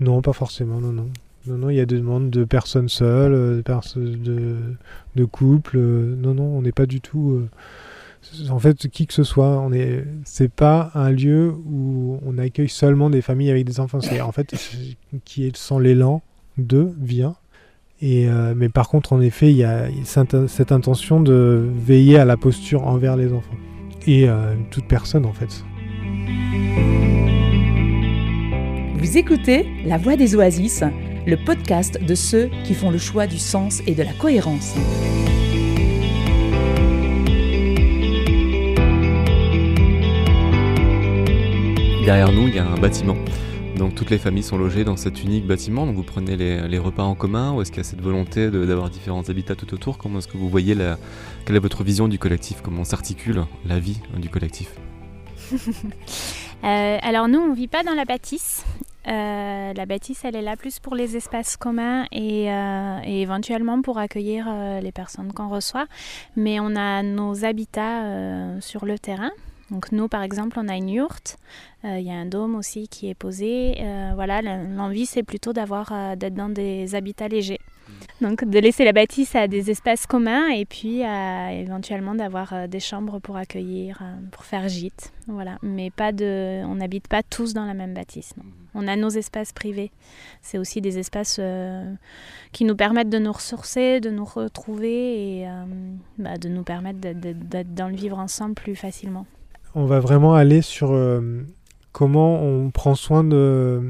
Non, 0.00 0.22
pas 0.22 0.32
forcément, 0.32 0.80
non, 0.80 0.92
non. 0.92 1.10
Non, 1.46 1.58
non, 1.58 1.70
il 1.70 1.76
y 1.76 1.80
a 1.80 1.86
des 1.86 1.98
demandes 1.98 2.30
de 2.30 2.44
personnes 2.44 2.88
seules, 2.88 3.34
euh, 3.34 3.62
de, 3.96 4.56
de 5.14 5.24
couples. 5.26 5.76
Euh, 5.76 6.16
non, 6.16 6.32
non, 6.32 6.44
on 6.44 6.62
n'est 6.62 6.72
pas 6.72 6.86
du 6.86 7.02
tout. 7.02 7.32
Euh, 7.32 8.50
en 8.50 8.58
fait, 8.58 8.88
qui 8.88 9.06
que 9.06 9.12
ce 9.12 9.24
soit, 9.24 9.60
on 9.60 9.70
est. 9.72 10.06
C'est 10.24 10.50
pas 10.50 10.90
un 10.94 11.10
lieu 11.10 11.50
où 11.66 12.18
on 12.24 12.38
accueille 12.38 12.70
seulement 12.70 13.10
des 13.10 13.20
familles 13.20 13.50
avec 13.50 13.66
des 13.66 13.78
enfants. 13.78 14.00
C'est 14.00 14.22
en 14.22 14.32
fait 14.32 14.54
qui 15.26 15.44
est 15.44 15.54
sans 15.54 15.78
l'élan 15.78 16.22
de 16.56 16.94
vient 16.98 17.36
euh, 18.02 18.54
mais 18.56 18.68
par 18.68 18.88
contre, 18.88 19.12
en 19.12 19.20
effet, 19.20 19.50
il 19.50 19.56
y 19.56 19.64
a 19.64 19.86
cette 20.04 20.72
intention 20.72 21.20
de 21.20 21.68
veiller 21.74 22.18
à 22.18 22.24
la 22.24 22.36
posture 22.36 22.86
envers 22.86 23.16
les 23.16 23.32
enfants. 23.32 23.56
Et 24.06 24.28
euh, 24.28 24.54
toute 24.70 24.86
personne, 24.86 25.24
en 25.24 25.32
fait. 25.32 25.64
Vous 28.96 29.18
écoutez 29.18 29.66
La 29.84 29.98
Voix 29.98 30.16
des 30.16 30.34
Oasis, 30.34 30.82
le 31.26 31.36
podcast 31.36 32.02
de 32.02 32.14
ceux 32.14 32.50
qui 32.64 32.74
font 32.74 32.90
le 32.90 32.98
choix 32.98 33.26
du 33.26 33.38
sens 33.38 33.82
et 33.86 33.94
de 33.94 34.02
la 34.02 34.12
cohérence. 34.12 34.74
Derrière 42.04 42.32
nous, 42.32 42.48
il 42.48 42.54
y 42.54 42.58
a 42.58 42.66
un 42.66 42.76
bâtiment. 42.76 43.16
Donc 43.76 43.96
toutes 43.96 44.10
les 44.10 44.18
familles 44.18 44.44
sont 44.44 44.56
logées 44.56 44.84
dans 44.84 44.96
cet 44.96 45.22
unique 45.24 45.46
bâtiment, 45.46 45.84
donc 45.86 45.96
vous 45.96 46.04
prenez 46.04 46.36
les, 46.36 46.78
repas 46.78 47.02
en 47.02 47.14
commun 47.14 47.52
ou 47.52 47.62
est-ce 47.62 47.70
qu'il 47.70 47.78
y 47.78 47.80
a 47.80 47.88
cette 47.88 48.00
volonté 48.00 48.50
d'avoir 48.50 48.88
différents 48.88 49.28
habitats 49.28 49.56
tout 49.56 49.72
autour? 49.74 49.98
Comment 49.98 50.18
est-ce 50.18 50.28
que 50.28 50.36
vous 50.36 50.48
voyez, 50.48 50.74
la, 50.74 50.96
quelle 51.44 51.56
est 51.56 51.60
votre 51.60 51.82
vision 51.82 52.06
du 52.06 52.18
collectif? 52.18 52.60
Comment 52.62 52.84
s'articule 52.84 53.44
la 53.66 53.80
vie 53.80 53.98
du 54.16 54.28
collectif? 54.28 54.74
Euh, 56.62 56.98
Alors 57.02 57.28
nous, 57.28 57.40
on 57.40 57.50
ne 57.50 57.54
vit 57.54 57.68
pas 57.68 57.82
dans 57.82 57.92
la 57.92 58.06
bâtisse. 58.06 58.64
Euh, 59.06 59.74
la 59.74 59.84
bâtisse, 59.84 60.24
elle 60.24 60.34
est 60.34 60.40
là 60.40 60.56
plus 60.56 60.78
pour 60.78 60.94
les 60.94 61.14
espaces 61.14 61.58
communs 61.58 62.06
et, 62.10 62.50
euh, 62.50 63.00
et 63.04 63.20
éventuellement 63.20 63.82
pour 63.82 63.98
accueillir 63.98 64.46
les 64.80 64.92
personnes 64.92 65.30
qu'on 65.34 65.50
reçoit. 65.50 65.86
Mais 66.36 66.60
on 66.60 66.74
a 66.74 67.02
nos 67.02 67.44
habitats 67.44 68.58
sur 68.60 68.86
le 68.86 68.98
terrain. 68.98 69.30
Donc 69.70 69.92
nous, 69.92 70.08
par 70.08 70.22
exemple, 70.22 70.58
on 70.60 70.68
a 70.68 70.76
une 70.76 70.88
yourte. 70.88 71.38
Euh, 71.84 71.98
il 71.98 72.06
y 72.06 72.10
a 72.10 72.14
un 72.14 72.26
dôme 72.26 72.54
aussi 72.54 72.88
qui 72.88 73.08
est 73.08 73.14
posé. 73.14 73.76
Euh, 73.80 74.12
voilà, 74.14 74.42
l'envie, 74.42 75.06
c'est 75.06 75.22
plutôt 75.22 75.52
d'avoir 75.52 75.90
euh, 75.92 76.16
d'être 76.16 76.34
dans 76.34 76.48
des 76.48 76.94
habitats 76.94 77.28
légers. 77.28 77.60
Donc 78.20 78.44
de 78.44 78.58
laisser 78.58 78.84
la 78.84 78.92
bâtisse 78.92 79.34
à 79.34 79.46
des 79.46 79.70
espaces 79.70 80.06
communs 80.06 80.48
et 80.48 80.64
puis 80.64 81.00
éventuellement 81.00 82.14
d'avoir 82.14 82.66
des 82.66 82.80
chambres 82.80 83.18
pour 83.18 83.36
accueillir, 83.36 84.02
pour 84.30 84.44
faire 84.44 84.68
gîte. 84.68 85.12
Voilà, 85.26 85.58
mais 85.62 85.90
pas 85.90 86.10
de, 86.10 86.62
on 86.64 86.76
n'habite 86.76 87.08
pas 87.08 87.22
tous 87.22 87.52
dans 87.52 87.66
la 87.66 87.74
même 87.74 87.92
bâtisse. 87.92 88.32
On 88.74 88.88
a 88.88 88.96
nos 88.96 89.10
espaces 89.10 89.52
privés. 89.52 89.90
C'est 90.40 90.56
aussi 90.56 90.80
des 90.80 90.98
espaces 90.98 91.38
qui 92.52 92.64
nous 92.64 92.76
permettent 92.76 93.10
de 93.10 93.18
nous 93.18 93.32
ressourcer, 93.32 94.00
de 94.00 94.10
nous 94.10 94.24
retrouver 94.24 95.40
et 95.40 95.48
bah, 96.18 96.38
de 96.38 96.48
nous 96.48 96.62
permettre 96.62 97.00
d'être 97.00 97.74
dans 97.74 97.88
le 97.88 97.96
vivre 97.96 98.18
ensemble 98.18 98.54
plus 98.54 98.76
facilement 98.76 99.26
on 99.74 99.86
va 99.86 100.00
vraiment 100.00 100.34
aller 100.34 100.62
sur 100.62 100.92
euh, 100.92 101.42
comment 101.92 102.42
on 102.42 102.70
prend 102.70 102.94
soin 102.94 103.24
de, 103.24 103.82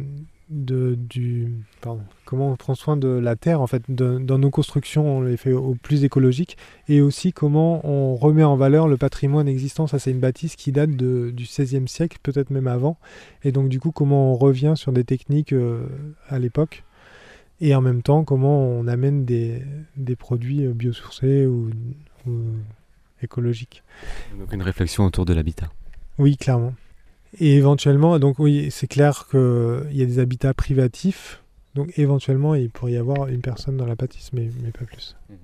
comment 2.24 2.50
on 2.50 2.56
prend 2.56 2.74
soin 2.74 2.96
de 2.96 3.08
la 3.08 3.36
terre 3.36 3.60
en 3.60 3.66
fait 3.66 3.82
dans 3.88 4.38
nos 4.38 4.50
constructions 4.50 5.18
on 5.18 5.22
les 5.22 5.36
fait 5.36 5.52
au 5.52 5.74
plus 5.74 6.04
écologique 6.04 6.56
et 6.88 7.00
aussi 7.00 7.32
comment 7.32 7.86
on 7.86 8.14
remet 8.14 8.44
en 8.44 8.56
valeur 8.56 8.88
le 8.88 8.96
patrimoine 8.96 9.48
existant. 9.48 9.86
Ça 9.86 9.98
c'est 9.98 10.10
une 10.10 10.20
bâtisse 10.20 10.56
qui 10.56 10.72
date 10.72 10.90
du 10.90 11.32
XVIe 11.34 11.88
siècle 11.88 12.18
peut-être 12.22 12.50
même 12.50 12.66
avant. 12.66 12.98
Et 13.42 13.52
donc 13.52 13.68
du 13.68 13.80
coup 13.80 13.90
comment 13.90 14.32
on 14.32 14.36
revient 14.36 14.74
sur 14.76 14.92
des 14.92 15.04
techniques 15.04 15.52
euh, 15.52 15.86
à 16.28 16.38
l'époque 16.38 16.84
et 17.60 17.74
en 17.74 17.80
même 17.80 18.02
temps 18.02 18.24
comment 18.24 18.64
on 18.64 18.86
amène 18.86 19.24
des, 19.24 19.62
produits 20.18 20.66
biosourcés 20.68 21.46
ou 21.46 21.70
écologique. 23.24 23.82
Donc 24.38 24.52
une 24.52 24.62
réflexion 24.62 25.04
autour 25.04 25.24
de 25.24 25.34
l'habitat. 25.34 25.70
Oui, 26.18 26.36
clairement. 26.36 26.74
Et 27.40 27.56
éventuellement, 27.56 28.18
donc 28.18 28.38
oui, 28.38 28.68
c'est 28.70 28.86
clair 28.86 29.26
qu'il 29.28 29.92
y 29.92 30.02
a 30.02 30.06
des 30.06 30.18
habitats 30.20 30.54
privatifs. 30.54 31.42
Donc 31.74 31.98
éventuellement, 31.98 32.54
il 32.54 32.70
pourrait 32.70 32.92
y 32.92 32.96
avoir 32.96 33.28
une 33.28 33.40
personne 33.40 33.76
dans 33.76 33.86
la 33.86 33.96
bâtisse, 33.96 34.32
mais, 34.32 34.48
mais 34.62 34.70
pas 34.70 34.84
plus. 34.84 35.16
Mhm. 35.28 35.36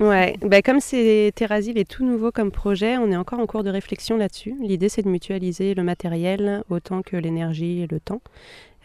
Ouais, 0.00 0.36
bah 0.40 0.62
comme 0.62 0.80
c'est 0.80 1.32
Terrasil 1.34 1.78
est 1.78 1.88
tout 1.88 2.04
nouveau 2.04 2.32
comme 2.32 2.50
projet, 2.50 2.96
on 2.96 3.10
est 3.10 3.16
encore 3.16 3.38
en 3.38 3.46
cours 3.46 3.62
de 3.62 3.70
réflexion 3.70 4.16
là-dessus. 4.16 4.54
L'idée, 4.60 4.88
c'est 4.88 5.02
de 5.02 5.08
mutualiser 5.08 5.74
le 5.74 5.82
matériel 5.82 6.64
autant 6.70 7.02
que 7.02 7.16
l'énergie 7.16 7.82
et 7.82 7.86
le 7.86 8.00
temps. 8.00 8.22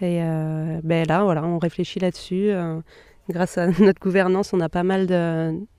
Et 0.02 0.22
euh, 0.22 0.80
ben 0.84 1.08
là, 1.08 1.24
voilà, 1.24 1.44
on 1.44 1.58
réfléchit 1.58 2.00
là-dessus. 2.00 2.52
Euh, 2.52 2.80
grâce 3.30 3.58
à 3.58 3.68
notre 3.80 4.00
gouvernance, 4.00 4.54
on 4.54 4.60
a 4.60 4.70
pas 4.70 4.84
mal 4.84 5.08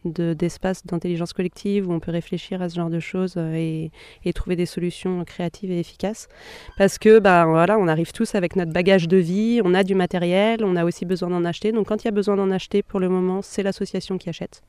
d'espaces 0.05 0.85
d'intelligence 0.87 1.33
collective 1.33 1.89
où 1.89 1.93
on 1.93 2.01
peut 2.01 2.11
réfléchir 2.11 2.63
à 2.63 2.69
ce 2.69 2.77
genre 2.77 2.91
de 2.91 3.01
choses 3.01 3.35
euh, 3.37 3.55
et, 4.25 4.33
trouver 4.33 4.57
des 4.57 4.67
solutions 4.67 5.25
créatives 5.25 5.71
et 5.71 5.81
efficaces. 5.81 6.29
Parce 6.77 6.99
que 6.99 7.19
bah, 7.19 7.45
voilà, 7.47 7.79
on 7.79 7.89
arrive 7.89 8.13
tous 8.13 8.35
avec 8.35 8.57
notre 8.57 8.73
bagage 8.73 9.09
de 9.09 9.17
vie, 9.17 9.61
on 9.65 9.75
a 9.75 9.83
du 9.83 9.95
matériel, 9.95 10.65
on 10.65 10.77
a 10.77 10.85
aussi 10.85 11.05
besoin 11.05 11.31
d'en 11.31 11.45
acheter. 11.45 11.73
Donc 11.73 11.89
quand 11.89 12.05
il 12.05 12.07
y 12.07 12.09
a 12.09 12.13
besoin 12.13 12.37
d'en 12.37 12.51
acheter, 12.51 12.83
pour 12.83 13.01
le 13.01 13.09
moment, 13.09 13.41
c'est 13.43 13.63
l'association 13.63 14.19
qui 14.19 14.29
achète. 14.29 14.63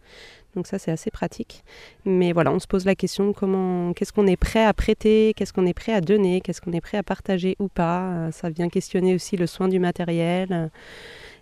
Donc 0.56 0.66
ça, 0.66 0.80
c'est 0.80 0.92
assez 0.92 1.12
pratique. 1.12 1.64
Mais 2.06 2.32
voilà, 2.32 2.52
on 2.52 2.60
se 2.60 2.66
pose 2.66 2.86
la 2.86 2.96
question 2.96 3.34
comment, 3.34 3.94
qu'est-ce 3.94 4.12
qu'on 4.12 4.26
est 4.26 4.38
prêt 4.38 4.64
à 4.64 4.74
prêter, 4.74 5.34
qu'est-ce 5.36 5.54
qu'on 5.54 5.68
est 5.68 5.74
prêt 5.74 5.94
à 5.94 6.02
donner, 6.02 6.42
qu'est-ce 6.42 6.62
qu'on 6.62 6.74
est 6.74 6.82
prêt 6.82 6.98
à 6.98 7.04
partager 7.04 7.56
ou 7.60 7.68
pas? 7.68 8.32
Ça 8.32 8.50
vient 8.50 8.70
questionner 8.70 9.14
aussi 9.14 9.38
le 9.38 9.46
soin 9.46 9.68
du 9.68 9.78
matériel 9.78 10.72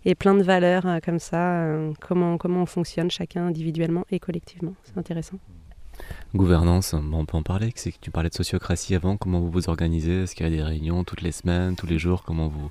et 0.07 0.15
plein 0.15 0.33
de 0.35 0.41
valeurs 0.41 0.87
euh, 0.87 0.99
comme 1.03 1.19
ça, 1.19 1.63
euh, 1.63 1.91
comment, 1.99 2.37
comment 2.37 2.61
on 2.61 2.65
fonctionne 2.65 3.11
chacun 3.11 3.47
individuellement 3.47 4.05
et 4.09 4.19
collectivement. 4.19 4.73
C'est 4.83 4.97
intéressant. 4.97 5.37
Gouvernance, 6.33 6.93
on 6.93 7.25
peut 7.25 7.37
en 7.37 7.43
parler. 7.43 7.73
Tu 8.01 8.11
parlais 8.11 8.29
de 8.29 8.35
sociocratie 8.35 8.95
avant. 8.95 9.17
Comment 9.17 9.39
vous 9.39 9.49
vous 9.49 9.67
organisez? 9.67 10.23
Est-ce 10.23 10.35
qu'il 10.35 10.45
y 10.45 10.47
a 10.47 10.55
des 10.55 10.63
réunions 10.63 11.03
toutes 11.03 11.21
les 11.21 11.31
semaines, 11.31 11.75
tous 11.75 11.87
les 11.87 11.99
jours? 11.99 12.23
Comment 12.23 12.47
vous, 12.47 12.69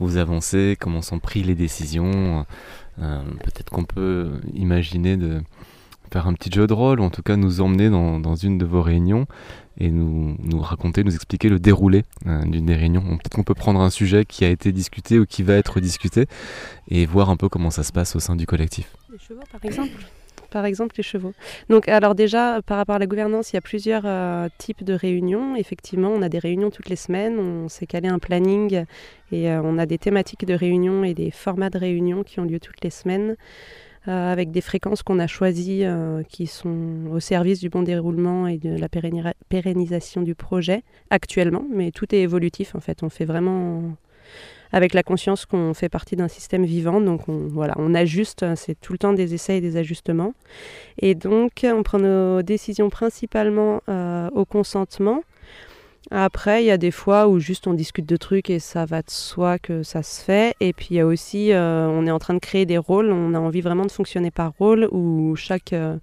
vous 0.00 0.16
avancez? 0.16 0.76
Comment 0.78 1.00
sont 1.00 1.20
prises 1.20 1.46
les 1.46 1.54
décisions? 1.54 2.44
Euh, 2.98 3.22
Peut-être 3.44 3.70
qu'on 3.70 3.84
peut 3.84 4.32
imaginer 4.52 5.16
de 5.16 5.40
faire 6.12 6.26
un 6.26 6.34
petit 6.34 6.50
jeu 6.50 6.66
de 6.66 6.72
rôle, 6.72 7.00
ou 7.00 7.04
en 7.04 7.10
tout 7.10 7.22
cas 7.22 7.36
nous 7.36 7.60
emmener 7.60 7.90
dans, 7.90 8.34
une 8.36 8.58
de 8.58 8.64
vos 8.64 8.82
réunions 8.82 9.26
et 9.78 9.90
nous, 9.90 10.36
raconter, 10.60 11.02
nous 11.02 11.14
expliquer 11.14 11.48
le 11.48 11.58
déroulé 11.58 12.04
euh, 12.26 12.42
d'une 12.42 12.66
des 12.66 12.76
réunions. 12.76 13.02
Peut-être 13.02 13.34
qu'on 13.34 13.42
peut 13.42 13.54
prendre 13.54 13.80
un 13.80 13.90
sujet 13.90 14.24
qui 14.24 14.44
a 14.44 14.48
été 14.48 14.72
discuté 14.72 15.18
ou 15.18 15.26
qui 15.26 15.42
va 15.42 15.54
être 15.54 15.80
discuté 15.80 16.26
et 16.88 17.06
voir 17.06 17.30
un 17.30 17.36
peu 17.36 17.48
comment 17.48 17.70
ça 17.70 17.82
se 17.82 17.92
passe 17.92 18.14
au 18.14 18.20
sein 18.20 18.36
du 18.36 18.46
collectif. 18.46 18.94
Les 19.10 19.18
chevaux, 19.18 19.42
par 19.50 19.64
exemple 19.64 19.90
par 20.54 20.66
exemple 20.66 20.94
les 20.96 21.02
chevaux. 21.02 21.32
Donc 21.68 21.88
alors 21.88 22.14
déjà 22.14 22.62
par 22.64 22.76
rapport 22.76 22.94
à 22.94 23.00
la 23.00 23.06
gouvernance, 23.06 23.52
il 23.52 23.56
y 23.56 23.58
a 23.58 23.60
plusieurs 23.60 24.04
euh, 24.04 24.48
types 24.56 24.84
de 24.84 24.94
réunions. 24.94 25.56
Effectivement, 25.56 26.10
on 26.10 26.22
a 26.22 26.28
des 26.28 26.38
réunions 26.38 26.70
toutes 26.70 26.88
les 26.88 26.96
semaines, 26.96 27.38
on 27.40 27.68
s'est 27.68 27.86
calé 27.86 28.08
un 28.08 28.20
planning 28.20 28.84
et 29.32 29.50
euh, 29.50 29.60
on 29.64 29.78
a 29.78 29.84
des 29.84 29.98
thématiques 29.98 30.46
de 30.46 30.54
réunion 30.54 31.02
et 31.02 31.12
des 31.12 31.32
formats 31.32 31.70
de 31.70 31.78
réunion 31.78 32.22
qui 32.22 32.38
ont 32.38 32.44
lieu 32.44 32.60
toutes 32.60 32.84
les 32.84 32.90
semaines. 32.90 33.36
Euh, 34.06 34.32
avec 34.32 34.50
des 34.50 34.60
fréquences 34.60 35.02
qu'on 35.02 35.18
a 35.18 35.26
choisies 35.26 35.84
qui 36.28 36.46
sont 36.46 37.06
au 37.10 37.20
service 37.20 37.60
du 37.60 37.70
bon 37.70 37.82
déroulement 37.82 38.46
et 38.46 38.58
de 38.58 38.76
la 38.76 38.88
pérennisation 39.48 40.20
du 40.20 40.34
projet 40.34 40.82
actuellement, 41.08 41.64
mais 41.72 41.90
tout 41.90 42.14
est 42.14 42.20
évolutif 42.20 42.74
en 42.74 42.80
fait. 42.80 43.02
On 43.02 43.08
fait 43.08 43.24
vraiment 43.24 43.96
avec 44.74 44.92
la 44.92 45.04
conscience 45.04 45.46
qu'on 45.46 45.72
fait 45.72 45.88
partie 45.88 46.16
d'un 46.16 46.26
système 46.26 46.64
vivant. 46.64 47.00
Donc 47.00 47.28
on, 47.28 47.46
voilà, 47.46 47.74
on 47.78 47.94
ajuste, 47.94 48.44
c'est 48.56 48.78
tout 48.80 48.92
le 48.92 48.98
temps 48.98 49.12
des 49.12 49.32
essais 49.32 49.58
et 49.58 49.60
des 49.60 49.76
ajustements. 49.76 50.34
Et 50.98 51.14
donc 51.14 51.64
on 51.64 51.84
prend 51.84 51.98
nos 52.00 52.42
décisions 52.42 52.90
principalement 52.90 53.82
euh, 53.88 54.28
au 54.32 54.44
consentement. 54.44 55.22
Après, 56.10 56.62
il 56.62 56.66
y 56.66 56.70
a 56.70 56.76
des 56.76 56.90
fois 56.90 57.28
où 57.28 57.38
juste 57.40 57.66
on 57.66 57.72
discute 57.72 58.06
de 58.06 58.16
trucs 58.16 58.50
et 58.50 58.58
ça 58.58 58.84
va 58.84 59.00
de 59.00 59.10
soi 59.10 59.58
que 59.58 59.82
ça 59.82 60.02
se 60.02 60.22
fait. 60.22 60.54
Et 60.60 60.72
puis 60.74 60.88
il 60.90 60.96
y 60.96 61.00
a 61.00 61.06
aussi, 61.06 61.52
euh, 61.52 61.88
on 61.88 62.06
est 62.06 62.10
en 62.10 62.18
train 62.18 62.34
de 62.34 62.40
créer 62.40 62.66
des 62.66 62.78
rôles, 62.78 63.10
on 63.10 63.32
a 63.34 63.38
envie 63.38 63.62
vraiment 63.62 63.86
de 63.86 63.90
fonctionner 63.90 64.30
par 64.30 64.52
rôle 64.58 64.86
où 64.92 65.34
chaque 65.34 65.72
euh, 65.72 65.96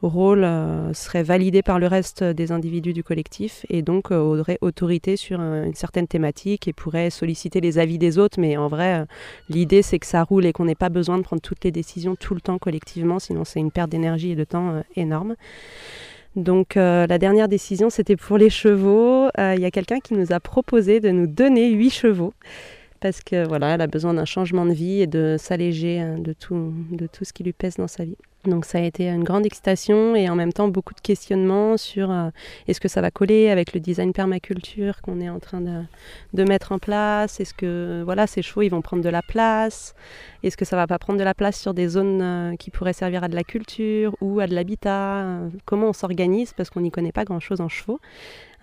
rôle 0.00 0.42
euh, 0.44 0.94
serait 0.94 1.22
validé 1.22 1.62
par 1.62 1.78
le 1.78 1.86
reste 1.86 2.24
des 2.24 2.50
individus 2.50 2.94
du 2.94 3.04
collectif 3.04 3.66
et 3.68 3.82
donc 3.82 4.10
aurait 4.10 4.58
autorité 4.62 5.16
sur 5.16 5.38
une 5.40 5.74
certaine 5.74 6.08
thématique 6.08 6.66
et 6.66 6.72
pourrait 6.72 7.10
solliciter 7.10 7.60
les 7.60 7.78
avis 7.78 7.98
des 7.98 8.18
autres. 8.18 8.40
Mais 8.40 8.56
en 8.56 8.68
vrai, 8.68 9.04
l'idée 9.50 9.82
c'est 9.82 9.98
que 9.98 10.06
ça 10.06 10.24
roule 10.24 10.46
et 10.46 10.52
qu'on 10.54 10.64
n'ait 10.64 10.74
pas 10.74 10.88
besoin 10.88 11.18
de 11.18 11.22
prendre 11.24 11.42
toutes 11.42 11.62
les 11.62 11.72
décisions 11.72 12.16
tout 12.16 12.34
le 12.34 12.40
temps 12.40 12.58
collectivement, 12.58 13.18
sinon 13.18 13.44
c'est 13.44 13.60
une 13.60 13.70
perte 13.70 13.90
d'énergie 13.90 14.30
et 14.30 14.36
de 14.36 14.44
temps 14.44 14.82
énorme. 14.96 15.36
Donc 16.36 16.76
la 16.76 17.18
dernière 17.18 17.48
décision, 17.48 17.90
c'était 17.90 18.16
pour 18.16 18.38
les 18.38 18.50
chevaux. 18.50 19.28
Il 19.38 19.60
y 19.60 19.64
a 19.64 19.70
quelqu'un 19.70 20.00
qui 20.00 20.14
nous 20.14 20.32
a 20.32 20.40
proposé 20.40 21.00
de 21.00 21.10
nous 21.10 21.26
donner 21.26 21.70
huit 21.70 21.90
chevaux 21.90 22.32
parce 23.00 23.20
que 23.20 23.46
voilà, 23.46 23.74
elle 23.74 23.80
a 23.80 23.86
besoin 23.86 24.14
d'un 24.14 24.24
changement 24.24 24.64
de 24.64 24.72
vie 24.72 25.02
et 25.02 25.06
de 25.06 25.36
s'alléger 25.38 26.02
de 26.18 26.32
tout, 26.32 26.72
de 26.90 27.06
tout 27.06 27.24
ce 27.24 27.32
qui 27.32 27.42
lui 27.42 27.52
pèse 27.52 27.76
dans 27.76 27.88
sa 27.88 28.04
vie. 28.04 28.16
Donc 28.44 28.64
ça 28.64 28.78
a 28.78 28.80
été 28.80 29.08
une 29.08 29.22
grande 29.22 29.46
excitation 29.46 30.16
et 30.16 30.28
en 30.28 30.34
même 30.34 30.52
temps 30.52 30.66
beaucoup 30.66 30.94
de 30.94 31.00
questionnements 31.00 31.76
sur 31.76 32.10
euh, 32.10 32.30
est-ce 32.66 32.80
que 32.80 32.88
ça 32.88 33.00
va 33.00 33.12
coller 33.12 33.50
avec 33.50 33.72
le 33.72 33.78
design 33.78 34.12
permaculture 34.12 35.00
qu'on 35.00 35.20
est 35.20 35.28
en 35.28 35.38
train 35.38 35.60
de, 35.60 36.44
mettre 36.44 36.72
en 36.72 36.80
place? 36.80 37.38
Est-ce 37.38 37.54
que 37.54 38.02
voilà 38.04 38.26
ces 38.26 38.42
chevaux 38.42 38.62
ils 38.62 38.68
vont 38.68 38.82
prendre 38.82 39.04
de 39.04 39.08
la 39.08 39.22
place? 39.22 39.94
Est-ce 40.42 40.56
que 40.56 40.64
ça 40.64 40.74
va 40.74 40.88
pas 40.88 40.98
prendre 40.98 41.20
de 41.20 41.24
la 41.24 41.34
place 41.34 41.60
sur 41.60 41.72
des 41.72 41.86
zones 41.86 42.20
euh, 42.20 42.56
qui 42.56 42.70
pourraient 42.70 42.92
servir 42.92 43.22
à 43.22 43.28
de 43.28 43.36
la 43.36 43.44
culture 43.44 44.16
ou 44.20 44.40
à 44.40 44.48
de 44.48 44.54
l'habitat? 44.56 45.38
Comment 45.64 45.90
on 45.90 45.92
s'organise? 45.92 46.52
Parce 46.52 46.68
qu'on 46.68 46.80
n'y 46.80 46.90
connaît 46.90 47.12
pas 47.12 47.24
grand-chose 47.24 47.60
en 47.60 47.68
chevaux 47.68 48.00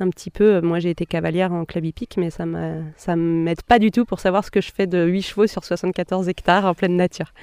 un 0.02 0.10
petit 0.10 0.30
peu. 0.30 0.62
Moi, 0.62 0.80
j'ai 0.80 0.90
été 0.90 1.06
cavalière 1.06 1.52
en 1.52 1.66
club 1.66 1.86
hippique, 1.86 2.16
mais 2.18 2.30
ça 2.30 2.46
ne 2.46 3.16
m'aide 3.16 3.62
pas 3.62 3.80
du 3.80 3.92
tout 3.92 4.06
pour 4.06 4.20
savoir 4.20 4.46
ce 4.46 4.52
que 4.52 4.62
je 4.62 4.72
fais 4.72 4.88
de 4.88 5.06
8 5.06 5.22
chevaux 5.22 5.48
sur 5.48 5.64
74 5.66 6.30
hectares 6.30 6.66
en 6.66 6.74
pleine 6.74 6.96
nature. 6.96 7.34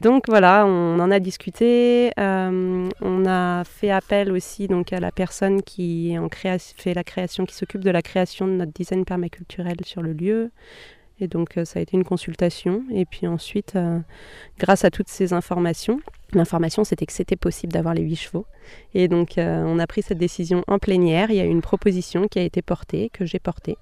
Donc 0.00 0.28
voilà, 0.28 0.64
on 0.64 1.00
en 1.00 1.10
a 1.10 1.18
discuté. 1.18 2.12
Euh, 2.20 2.88
on 3.00 3.26
a 3.26 3.64
fait 3.64 3.90
appel 3.90 4.30
aussi 4.30 4.68
donc 4.68 4.92
à 4.92 5.00
la 5.00 5.10
personne 5.10 5.62
qui 5.62 6.16
fait 6.76 6.94
la 6.94 7.02
création, 7.02 7.44
qui 7.44 7.54
s'occupe 7.54 7.82
de 7.82 7.90
la 7.90 8.02
création 8.02 8.46
de 8.46 8.52
notre 8.52 8.72
design 8.72 9.04
permaculturel 9.04 9.76
sur 9.84 10.02
le 10.02 10.12
lieu. 10.12 10.50
Et 11.20 11.26
donc 11.26 11.58
euh, 11.58 11.64
ça 11.64 11.80
a 11.80 11.82
été 11.82 11.96
une 11.96 12.04
consultation. 12.04 12.84
Et 12.92 13.06
puis 13.06 13.26
ensuite, 13.26 13.74
euh, 13.74 13.98
grâce 14.60 14.84
à 14.84 14.90
toutes 14.90 15.08
ces 15.08 15.32
informations, 15.32 15.98
l'information 16.32 16.84
c'était 16.84 17.06
que 17.06 17.12
c'était 17.12 17.34
possible 17.34 17.72
d'avoir 17.72 17.94
les 17.94 18.02
huit 18.02 18.16
chevaux. 18.16 18.46
Et 18.94 19.08
donc 19.08 19.34
on 19.36 19.78
a 19.80 19.86
pris 19.88 20.02
cette 20.02 20.18
décision 20.18 20.62
en 20.68 20.78
plénière. 20.78 21.32
Il 21.32 21.36
y 21.36 21.40
a 21.40 21.44
eu 21.44 21.50
une 21.50 21.62
proposition 21.62 22.28
qui 22.28 22.38
a 22.38 22.42
été 22.42 22.62
portée, 22.62 23.10
que 23.12 23.24
j'ai 23.24 23.40
portée 23.40 23.78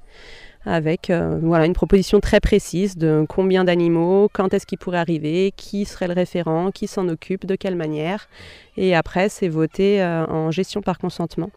avec 0.67 1.11
euh, 1.11 1.39
voilà, 1.41 1.65
une 1.65 1.73
proposition 1.73 2.21
très 2.21 2.41
précise 2.41 2.97
de 2.97 3.25
combien 3.29 3.65
d'animaux, 3.65 4.29
quand 4.33 4.53
est-ce 4.53 4.67
qu'ils 4.67 4.79
pourraient 4.79 4.99
arriver, 4.99 5.53
qui 5.57 5.85
serait 5.85 6.09
le 6.09 6.15
référent, 6.15 6.73
qui 6.73 6.89
s'en 6.89 7.09
occupe, 7.09 7.47
de 7.47 7.55
quelle 7.55 7.77
manière. 7.77 8.29
Et 8.77 8.95
après, 8.95 9.29
c'est 9.29 9.49
voté 9.49 10.03
euh, 10.03 10.27
en 10.27 10.51
gestion 10.51 10.83
par 10.83 10.99
consentement. 10.99 11.51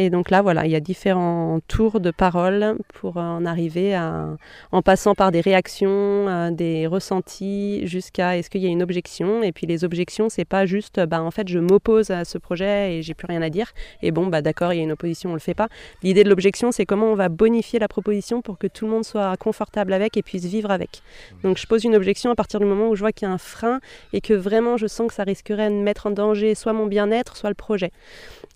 Et 0.00 0.10
donc 0.10 0.30
là, 0.30 0.42
voilà, 0.42 0.64
il 0.64 0.70
y 0.70 0.76
a 0.76 0.80
différents 0.80 1.58
tours 1.66 1.98
de 1.98 2.12
parole 2.12 2.76
pour 2.94 3.16
en 3.16 3.44
arriver 3.44 3.96
à, 3.96 4.28
en 4.70 4.80
passant 4.80 5.16
par 5.16 5.32
des 5.32 5.40
réactions, 5.40 5.88
euh, 5.90 6.52
des 6.52 6.86
ressentis, 6.86 7.84
jusqu'à 7.84 8.38
est-ce 8.38 8.48
qu'il 8.48 8.60
y 8.60 8.66
a 8.66 8.68
une 8.68 8.84
objection. 8.84 9.42
Et 9.42 9.50
puis 9.50 9.66
les 9.66 9.82
objections, 9.82 10.28
c'est 10.28 10.44
pas 10.44 10.66
juste, 10.66 11.04
bah 11.04 11.20
en 11.20 11.32
fait, 11.32 11.48
je 11.48 11.58
m'oppose 11.58 12.12
à 12.12 12.24
ce 12.24 12.38
projet 12.38 12.94
et 12.94 13.02
j'ai 13.02 13.14
plus 13.14 13.26
rien 13.26 13.42
à 13.42 13.50
dire. 13.50 13.72
Et 14.00 14.12
bon, 14.12 14.28
bah 14.28 14.40
d'accord, 14.40 14.72
il 14.72 14.76
y 14.76 14.80
a 14.80 14.84
une 14.84 14.92
opposition, 14.92 15.30
on 15.30 15.34
le 15.34 15.40
fait 15.40 15.54
pas. 15.54 15.66
L'idée 16.04 16.22
de 16.22 16.28
l'objection, 16.28 16.70
c'est 16.70 16.86
comment 16.86 17.06
on 17.06 17.16
va 17.16 17.28
bonifier 17.28 17.80
la 17.80 17.88
proposition 17.88 18.40
pour 18.40 18.56
que 18.56 18.68
tout 18.68 18.84
le 18.84 18.92
monde 18.92 19.04
soit 19.04 19.36
confortable 19.36 19.92
avec 19.92 20.16
et 20.16 20.22
puisse 20.22 20.44
vivre 20.44 20.70
avec. 20.70 21.02
Donc 21.42 21.58
je 21.58 21.66
pose 21.66 21.82
une 21.82 21.96
objection 21.96 22.30
à 22.30 22.36
partir 22.36 22.60
du 22.60 22.66
moment 22.66 22.88
où 22.88 22.94
je 22.94 23.00
vois 23.00 23.10
qu'il 23.10 23.26
y 23.26 23.30
a 23.32 23.34
un 23.34 23.38
frein 23.38 23.80
et 24.12 24.20
que 24.20 24.34
vraiment 24.34 24.76
je 24.76 24.86
sens 24.86 25.08
que 25.08 25.14
ça 25.14 25.24
risquerait 25.24 25.70
de 25.70 25.74
mettre 25.74 26.06
en 26.06 26.12
danger 26.12 26.54
soit 26.54 26.72
mon 26.72 26.86
bien-être, 26.86 27.36
soit 27.36 27.50
le 27.50 27.56
projet. 27.56 27.90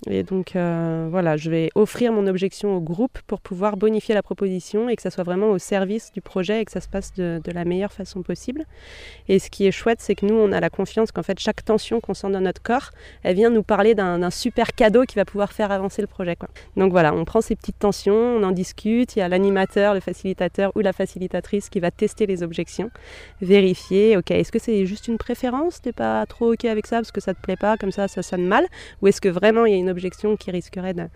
Et 0.08 0.22
donc 0.22 0.56
euh, 0.56 1.08
voilà, 1.10 1.31
je 1.36 1.50
vais 1.50 1.70
offrir 1.74 2.12
mon 2.12 2.26
objection 2.26 2.76
au 2.76 2.80
groupe 2.80 3.18
pour 3.26 3.40
pouvoir 3.40 3.76
bonifier 3.76 4.14
la 4.14 4.22
proposition 4.22 4.88
et 4.88 4.96
que 4.96 5.02
ça 5.02 5.10
soit 5.10 5.24
vraiment 5.24 5.50
au 5.50 5.58
service 5.58 6.12
du 6.12 6.20
projet 6.20 6.60
et 6.60 6.64
que 6.64 6.72
ça 6.72 6.80
se 6.80 6.88
passe 6.88 7.12
de, 7.14 7.40
la 7.52 7.64
meilleure 7.64 7.92
façon 7.92 8.22
possible. 8.22 8.64
Et 9.28 9.38
ce 9.38 9.50
qui 9.50 9.66
est 9.66 9.72
chouette, 9.72 10.00
c'est 10.00 10.14
que 10.14 10.24
nous, 10.24 10.34
on 10.34 10.52
a 10.52 10.60
la 10.60 10.70
confiance 10.70 11.12
qu'en 11.12 11.22
fait, 11.22 11.38
chaque 11.38 11.64
tension 11.64 12.00
qu'on 12.00 12.14
sent 12.14 12.30
dans 12.30 12.40
notre 12.40 12.62
corps, 12.62 12.90
elle 13.22 13.36
vient 13.36 13.50
nous 13.50 13.62
parler 13.62 13.94
d'un 13.94 14.30
super 14.30 14.74
cadeau 14.74 15.04
qui 15.04 15.16
va 15.16 15.24
pouvoir 15.24 15.52
faire 15.52 15.70
avancer 15.70 16.00
le 16.00 16.08
projet. 16.08 16.36
Donc 16.76 16.92
voilà, 16.92 17.14
on 17.14 17.24
prend 17.24 17.40
ces 17.40 17.56
petites 17.56 17.78
tensions, 17.78 18.14
on 18.14 18.42
en 18.42 18.52
discute, 18.52 19.16
il 19.16 19.18
y 19.18 19.22
a 19.22 19.28
l'animateur, 19.28 19.94
le 19.94 20.00
facilitateur 20.00 20.72
ou 20.74 20.80
la 20.80 20.92
facilitatrice 20.92 21.68
qui 21.68 21.80
va 21.80 21.90
tester 21.90 22.26
les 22.26 22.42
objections, 22.42 22.90
vérifier, 23.40 24.16
ok, 24.16 24.30
est-ce 24.30 24.52
que 24.52 24.58
c'est 24.58 24.86
juste 24.86 25.08
une 25.08 25.18
préférence, 25.18 25.80
t'es 25.80 25.92
pas 25.92 26.24
trop 26.26 26.52
ok 26.52 26.64
avec 26.64 26.86
ça 26.86 26.96
parce 26.96 27.12
que 27.12 27.20
ça 27.20 27.34
te 27.34 27.40
plaît 27.40 27.56
pas, 27.56 27.76
comme 27.76 27.92
ça, 27.92 28.08
ça 28.08 28.22
sonne 28.22 28.46
mal, 28.46 28.66
ou 29.00 29.08
est-ce 29.08 29.20
que 29.20 29.28
vraiment 29.28 29.66
il 29.66 29.72
y 29.72 29.76
a 29.76 29.78
une 29.78 29.90
objection 29.90 30.36
qui 30.36 30.50
risquerait 30.50 30.94
de, 30.94 31.06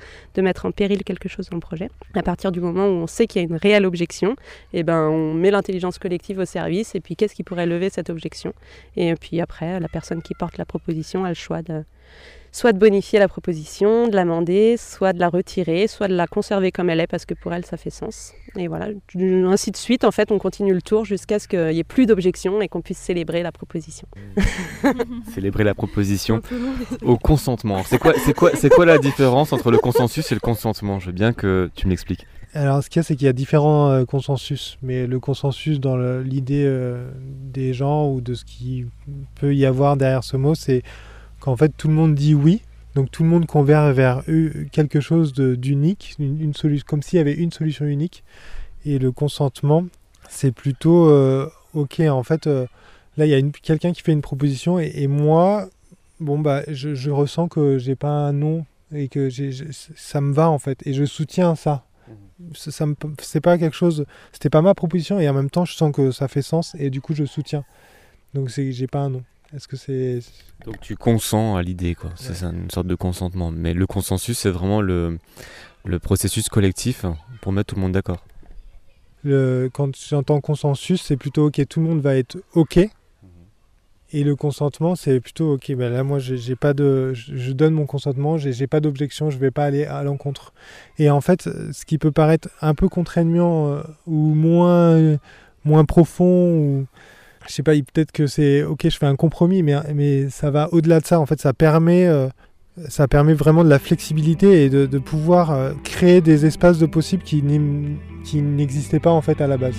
mettre 0.40 0.66
en 0.66 0.70
péril 0.70 1.04
quelque 1.04 1.28
chose 1.28 1.48
dans 1.48 1.56
le 1.56 1.61
projet. 1.61 1.90
À 2.14 2.22
partir 2.22 2.52
du 2.52 2.61
moment 2.61 2.87
où 2.87 2.92
on 2.92 3.06
sait 3.06 3.26
qu'il 3.26 3.42
y 3.42 3.44
a 3.44 3.48
une 3.48 3.56
réelle 3.56 3.87
objection, 3.87 4.37
eh 4.72 4.82
ben, 4.82 5.09
on 5.09 5.35
met 5.35 5.50
l'intelligence 5.50 5.98
collective 5.98 6.38
au 6.38 6.44
service 6.44 6.94
et 6.94 7.00
puis 7.00 7.16
qu'est-ce 7.16 7.35
qui 7.35 7.42
pourrait 7.42 7.66
lever 7.66 7.90
cette 7.90 8.11
objection? 8.11 8.52
Et 8.96 9.14
puis 9.14 9.40
après, 9.40 9.80
la 9.80 9.88
personne 9.88 10.22
qui 10.22 10.35
porte 10.35 10.59
la 10.59 10.64
proposition 10.64 11.24
a 11.24 11.28
le 11.28 11.35
choix 11.35 11.62
de, 11.62 11.85
soit 12.57 12.73
de 12.73 12.79
bonifier 12.79 13.19
la 13.19 13.29
proposition, 13.29 14.09
de 14.09 14.16
l'amender, 14.16 14.79
soit 14.79 15.12
de 15.12 15.21
la 15.21 15.29
retirer, 15.29 15.88
soit 15.88 16.09
de 16.09 16.14
la 16.14 16.27
conserver 16.27 16.73
comme 16.73 16.88
elle 16.88 17.01
est 17.01 17.07
parce 17.07 17.27
que 17.27 17.35
pour 17.35 17.53
elle 17.53 17.66
ça 17.66 17.77
fait 17.77 17.90
sens. 17.90 18.33
Et 18.57 18.66
voilà, 18.66 18.88
ainsi 19.47 19.71
de 19.71 19.77
suite, 19.77 20.05
en 20.05 20.11
fait, 20.11 20.33
on 20.33 20.38
continue 20.38 20.73
le 20.73 20.81
tour 20.81 21.05
jusqu'à 21.05 21.38
ce 21.38 21.49
qu'il 21.49 21.69
n'y 21.69 21.81
ait 21.81 21.85
plus 21.85 22.07
d'objections 22.07 22.62
et 22.62 22.69
qu'on 22.69 22.81
puisse 22.81 22.97
célébrer 22.97 23.42
la 23.42 23.53
proposition. 23.53 24.09
célébrer 25.35 25.64
la 25.64 25.75
proposition 25.75 26.40
au 27.03 27.19
consentement. 27.19 27.83
C'est 27.85 27.99
quoi, 27.99 28.14
c'est 28.25 28.33
quoi, 28.33 28.53
c'est 28.55 28.71
quoi 28.71 28.87
la 28.87 28.97
différence 28.97 29.53
entre 29.53 29.71
le 29.71 29.77
consensus 29.77 30.33
et 30.33 30.35
le 30.35 30.40
consentement? 30.40 30.99
Je 30.99 31.09
veux 31.09 31.12
bien 31.12 31.35
que 31.35 31.71
tu 31.75 31.88
m'expliques. 31.88 32.27
Alors, 32.55 32.83
ce 32.83 32.88
qu'il 32.88 33.01
y 33.01 33.01
a, 33.01 33.03
c'est 33.03 33.16
qu'il 33.16 33.27
y 33.27 33.29
a 33.29 33.35
différents 33.35 33.90
euh, 33.90 34.05
consensus, 34.07 34.79
mais 34.81 35.07
le 35.07 35.21
consensus 35.21 35.79
dans 35.79 35.99
l'idée 35.99 36.64
euh, 36.64 37.11
des 37.21 37.75
gens 37.75 38.11
ou 38.11 38.23
de 38.23 38.33
ce 38.33 38.47
qui 38.47 38.87
peut 39.35 39.55
y 39.55 39.66
avoir 39.66 39.99
derrière 39.99 40.25
ce 40.25 40.38
mot, 40.38 40.55
c'est 40.55 40.83
qu'en 41.46 41.56
fait 41.56 41.72
tout 41.76 41.87
le 41.87 41.94
monde 41.94 42.16
dit 42.16 42.35
oui, 42.35 42.62
donc 42.96 43.11
tout 43.12 43.22
le 43.22 43.28
monde 43.28 43.46
converge 43.46 43.94
vers 43.94 44.22
quelque 44.72 45.00
chose 45.00 45.32
d'unique, 45.32 46.16
une, 46.18 46.54
solution, 46.54 46.85
comme 46.88 47.02
s'il 47.02 47.18
y 47.18 47.20
avait 47.20 47.35
une 47.35 47.52
solution 47.52 47.85
unique. 47.85 48.24
Et 48.85 48.98
le 48.98 49.12
consentement, 49.12 49.87
c'est 50.28 50.50
plutôt 50.50 51.09
euh, 51.09 51.48
ok. 51.72 52.00
En 52.00 52.24
fait, 52.24 52.48
euh, 52.48 52.66
là 53.16 53.26
il 53.26 53.30
y 53.30 53.35
a 53.35 53.42
quelqu'un 53.62 53.92
qui 53.92 54.02
fait 54.02 54.12
une 54.12 54.22
proposition 54.22 54.80
et, 54.80 55.06
moi, 55.06 55.68
bon 56.18 56.38
bah, 56.40 56.62
je, 56.66 57.11
ressens 57.11 57.46
que 57.46 57.78
j'ai 57.78 57.94
pas 57.94 58.11
un 58.11 58.32
non 58.32 58.66
et 58.92 59.06
que 59.06 59.28
ça 59.94 60.20
me 60.20 60.32
va 60.32 60.50
en 60.50 60.59
fait 60.59 60.85
et 60.85 60.94
je 60.94 61.04
soutiens 61.04 61.54
ça. 61.54 61.85
Mmh. 62.09 62.12
Ça, 62.54 62.87
c'est 63.20 63.40
pas 63.40 63.56
quelque 63.56 63.76
chose, 63.76 64.04
c'était 64.32 64.50
pas 64.50 64.62
ma 64.62 64.74
proposition 64.74 65.20
et 65.20 65.28
en 65.28 65.35
même 65.35 65.50
temps 65.50 65.64
je 65.64 65.74
sens 65.74 65.92
que 65.94 66.11
ça 66.11 66.26
fait 66.26 66.42
sens 66.42 66.74
et 66.76 66.90
du 66.90 67.00
coup 67.00 67.14
je 67.14 67.24
soutiens. 67.24 67.64
Donc 68.35 68.48
j'ai 68.48 68.87
pas 68.88 69.00
un 69.00 69.11
non. 69.11 69.22
Est-ce 69.54 69.68
que 69.68 69.76
c'est 69.76 70.20
donc 70.64 70.80
tu 70.80 70.96
consens 70.96 71.56
à 71.56 71.62
l'idée 71.62 71.94
quoi 71.94 72.11
C'est 72.16 72.44
une 72.44 72.70
sorte 72.70 72.87
de 72.87 72.94
consentement. 72.94 73.50
Mais 73.50 73.74
le 73.74 73.87
consensus 73.87 74.38
c'est 74.38 74.50
vraiment 74.50 74.80
le 74.80 75.18
le 75.85 75.98
processus 75.98 76.48
collectif 76.48 77.04
pour 77.40 77.52
mettre 77.52 77.68
tout 77.68 77.76
le 77.76 77.82
monde 77.82 77.92
d'accord. 77.92 78.24
Le, 79.22 79.68
quand 79.72 79.96
j'entends 79.96 80.40
consensus, 80.40 81.02
c'est 81.02 81.16
plutôt 81.16 81.46
ok, 81.46 81.66
tout 81.68 81.80
le 81.80 81.87
monde 81.87 82.00
va 82.00 82.16
être 82.16 82.37
ok. 82.54 82.78
Et 84.12 84.22
le 84.22 84.37
consentement, 84.37 84.94
c'est 84.94 85.18
plutôt 85.18 85.54
ok. 85.54 85.74
Ben 85.74 85.92
là, 85.92 86.04
moi, 86.04 86.20
j'ai 86.20 86.54
pas 86.54 86.74
de, 86.74 87.12
je 87.12 87.52
donne 87.52 87.74
mon 87.74 87.87
consentement, 87.87 88.38
j'ai 88.38 88.66
pas 88.68 88.78
d'objection, 88.78 89.30
je 89.30 89.38
vais 89.38 89.50
pas 89.50 89.64
aller 89.64 89.85
à 89.85 90.04
l'encontre. 90.04 90.52
Et 90.98 91.11
en 91.11 91.20
fait, 91.20 91.48
ce 91.72 91.85
qui 91.85 91.98
peut 91.98 92.12
paraître 92.12 92.48
un 92.61 92.74
peu 92.74 92.88
contraignant 92.88 93.72
euh, 93.72 93.82
ou 94.06 94.35
moins, 94.35 95.18
moins 95.64 95.85
profond, 95.85 96.56
ou 96.56 96.87
je 97.48 97.54
sais 97.54 97.62
pas, 97.62 97.72
peut-être 97.72 98.12
que 98.12 98.26
c'est 98.26 98.62
ok, 98.62 98.88
je 98.88 98.96
fais 98.96 99.06
un 99.06 99.16
compromis, 99.16 99.62
mais, 99.62 99.74
mais 99.94 100.28
ça 100.28 100.50
va 100.50 100.68
au-delà 100.72 101.00
de 101.00 101.06
ça. 101.06 101.20
En 101.20 101.26
fait, 101.26 101.40
ça 101.40 101.52
permet 101.52 102.06
euh, 102.06 102.28
ça 102.88 103.09
permet 103.09 103.35
vraiment 103.35 103.64
de 103.64 103.70
la 103.70 103.78
flexibilité 103.78 104.64
et 104.64 104.68
de, 104.70 104.98
pouvoir 104.98 105.52
euh, 105.52 105.72
créer 105.82 106.20
des 106.20 106.44
espaces 106.44 106.78
de 106.78 106.87
possibles 106.87 107.22
qui 107.22 107.42
n'existaient 107.42 109.00
pas 109.00 109.11
en 109.11 109.22
fait 109.22 109.40
à 109.40 109.46
la 109.46 109.56
base. 109.56 109.76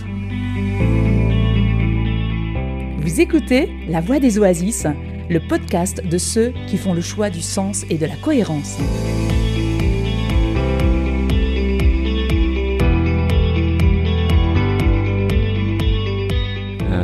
Vous 2.99 3.21
écoutez 3.21 3.69
La 3.87 4.01
Voix 4.01 4.19
des 4.19 4.39
Oasis, 4.39 4.85
le 5.29 5.39
podcast 5.47 6.05
de 6.05 6.17
ceux 6.17 6.53
qui 6.67 6.77
font 6.77 6.93
le 6.93 7.01
choix 7.01 7.29
du 7.29 7.41
sens 7.41 7.85
et 7.89 7.97
de 7.97 8.05
la 8.05 8.15
cohérence. 8.15 8.77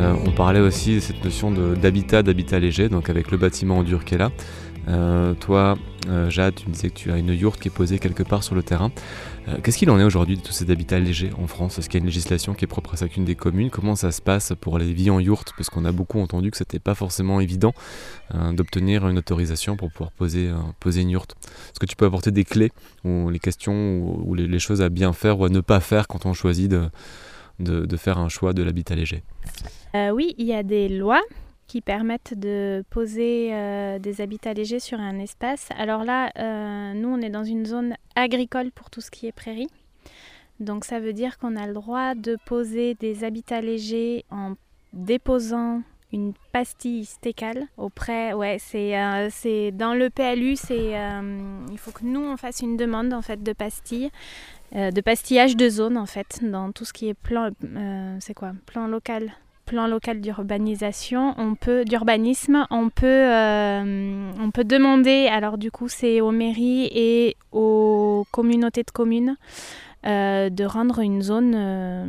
Euh, 0.04 0.16
on 0.26 0.32
parlait 0.32 0.60
aussi 0.60 0.96
de 0.96 1.00
cette 1.00 1.24
notion 1.24 1.52
d'habitat, 1.52 2.24
d'habitat 2.24 2.60
léger, 2.60 2.89
donc 2.89 3.10
avec 3.10 3.32
le 3.32 3.38
bâtiment 3.38 3.78
en 3.78 3.84
dur 3.84 4.04
qui 4.04 4.16
est 4.16 4.18
là. 4.18 4.32
Euh, 4.89 5.34
toi, 5.36 5.78
euh, 6.10 6.30
Jade, 6.30 6.56
tu 6.56 6.68
me 6.68 6.74
disais 6.74 6.89
que 6.89 6.96
tu 6.96 7.10
as 7.10 7.18
une 7.18 7.30
yourte 7.30 7.58
qui 7.62 7.70
est 7.70 7.72
posée 7.72 8.00
quelque 8.00 8.24
part 8.24 8.44
sur 8.44 8.54
le 8.54 8.63
terrain. 8.63 8.92
Qu'est-ce 9.62 9.78
qu'il 9.78 9.89
en 9.89 10.00
est 10.00 10.04
aujourd'hui 10.06 10.38
de 10.38 10.42
tous 10.42 10.54
ces 10.54 10.72
habitats 10.72 11.00
légers 11.00 11.32
en 11.38 11.48
France? 11.48 11.78
Est-ce 11.78 11.89
qu'il 11.89 12.00
y 12.00 12.02
a 12.02 12.04
une 12.04 12.06
législation 12.06 12.54
qui 12.54 12.63
est 12.63 12.68
propre 12.68 12.94
à 12.94 12.98
chacune 12.98 13.26
des 13.26 13.36
communes? 13.36 13.70
Comment 13.70 13.96
ça 13.96 14.13
se 14.13 14.22
passe 14.22 14.54
pour 14.60 14.78
les 14.78 14.94
vies 14.94 15.10
en 15.10 15.20
yourte? 15.20 15.52
Parce 15.58 15.70
qu'on 15.70 15.84
a 15.84 15.92
beaucoup 15.92 16.22
entendu 16.22 16.50
que 16.50 16.56
c'était 16.56 16.80
pas 16.80 16.96
forcément 16.96 17.42
évident 17.42 17.74
d'obtenir 18.54 19.06
une 19.06 19.18
autorisation 19.18 19.76
pour 19.76 19.92
pouvoir 19.92 20.12
poser, 20.12 20.50
poser 20.80 21.02
une 21.02 21.10
yourte. 21.10 21.36
Est-ce 21.42 21.80
que 21.82 21.86
tu 21.86 21.98
peux 21.98 22.06
apporter 22.06 22.32
des 22.32 22.46
clés 22.46 22.72
ou 23.04 23.30
les 23.30 23.39
questions 23.39 24.00
ou, 24.02 24.34
les, 24.34 24.60
choses 24.60 24.82
à 24.82 24.88
bien 24.88 25.12
faire 25.12 25.38
ou 25.38 25.44
à 25.44 25.50
ne 25.50 25.60
pas 25.60 25.82
faire 25.82 26.08
quand 26.08 26.26
on 26.26 26.32
choisit 26.32 26.72
de, 26.72 26.89
de 27.60 27.98
faire 27.98 28.18
un 28.18 28.30
choix 28.30 28.54
de 28.54 28.63
l'habitat 28.63 28.96
léger 28.96 29.24
Oui, 29.94 30.36
il 30.38 30.46
y 30.46 30.54
a 30.54 30.63
des 30.63 30.89
lois 30.89 31.22
qui 31.68 31.82
permettent 31.82 32.38
de 32.38 32.84
poser 32.92 33.50
euh, 33.52 33.98
des 33.98 34.22
habitats 34.22 34.54
légers 34.54 34.80
sur 34.80 35.00
un 35.00 35.18
espace. 35.18 35.70
Alors 35.78 36.04
là, 36.04 36.32
euh, 36.38 36.94
nous, 36.94 37.10
on 37.10 37.20
est 37.20 37.32
dans 37.32 37.44
une 37.44 37.66
zone 37.66 37.96
agricole 38.16 38.72
pour 38.72 38.89
tout 38.89 39.02
ce 39.02 39.10
qui 39.10 39.26
est 39.26 39.32
prairie. 39.32 39.70
Donc 40.60 40.86
ça 40.86 41.00
veut 41.00 41.13
dire 41.13 41.39
qu'on 41.39 41.56
a 41.56 41.66
le 41.66 41.74
droit 41.74 42.13
de 42.13 42.38
poser 42.46 42.94
des 42.96 43.24
habitats 43.24 43.62
légers 43.62 44.24
en 44.30 44.54
déposant 44.94 45.82
une 46.13 46.34
pastille 46.52 47.06
stécale 47.06 47.65
auprès 47.78 48.34
ouais 48.34 48.58
c'est 48.60 48.97
euh, 48.97 49.28
c'est 49.32 49.71
dans 49.71 49.93
le 49.93 50.10
PLU 50.10 50.56
c'est 50.56 50.93
il 51.71 51.78
faut 51.78 51.91
que 51.91 52.06
nous 52.06 52.21
on 52.21 52.38
fasse 52.38 52.62
une 52.62 52.78
demande 52.78 53.13
en 53.13 53.21
fait 53.21 53.43
de 53.43 53.52
pastille 53.54 54.12
de 54.73 55.02
pastillage 55.02 55.56
de 55.56 55.69
zone 55.69 55.97
en 55.97 56.06
fait 56.06 56.39
dans 56.43 56.71
tout 56.71 56.86
ce 56.86 56.93
qui 56.93 57.10
est 57.10 57.13
plan 57.13 57.49
c'est 58.19 58.34
quoi 58.34 58.54
plan 58.65 58.88
local 58.88 59.34
plan 59.65 59.88
local 59.88 60.21
d'urbanisation, 60.21 61.34
on 61.38 61.56
peut 61.56 61.86
d'urbanisme, 61.86 62.65
on 62.69 62.89
peut 62.89 63.08
euh, 63.08 64.32
on 64.39 64.52
peut 64.52 64.63
demander 64.63 65.28
alors 65.28 65.58
du 65.58 65.71
coup 65.71 65.88
c'est 65.88 66.21
aux 66.21 66.32
mairies 66.32 66.89
et 66.91 67.36
aux 67.52 68.26
communautés 68.32 68.84
de 68.84 68.91
communes 68.91 69.38
euh, 70.06 70.49
de 70.49 70.65
rendre 70.65 70.99
une 70.99 71.21
zone 71.21 71.54
euh, 71.56 72.06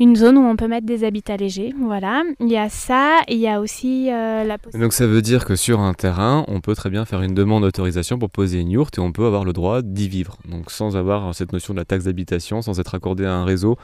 une 0.00 0.16
zone 0.16 0.36
où 0.36 0.42
on 0.42 0.56
peut 0.56 0.68
mettre 0.68 0.86
des 0.86 1.04
habitats 1.04 1.36
légers. 1.36 1.74
Voilà, 1.80 2.22
il 2.40 2.48
y 2.48 2.56
a 2.56 2.68
ça, 2.68 3.20
il 3.28 3.38
y 3.38 3.48
a 3.48 3.60
aussi 3.60 4.10
euh, 4.10 4.44
la 4.44 4.58
possibilité. 4.58 4.78
Donc 4.78 4.92
ça 4.92 5.06
veut 5.06 5.22
dire 5.22 5.44
que 5.44 5.56
sur 5.56 5.80
un 5.80 5.94
terrain, 5.94 6.44
on 6.48 6.60
peut 6.60 6.74
très 6.74 6.90
bien 6.90 7.04
faire 7.04 7.22
une 7.22 7.34
demande 7.34 7.62
d'autorisation 7.62 8.18
pour 8.18 8.30
poser 8.30 8.60
une 8.60 8.70
yourte 8.70 8.98
et 8.98 9.00
on 9.00 9.12
peut 9.12 9.26
avoir 9.26 9.44
le 9.44 9.52
droit 9.52 9.82
d'y 9.82 10.08
vivre. 10.08 10.38
Donc 10.48 10.70
sans 10.70 10.96
avoir 10.96 11.34
cette 11.34 11.52
notion 11.52 11.74
de 11.74 11.78
la 11.78 11.84
taxe 11.84 12.04
d'habitation, 12.04 12.62
sans 12.62 12.78
être 12.80 12.94
accordé 12.94 13.24
à 13.24 13.34
un 13.34 13.44
réseau, 13.44 13.76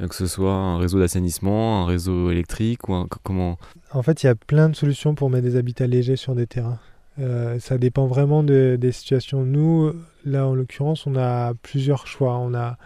euh, 0.00 0.08
que 0.08 0.14
ce 0.14 0.26
soit 0.26 0.52
un 0.52 0.78
réseau 0.78 0.98
d'assainissement, 0.98 1.82
un 1.82 1.86
réseau 1.86 2.30
électrique 2.30 2.88
ou 2.88 2.94
un... 2.94 3.06
comment? 3.22 3.58
En 3.92 4.02
fait, 4.02 4.22
il 4.22 4.26
y 4.26 4.28
a 4.28 4.34
plein 4.34 4.68
de 4.68 4.74
solutions 4.74 5.14
pour 5.14 5.30
mettre 5.30 5.44
des 5.44 5.56
habitats 5.56 5.86
légers 5.86 6.16
sur 6.16 6.34
des 6.34 6.46
terrains. 6.46 6.78
Euh, 7.18 7.58
ça 7.58 7.76
dépend 7.76 8.06
vraiment 8.06 8.42
des 8.42 8.92
situations. 8.92 9.42
Nous, 9.44 9.92
là 10.24 10.46
en 10.46 10.54
l'occurrence, 10.54 11.06
on 11.06 11.16
a 11.16 11.52
plusieurs 11.62 12.06
choix. 12.06 12.38
On 12.38 12.54
a 12.54 12.78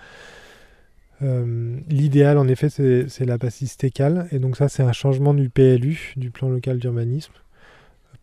euh, 1.23 1.79
l'idéal, 1.89 2.39
en 2.39 2.49
effet, 2.49 2.69
c'est 2.69 3.25
la 3.25 3.39
pastille 3.39 3.69
stécale. 3.69 4.29
Et 4.33 4.39
donc 4.39 4.57
ça, 4.57 4.69
c'est 4.69 4.83
un 4.83 4.93
changement 4.93 5.35
du 5.35 5.49
PLU, 5.49 6.15
du 6.17 6.31
plan 6.31 6.49
local 6.49 6.79
d'urbanisme, 6.79 7.33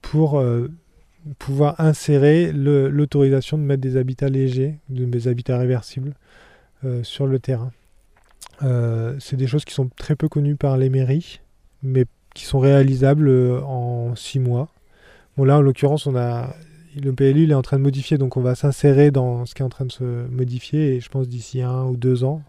pour 0.01 0.39
euh, 0.39 0.67
pouvoir 1.39 1.79
insérer 1.79 2.51
l'autorisation 2.51 3.57
de 3.57 3.63
mettre 3.63 3.81
des 3.81 3.97
habitats 3.97 4.29
légers, 4.29 4.79
des 4.89 5.27
habitats 5.27 5.57
réversibles 5.57 6.13
euh, 6.85 7.03
sur 7.03 7.27
le 7.27 7.39
terrain. 7.39 7.71
c'est 9.19 9.35
des 9.35 9.47
choses 9.47 9.65
qui 9.65 9.73
sont 9.73 9.89
très 9.89 10.15
peu 10.15 10.29
connues 10.29 10.55
par 10.55 10.77
les 10.77 10.89
mairies, 10.89 11.41
mais 11.81 12.05
qui 12.33 12.45
sont 12.45 12.59
réalisables 12.59 13.29
en 13.63 14.15
six 14.15 14.39
mois. 14.39 14.69
Bon 15.37 15.43
là, 15.45 15.57
en 15.57 15.61
l'occurrence, 15.61 16.07
on 16.07 16.15
a 16.15 16.55
le 16.95 17.11
PLU 17.11 17.43
il 17.43 17.51
est 17.51 17.55
en 17.55 17.61
train 17.61 17.77
de 17.77 17.83
modifier, 17.83 18.17
donc 18.17 18.37
on 18.37 18.41
va 18.41 18.55
s'insérer 18.55 19.11
dans 19.11 19.45
ce 19.45 19.55
qui 19.55 19.63
est 19.63 19.65
en 19.65 19.69
train 19.69 19.85
de 19.85 19.91
se 19.91 20.27
modifier, 20.27 20.95
et 20.95 20.99
je 20.99 21.09
pense 21.09 21.27
d'ici 21.27 21.61
un 21.61 21.85
ou 21.85 21.97
deux 21.97 22.23
ans, 22.23 22.43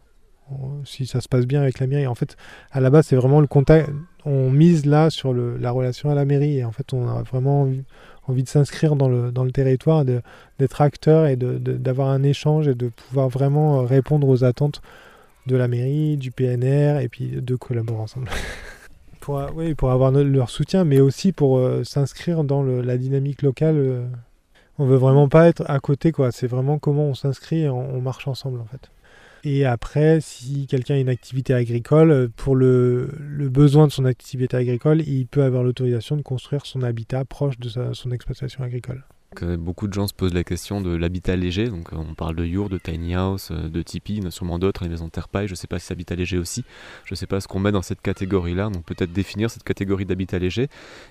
si 0.85 1.07
ça 1.07 1.21
se 1.21 1.29
passe 1.29 1.47
bien 1.47 1.63
avec 1.63 1.79
la 1.81 1.87
mairie. 1.87 2.07
En 2.07 2.15
fait, 2.15 2.37
à 2.71 2.81
la 2.81 2.91
base, 2.91 3.07
c'est 3.07 3.17
vraiment 3.17 3.41
le 3.41 3.47
contact. 3.47 3.91
On 4.25 4.51
mise 4.51 4.87
là 4.87 5.11
sur 5.11 5.35
la 5.35 5.71
relation 5.71 6.11
à 6.11 6.15
la 6.15 6.25
mairie 6.25 6.59
et 6.59 6.65
en 6.65 6.73
fait, 6.73 6.93
on 6.93 7.09
a 7.09 7.23
vraiment 7.23 7.69
envie, 8.27 8.43
de 8.43 8.49
s'inscrire 8.49 8.97
dans 8.97 9.09
le, 9.09 9.53
territoire, 9.53 10.05
d'être 10.05 10.81
acteur 10.81 11.27
et 11.27 11.37
d'avoir 11.37 12.09
un 12.09 12.23
échange 12.23 12.69
et 12.69 12.75
de 12.75 12.89
pouvoir 12.89 13.29
vraiment 13.29 13.85
répondre 13.85 14.29
aux 14.29 14.45
attentes 14.45 14.81
de 15.47 15.57
la 15.57 15.69
mairie, 15.69 16.17
du 16.17 16.31
PNR 16.31 17.01
et 17.01 17.09
puis 17.09 17.27
de 17.29 17.55
collaborer 17.55 18.01
ensemble. 18.01 18.29
pour, 19.21 19.43
oui, 19.55 19.75
pour 19.75 19.91
avoir 19.91 20.11
leur 20.11 20.49
soutien, 20.49 20.85
mais 20.85 21.01
aussi 21.01 21.33
pour 21.33 21.59
euh, 21.59 21.85
s'inscrire 21.85 22.45
dans 22.45 22.63
la 22.63 22.97
dynamique 22.97 23.43
locale. 23.43 23.77
Euh. 23.77 24.07
on 24.79 24.87
veut 24.87 24.97
vraiment 24.97 25.29
pas 25.29 25.49
être 25.49 25.65
à 25.67 25.81
côté, 25.81 26.13
quoi. 26.13 26.33
C'est 26.33 26.47
vraiment 26.47 26.79
comment 26.79 27.05
on 27.05 27.15
s'inscrit 27.15 27.63
et 27.63 27.69
on 27.69 28.01
marche 28.01 28.27
ensemble, 28.27 28.61
en 28.61 28.65
fait. 28.65 28.91
Et 29.47 29.67
après, 29.67 30.21
si 30.23 30.67
quelqu'un 30.67 30.95
a 30.95 30.99
une 30.99 31.11
activité 31.11 31.53
agricole, 31.53 32.11
euh, 32.11 32.29
pour 32.35 32.57
le, 32.57 33.11
besoin 33.51 33.87
de 33.87 33.93
son 33.93 34.07
activité 34.07 34.57
agricole, 34.57 35.03
il 35.03 35.27
peut 35.27 35.43
avoir 35.43 35.63
l'autorisation 35.63 36.17
de 36.17 36.23
construire 36.23 36.65
son 36.65 36.83
habitat 36.83 37.27
proche 37.27 37.59
de 37.59 37.69
son 37.93 38.11
exploitation 38.11 38.65
agricole. 38.65 39.05
Euh, 39.43 39.59
beaucoup 39.59 39.87
de 39.87 39.93
gens 39.93 40.07
se 40.07 40.15
posent 40.15 40.33
la 40.33 40.45
question 40.45 40.81
de 40.81 40.97
l'habitat 40.97 41.37
léger. 41.37 41.69
Donc, 41.69 41.93
euh, 41.93 41.97
on 41.97 42.15
parle 42.15 42.37
de 42.37 42.45
yurt, 42.47 42.71
de 42.71 42.79
tiny 42.79 43.15
house, 43.15 43.53
de 43.53 43.83
tipi, 43.83 44.15
il 44.15 44.23
y 44.23 44.25
en 44.25 44.29
a 44.29 44.31
sûrement 44.31 44.59
d'autres, 44.59 44.83
les 44.83 44.89
maisons 44.89 45.07
de 45.07 45.11
terre 45.11 45.29
paille. 45.29 45.47
Je 45.47 45.53
ne 45.53 45.57
sais 45.57 45.67
pas 45.67 45.79
si 45.79 45.87
c'est 45.87 45.93
habitat 45.93 46.15
léger 46.15 46.39
aussi. 46.39 46.65
Je 47.05 47.13
ne 47.13 47.17
sais 47.17 47.27
pas 47.27 47.41
ce 47.43 47.49
qu'on 47.49 47.61
met 47.61 47.73
dans 47.73 47.83
cette 47.83 48.01
catégorie-là. 48.01 48.71
Donc, 48.71 48.85
peut-être 48.87 49.13
définir 49.13 49.51
cette 49.51 49.65
catégorie 49.65 50.07
d'habitat 50.07 50.39
léger. 50.39 50.69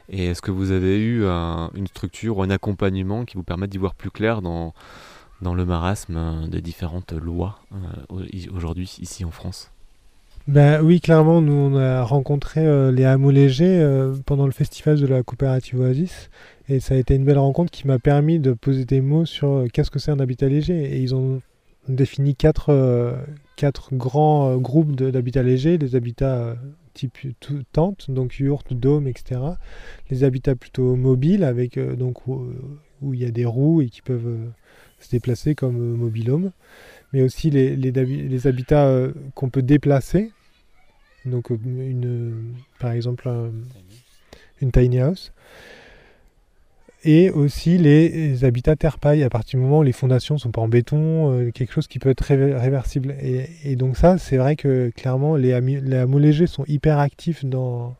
Et 0.09 0.25
est-ce 0.25 0.41
que 0.41 0.51
vous 0.51 0.71
avez 0.71 0.99
eu 0.99 1.23
une 1.25 1.87
structure 1.87 2.37
ou 2.37 2.41
un 2.41 2.49
accompagnement 2.49 3.25
qui 3.25 3.35
vous 3.35 3.43
permette 3.43 3.69
d'y 3.69 3.77
voir 3.77 3.93
plus 3.93 4.09
clair 4.09 4.41
dans 4.41 4.73
dans 5.43 5.53
le 5.53 5.65
marasme 5.65 6.15
euh, 6.17 6.47
des 6.47 6.61
différentes 6.61 7.13
lois 7.13 7.59
euh, 7.73 8.25
aujourd'hui 8.55 8.97
ici 8.99 9.23
en 9.23 9.31
France. 9.31 9.69
Ben, 10.47 10.81
Oui, 10.81 10.99
clairement, 10.99 11.41
nous 11.41 11.53
on 11.53 11.77
a 11.77 12.01
rencontré 12.01 12.65
euh, 12.65 12.91
les 12.91 13.05
hameaux 13.05 13.31
légers 13.31 13.85
pendant 14.25 14.45
le 14.45 14.51
festival 14.51 14.99
de 14.99 15.05
la 15.05 15.21
coopérative 15.21 15.79
Oasis. 15.79 16.29
Et 16.69 16.79
ça 16.79 16.95
a 16.95 16.97
été 16.97 17.15
une 17.15 17.25
belle 17.25 17.37
rencontre 17.37 17.71
qui 17.71 17.85
m'a 17.87 17.99
permis 17.99 18.39
de 18.39 18.53
poser 18.53 18.85
des 18.85 19.01
mots 19.01 19.25
sur 19.25 19.65
qu'est-ce 19.71 19.91
que 19.91 19.99
c'est 19.99 20.11
un 20.11 20.19
habitat 20.19 20.47
léger. 20.47 20.95
Et 20.95 20.99
ils 20.99 21.13
ont 21.13 21.41
défini 21.89 22.35
quatre, 22.35 23.17
quatre 23.57 23.93
grands 23.93 24.55
groupes 24.55 24.95
d'habitats 24.95 25.43
légers, 25.43 25.77
les 25.77 25.95
habitats 25.95 26.55
type 26.93 27.17
tente, 27.73 28.09
donc 28.09 28.39
yurt, 28.39 28.73
dôme, 28.73 29.07
etc. 29.07 29.41
Les 30.09 30.23
habitats 30.23 30.55
plutôt 30.55 30.95
mobiles 30.95 31.43
avec 31.43 31.77
donc 31.77 32.27
où, 32.27 32.45
il 33.13 33.19
y 33.19 33.25
a 33.25 33.31
des 33.31 33.45
roues 33.45 33.81
et 33.81 33.89
qui 33.89 34.01
peuvent 34.01 34.37
se 35.03 35.11
déplacer 35.11 35.55
comme 35.55 35.77
euh, 35.77 35.97
mobilhome, 35.97 36.51
mais 37.11 37.21
aussi 37.23 37.49
les, 37.49 38.47
habitats 38.47 38.87
euh, 38.87 39.11
qu'on 39.35 39.49
peut 39.49 39.61
déplacer. 39.61 40.31
Donc, 41.25 41.51
euh, 41.51 41.57
une, 41.65 42.55
par 42.79 42.91
exemple, 42.91 43.29
une 44.61 44.71
tiny 44.71 44.99
house. 44.99 45.31
Et 47.05 47.29
aussi 47.29 47.77
les, 47.77 48.45
habitats 48.45 48.77
terre-paille, 48.77 49.23
à 49.23 49.29
partir 49.29 49.59
du 49.59 49.65
moment 49.65 49.79
où 49.79 49.83
les 49.83 49.91
fondations 49.91 50.35
ne 50.35 50.39
sont 50.39 50.51
pas 50.51 50.61
en 50.61 50.69
béton, 50.69 51.51
quelque 51.53 51.73
chose 51.73 51.87
qui 51.87 51.99
peut 51.99 52.09
être 52.09 52.23
réversible. 52.23 53.13
Et, 53.21 53.75
donc 53.75 53.97
ça, 53.97 54.17
c'est 54.17 54.37
vrai 54.37 54.55
que 54.55 54.89
clairement, 54.95 55.35
les, 55.35 55.59
les 55.59 55.97
hameaux 55.97 56.19
légers 56.19 56.47
sont 56.47 56.63
hyper 56.65 56.99
actifs 56.99 57.43
dans, 57.43 57.93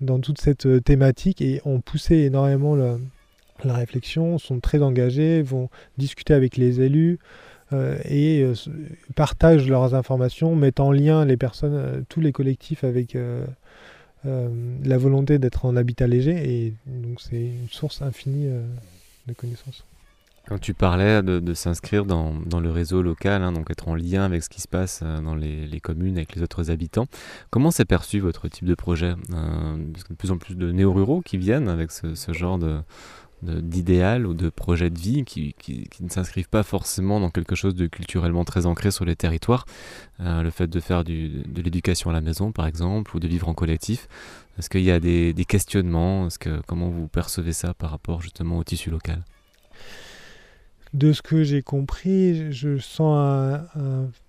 dans 0.00 0.20
toute 0.20 0.40
cette 0.40 0.84
thématique 0.84 1.42
et 1.42 1.60
ont 1.64 1.80
poussé 1.80 2.14
énormément 2.18 2.76
la 3.62 3.74
réflexion, 3.74 4.38
sont 4.38 4.60
très 4.60 4.82
engagés, 4.82 5.42
vont 5.42 5.68
discuter 5.98 6.34
avec 6.34 6.56
les 6.56 6.80
élus 6.80 7.18
et 8.08 8.46
partagent 9.16 9.68
leurs 9.68 9.94
informations, 9.94 10.54
mettent 10.54 10.80
en 10.80 10.92
lien 10.92 11.24
les 11.24 11.36
personnes, 11.36 12.04
tous 12.08 12.20
les 12.20 12.30
collectifs 12.30 12.84
avec 12.84 13.16
la 14.24 14.98
volonté 14.98 15.38
d'être 15.38 15.64
en 15.64 15.74
habitat 15.74 16.06
léger 16.06 16.36
et 16.36 16.74
donc 16.86 17.20
c'est 17.20 17.36
une 17.36 17.68
source 17.70 18.02
infinie 18.02 18.48
de 19.26 19.32
connaissances. 19.32 19.84
Quand 20.46 20.58
tu 20.58 20.74
parlais 20.74 21.22
de, 21.22 21.54
s'inscrire 21.54 22.04
dans, 22.04 22.60
le 22.60 22.70
réseau 22.70 23.00
local, 23.00 23.42
hein, 23.42 23.52
donc 23.52 23.70
être 23.70 23.88
en 23.88 23.94
lien 23.94 24.24
avec 24.24 24.42
ce 24.42 24.50
qui 24.50 24.60
se 24.60 24.68
passe 24.68 25.00
euh, 25.02 25.20
dans 25.22 25.34
les, 25.34 25.80
communes, 25.80 26.16
avec 26.16 26.34
les 26.34 26.42
autres 26.42 26.70
habitants, 26.70 27.06
comment 27.48 27.70
s'est 27.70 27.86
perçu 27.86 28.20
votre 28.20 28.48
type 28.48 28.66
de 28.66 28.74
projet? 28.74 29.14
Euh, 29.32 29.76
Parce 29.92 30.04
de 30.06 30.14
plus 30.14 30.30
en 30.30 30.36
plus 30.36 30.54
de 30.54 30.70
néo-ruraux 30.70 31.22
qui 31.22 31.38
viennent 31.38 31.68
avec 31.68 31.90
ce, 31.90 32.32
genre 32.32 32.58
de, 32.58 32.78
d'idéal 33.44 34.26
ou 34.26 34.34
de 34.34 34.48
projet 34.48 34.90
de 34.90 34.98
vie 34.98 35.24
qui, 35.24 35.54
ne 36.00 36.08
s'inscrivent 36.08 36.48
pas 36.48 36.62
forcément 36.62 37.20
dans 37.20 37.30
quelque 37.30 37.54
chose 37.54 37.74
de 37.74 37.86
culturellement 37.86 38.44
très 38.44 38.66
ancré 38.66 38.90
sur 38.90 39.04
les 39.04 39.16
territoires. 39.16 39.66
Euh, 40.20 40.42
le 40.42 40.50
fait 40.50 40.66
de 40.66 40.80
faire 40.80 41.04
de 41.04 41.62
l'éducation 41.62 42.10
à 42.10 42.12
la 42.12 42.20
maison, 42.20 42.52
par 42.52 42.66
exemple, 42.66 43.16
ou 43.16 43.20
de 43.20 43.28
vivre 43.28 43.48
en 43.48 43.54
collectif. 43.54 44.08
Est-ce 44.58 44.70
qu'il 44.70 44.82
y 44.82 44.90
a 44.90 45.00
des, 45.00 45.34
questionnements? 45.46 46.26
Est-ce 46.26 46.38
que, 46.38 46.60
Comment 46.66 46.88
vous 46.88 47.08
percevez 47.08 47.52
ça 47.52 47.74
par 47.74 47.90
rapport 47.90 48.22
justement 48.22 48.58
au 48.58 48.64
tissu 48.64 48.90
local? 48.90 49.24
De 50.92 51.12
ce 51.12 51.22
que 51.22 51.42
j'ai 51.42 51.62
compris, 51.62 52.52
je 52.52 52.78
sens 52.78 53.60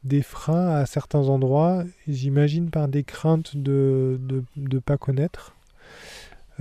des 0.04 0.23
freins 0.23 0.69
à 0.69 0.86
certains 0.88 1.28
endroits, 1.30 1.84
j'imagine 2.08 2.71
par 2.71 2.88
des 2.88 3.04
craintes 3.04 3.56
de 3.56 4.19
ne 4.58 4.80
pas 4.80 4.97
connaître. 4.97 5.54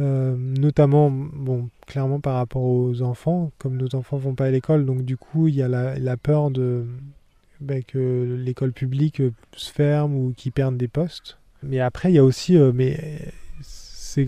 Euh, 0.00 0.34
notamment, 0.36 1.10
bon, 1.10 1.68
clairement 1.86 2.20
par 2.20 2.34
rapport 2.34 2.62
aux 2.62 3.02
enfants, 3.02 3.52
comme 3.58 3.76
nos 3.76 3.94
enfants 3.94 4.16
vont 4.16 4.34
pas 4.34 4.46
à 4.46 4.50
l'école, 4.50 4.84
donc 4.84 5.02
du 5.02 5.16
coup 5.16 5.46
il 5.46 5.54
y 5.54 5.62
a 5.62 5.68
la, 5.68 6.16
peur 6.16 6.50
de 6.50 6.84
ben, 7.60 7.82
que 7.84 8.36
l'école 8.36 8.72
publique 8.72 9.22
se 9.54 9.70
ferme 9.70 10.16
ou 10.16 10.32
qu'ils 10.36 10.50
perdent 10.50 10.76
des 10.76 10.88
postes. 10.88 11.38
Mais 11.62 11.78
après 11.78 12.10
il 12.10 12.16
y 12.16 12.18
a 12.18 12.24
aussi, 12.24 12.56
euh, 12.56 12.72
mais 12.74 13.32
c'est 13.72 14.26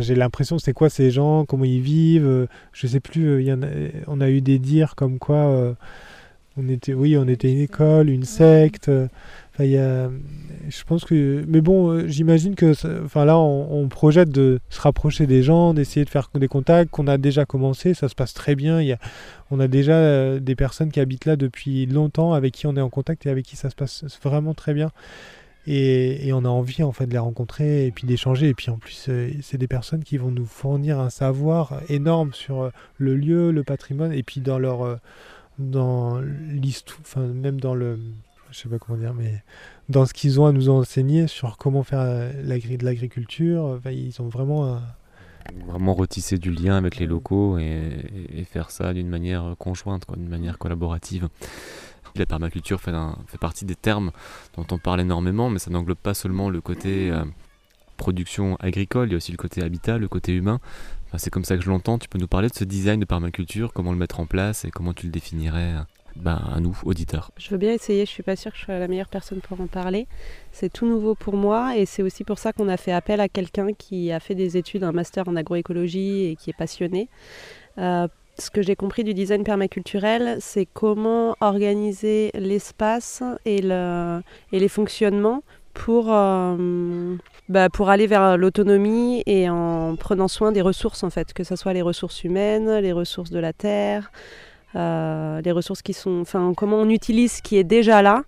j'ai 0.00 0.14
l'impression, 0.14 0.58
c'est 0.58 0.72
quoi 0.72 0.90
ces 0.90 1.10
gens, 1.10 1.44
comment 1.44 1.64
ils 1.64 1.80
vivent. 1.80 2.26
Euh, 2.26 2.46
je 2.72 2.86
sais 2.86 3.00
plus, 3.00 3.26
euh, 3.26 3.42
y 3.42 3.52
en 3.52 3.60
on 4.06 4.20
a 4.20 4.28
eu 4.28 4.40
des 4.40 4.58
dires 4.58 4.94
comme 4.94 5.18
quoi 5.18 5.36
euh, 5.36 5.74
on 6.56 6.68
était, 6.68 6.92
oui, 6.92 7.16
on 7.16 7.26
était 7.28 7.50
une 7.50 7.60
école, 7.60 8.10
une 8.10 8.24
secte. 8.24 8.90
Enfin, 9.58 9.64
y 9.64 9.76
a, 9.76 10.08
je 10.68 10.84
pense 10.84 11.04
que, 11.04 11.44
mais 11.48 11.60
bon, 11.60 12.06
j'imagine 12.06 12.54
que, 12.54 12.72
enfin 13.04 13.24
là, 13.24 13.36
on, 13.36 13.88
projette 13.88 14.30
de 14.30 14.60
se 14.70 14.80
rapprocher 14.80 15.26
des 15.26 15.42
gens, 15.42 15.74
d'essayer 15.74 16.04
de 16.04 16.10
faire 16.10 16.30
des 16.34 16.46
contacts 16.46 16.92
qu'on 16.92 17.08
a 17.08 17.18
déjà 17.18 17.44
commencé. 17.44 17.92
Ça 17.92 18.08
se 18.08 18.14
passe 18.14 18.34
très 18.34 18.54
bien. 18.54 18.80
Y 18.80 18.92
a, 18.92 18.98
on 19.50 19.58
a 19.58 19.66
déjà 19.66 20.38
des 20.38 20.54
personnes 20.54 20.92
qui 20.92 21.00
habitent 21.00 21.24
là 21.24 21.34
depuis 21.34 21.86
longtemps, 21.86 22.34
avec 22.34 22.54
qui 22.54 22.68
on 22.68 22.76
est 22.76 22.80
en 22.80 22.90
contact 22.90 23.26
et 23.26 23.30
avec 23.30 23.46
qui 23.46 23.56
ça 23.56 23.68
se 23.68 23.74
passe 23.74 24.04
vraiment 24.22 24.54
très 24.54 24.74
bien. 24.74 24.92
Et, 25.70 26.32
on 26.32 26.46
a 26.46 26.48
envie 26.48 26.82
en 26.82 26.92
fait 26.92 27.06
de 27.06 27.12
les 27.12 27.18
rencontrer 27.18 27.86
et 27.86 27.90
puis 27.90 28.06
d'échanger. 28.06 28.48
Et 28.48 28.54
puis 28.54 28.70
en 28.70 28.78
plus, 28.78 29.06
euh, 29.08 29.30
c'est 29.42 29.58
des 29.58 29.68
personnes 29.68 30.02
qui 30.02 30.16
vont 30.16 30.30
nous 30.30 30.46
fournir 30.46 30.98
un 30.98 31.10
savoir 31.10 31.82
énorme 31.90 32.32
sur 32.32 32.62
euh, 32.62 32.70
le 32.96 33.16
lieu, 33.16 33.50
le 33.50 33.64
patrimoine, 33.64 34.12
et 34.12 34.22
puis 34.22 34.40
dans 34.40 34.58
leur, 34.58 34.82
euh, 34.82 34.96
dans 35.58 36.20
l'histoire, 36.20 36.98
enfin 37.02 37.26
même 37.26 37.60
dans 37.60 37.74
le, 37.74 37.98
je 38.50 38.58
sais 38.58 38.68
pas 38.68 38.78
comment 38.78 38.98
dire, 38.98 39.14
mais 39.14 39.42
dans 39.88 40.06
ce 40.06 40.14
qu'ils 40.14 40.40
ont 40.40 40.46
à 40.46 40.52
nous 40.52 40.68
enseigner 40.68 41.26
sur 41.26 41.56
comment 41.56 41.82
faire 41.82 42.32
la 42.42 42.58
de 42.58 42.84
l'agriculture. 42.84 43.80
ils 43.86 44.20
ont 44.20 44.28
vraiment 44.28 44.80
vraiment 45.66 45.94
retisser 45.94 46.38
du 46.38 46.50
lien 46.50 46.76
avec 46.76 46.96
les 46.96 47.06
locaux 47.06 47.58
et, 47.58 48.44
faire 48.50 48.70
ça 48.70 48.92
d'une 48.92 49.08
manière 49.08 49.54
conjointe, 49.58 50.04
d'une 50.16 50.28
manière 50.28 50.58
collaborative. 50.58 51.28
La 52.16 52.26
permaculture 52.26 52.80
fait, 52.80 52.92
partie 53.38 53.64
des 53.64 53.76
termes 53.76 54.10
dont 54.56 54.66
on 54.70 54.78
parle 54.78 55.00
énormément, 55.00 55.50
mais 55.50 55.58
ça 55.58 55.70
n'englobe 55.70 55.98
pas 55.98 56.14
seulement 56.14 56.50
le 56.50 56.60
côté 56.60 57.10
euh, 57.10 57.24
production 57.96 58.56
agricole, 58.56 59.08
il 59.08 59.12
y 59.12 59.14
a 59.14 59.18
aussi 59.18 59.30
le 59.30 59.36
côté 59.36 59.62
habitat, 59.62 59.98
le 59.98 60.08
côté 60.08 60.32
humain. 60.32 60.58
c'est 61.16 61.30
comme 61.30 61.44
ça 61.44 61.56
que 61.56 61.62
je 61.62 61.68
l'entends. 61.68 61.98
Tu 61.98 62.08
peux 62.08 62.18
nous 62.18 62.26
parler 62.26 62.48
de 62.48 62.54
ce 62.54 62.64
design 62.64 62.98
de 62.98 63.04
permaculture, 63.04 63.72
comment 63.72 63.92
le 63.92 63.98
mettre 63.98 64.20
en 64.20 64.26
place 64.26 64.64
et 64.64 64.70
comment 64.70 64.94
tu 64.94 65.06
le 65.06 65.12
définirais 65.12 65.74
ben, 66.20 66.40
à 66.54 66.60
nous, 66.60 66.76
auditeurs 66.84 67.30
Je 67.36 67.50
veux 67.50 67.58
bien 67.58 67.72
essayer, 67.72 68.04
je 68.04 68.10
suis 68.10 68.22
pas 68.22 68.36
sûre 68.36 68.52
que 68.52 68.58
je 68.58 68.64
sois 68.64 68.78
la 68.78 68.88
meilleure 68.88 69.08
personne 69.08 69.40
pour 69.40 69.60
en 69.60 69.66
parler. 69.66 70.06
C'est 70.52 70.72
tout 70.72 70.86
nouveau 70.86 71.14
pour 71.14 71.36
moi 71.36 71.76
et 71.76 71.86
c'est 71.86 72.02
aussi 72.02 72.24
pour 72.24 72.38
ça 72.38 72.52
qu'on 72.52 72.68
a 72.68 72.76
fait 72.76 72.92
appel 72.92 73.20
à 73.20 73.28
quelqu'un 73.28 73.72
qui 73.72 74.10
a 74.12 74.20
fait 74.20 74.34
des 74.34 74.56
études, 74.56 74.84
un 74.84 74.92
master 74.92 75.28
en 75.28 75.36
agroécologie 75.36 76.26
et 76.26 76.36
qui 76.36 76.50
est 76.50 76.56
passionné. 76.56 77.08
Euh, 77.78 78.08
ce 78.38 78.50
que 78.50 78.62
j'ai 78.62 78.76
compris 78.76 79.04
du 79.04 79.14
design 79.14 79.42
permaculturel, 79.44 80.38
c'est 80.40 80.66
comment 80.66 81.36
organiser 81.40 82.30
l'espace 82.34 83.22
et, 83.44 83.60
le, 83.62 84.20
et 84.52 84.60
les 84.60 84.68
fonctionnements 84.68 85.42
pour, 85.74 86.06
euh, 86.12 87.16
bah, 87.48 87.68
pour 87.68 87.90
aller 87.90 88.06
vers 88.06 88.36
l'autonomie 88.36 89.22
et 89.26 89.48
en 89.48 89.96
prenant 89.96 90.28
soin 90.28 90.52
des 90.52 90.62
ressources 90.62 91.02
en 91.04 91.10
fait, 91.10 91.32
que 91.32 91.44
ce 91.44 91.56
soit 91.56 91.72
les 91.72 91.82
ressources 91.82 92.24
humaines, 92.24 92.78
les 92.78 92.92
ressources 92.92 93.30
de 93.30 93.38
la 93.38 93.52
terre, 93.52 94.10
les 94.74 95.52
ressources 95.52 95.82
qui 95.82 95.92
sont, 95.92 96.20
enfin 96.20 96.52
comment 96.56 96.76
on 96.76 96.88
utilise 96.88 97.32
ce 97.32 97.42
qui 97.42 97.56
est 97.56 97.64
déjà 97.64 98.02
là 98.02 98.22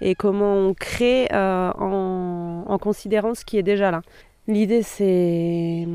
et 0.00 0.14
comment 0.14 0.54
on 0.54 0.74
crée 0.74 1.28
euh, 1.32 1.70
en, 1.78 2.64
en 2.66 2.78
considérant 2.78 3.34
ce 3.34 3.44
qui 3.44 3.56
est 3.58 3.62
déjà 3.62 3.90
là. 3.90 4.02
L'idée 4.48 4.82
c'est 4.82 5.86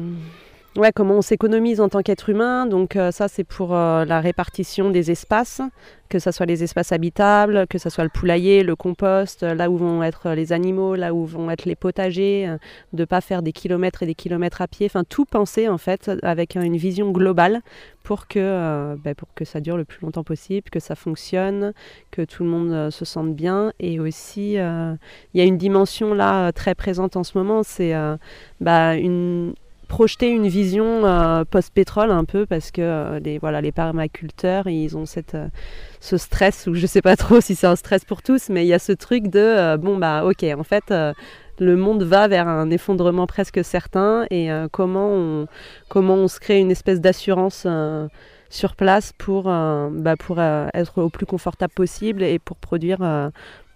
Ouais, 0.78 0.92
comment 0.92 1.16
on 1.16 1.22
s'économise 1.24 1.82
en 1.82 1.90
tant 1.90 2.04
qu'être 2.04 2.30
humain. 2.30 2.68
Donc 2.68 2.98
euh, 2.98 3.10
ça, 3.10 3.28
c'est 3.28 3.44
pour 3.44 3.74
euh, 3.74 4.06
la 4.06 4.22
répartition 4.22 4.92
des 4.92 5.10
espaces, 5.10 5.60
que 6.08 6.20
ce 6.20 6.30
soit 6.30 6.46
les 6.46 6.64
espaces 6.64 6.92
habitables, 6.92 7.66
que 7.66 7.80
ce 7.80 7.90
soit 7.90 8.04
le 8.04 8.12
poulailler, 8.12 8.62
le 8.62 8.76
compost, 8.76 9.42
euh, 9.42 9.56
là 9.56 9.72
où 9.72 9.78
vont 9.78 10.04
être 10.04 10.34
les 10.34 10.54
animaux, 10.54 10.94
là 10.94 11.16
où 11.16 11.26
vont 11.26 11.50
être 11.50 11.66
les 11.66 11.76
potagers, 11.76 12.56
de 12.94 13.06
pas 13.06 13.22
faire 13.22 13.42
des 13.42 13.54
kilomètres 13.54 14.04
et 14.04 14.06
des 14.06 14.14
kilomètres 14.14 14.62
à 14.62 14.68
pied. 14.68 14.86
Enfin, 14.86 15.04
tout 15.04 15.26
penser 15.26 15.68
en 15.68 15.80
fait 15.80 16.12
avec 16.22 16.54
une 16.54 16.78
vision 16.78 17.10
globale 17.10 17.62
pour 18.04 18.28
que, 18.28 18.96
bah, 19.04 19.16
pour 19.16 19.34
que 19.34 19.46
ça 19.46 19.60
dure 19.60 19.78
le 19.78 19.84
plus 19.84 20.02
longtemps 20.02 20.24
possible, 20.24 20.70
que 20.70 20.80
ça 20.80 20.94
fonctionne, 20.94 21.74
que 22.12 22.22
tout 22.22 22.44
le 22.44 22.50
monde 22.50 22.92
se 22.92 23.04
sente 23.04 23.34
bien. 23.34 23.74
Et 23.80 24.00
aussi, 24.00 24.54
il 24.54 24.98
y 25.34 25.42
a 25.42 25.44
une 25.44 25.58
dimension 25.58 26.14
là 26.14 26.52
très 26.52 26.76
présente 26.76 27.16
en 27.16 27.24
ce 27.24 27.36
moment, 27.36 27.64
c'est 27.64 27.96
bah, 28.62 28.96
une 28.96 29.56
projeter 29.88 30.30
une 30.30 30.48
vision 30.48 31.06
euh, 31.06 31.44
post-pétrole 31.46 32.12
un 32.12 32.26
peu 32.26 32.46
parce 32.46 32.72
que 32.72 32.82
euh, 32.82 33.20
les 33.20 33.38
voilà 33.40 33.62
les 33.62 33.72
permaculteurs 33.72 34.68
ils 34.68 34.98
ont 34.98 35.06
cette 35.06 35.36
euh, 35.36 35.48
ce 36.00 36.18
stress 36.18 36.68
ou 36.68 36.76
je 36.76 36.86
sais 36.86 37.02
pas 37.02 37.16
trop 37.16 37.42
si 37.42 37.56
c'est 37.56 37.68
un 37.68 37.76
stress 37.76 38.06
pour 38.06 38.22
tous 38.22 38.50
mais 38.50 38.66
il 38.66 38.68
y 38.68 38.74
a 38.74 38.80
ce 38.80 38.92
truc 38.92 39.28
de 39.28 39.76
bon 39.78 39.98
bah 39.98 40.26
ok 40.26 40.46
en 40.58 40.64
fait 40.64 40.94
le 41.60 41.76
monde 41.76 42.04
va 42.04 42.28
vers 42.28 42.48
un 42.48 42.70
effondrement 42.70 43.26
presque 43.26 43.64
certain 43.64 44.26
et 44.30 44.50
comment 44.72 45.10
on 45.10 45.48
comment 45.90 46.16
on 46.16 46.28
se 46.28 46.40
crée 46.40 46.60
une 46.60 46.72
espèce 46.72 47.02
d'assurance 47.02 47.66
sur 48.50 48.76
place 48.76 49.14
pour 49.18 49.44
bah, 49.46 50.16
pour 50.20 50.40
être 50.40 51.02
au 51.02 51.10
plus 51.10 51.26
confortable 51.26 51.74
possible 51.74 52.22
et 52.22 52.38
pour 52.38 52.58
produire 52.58 53.32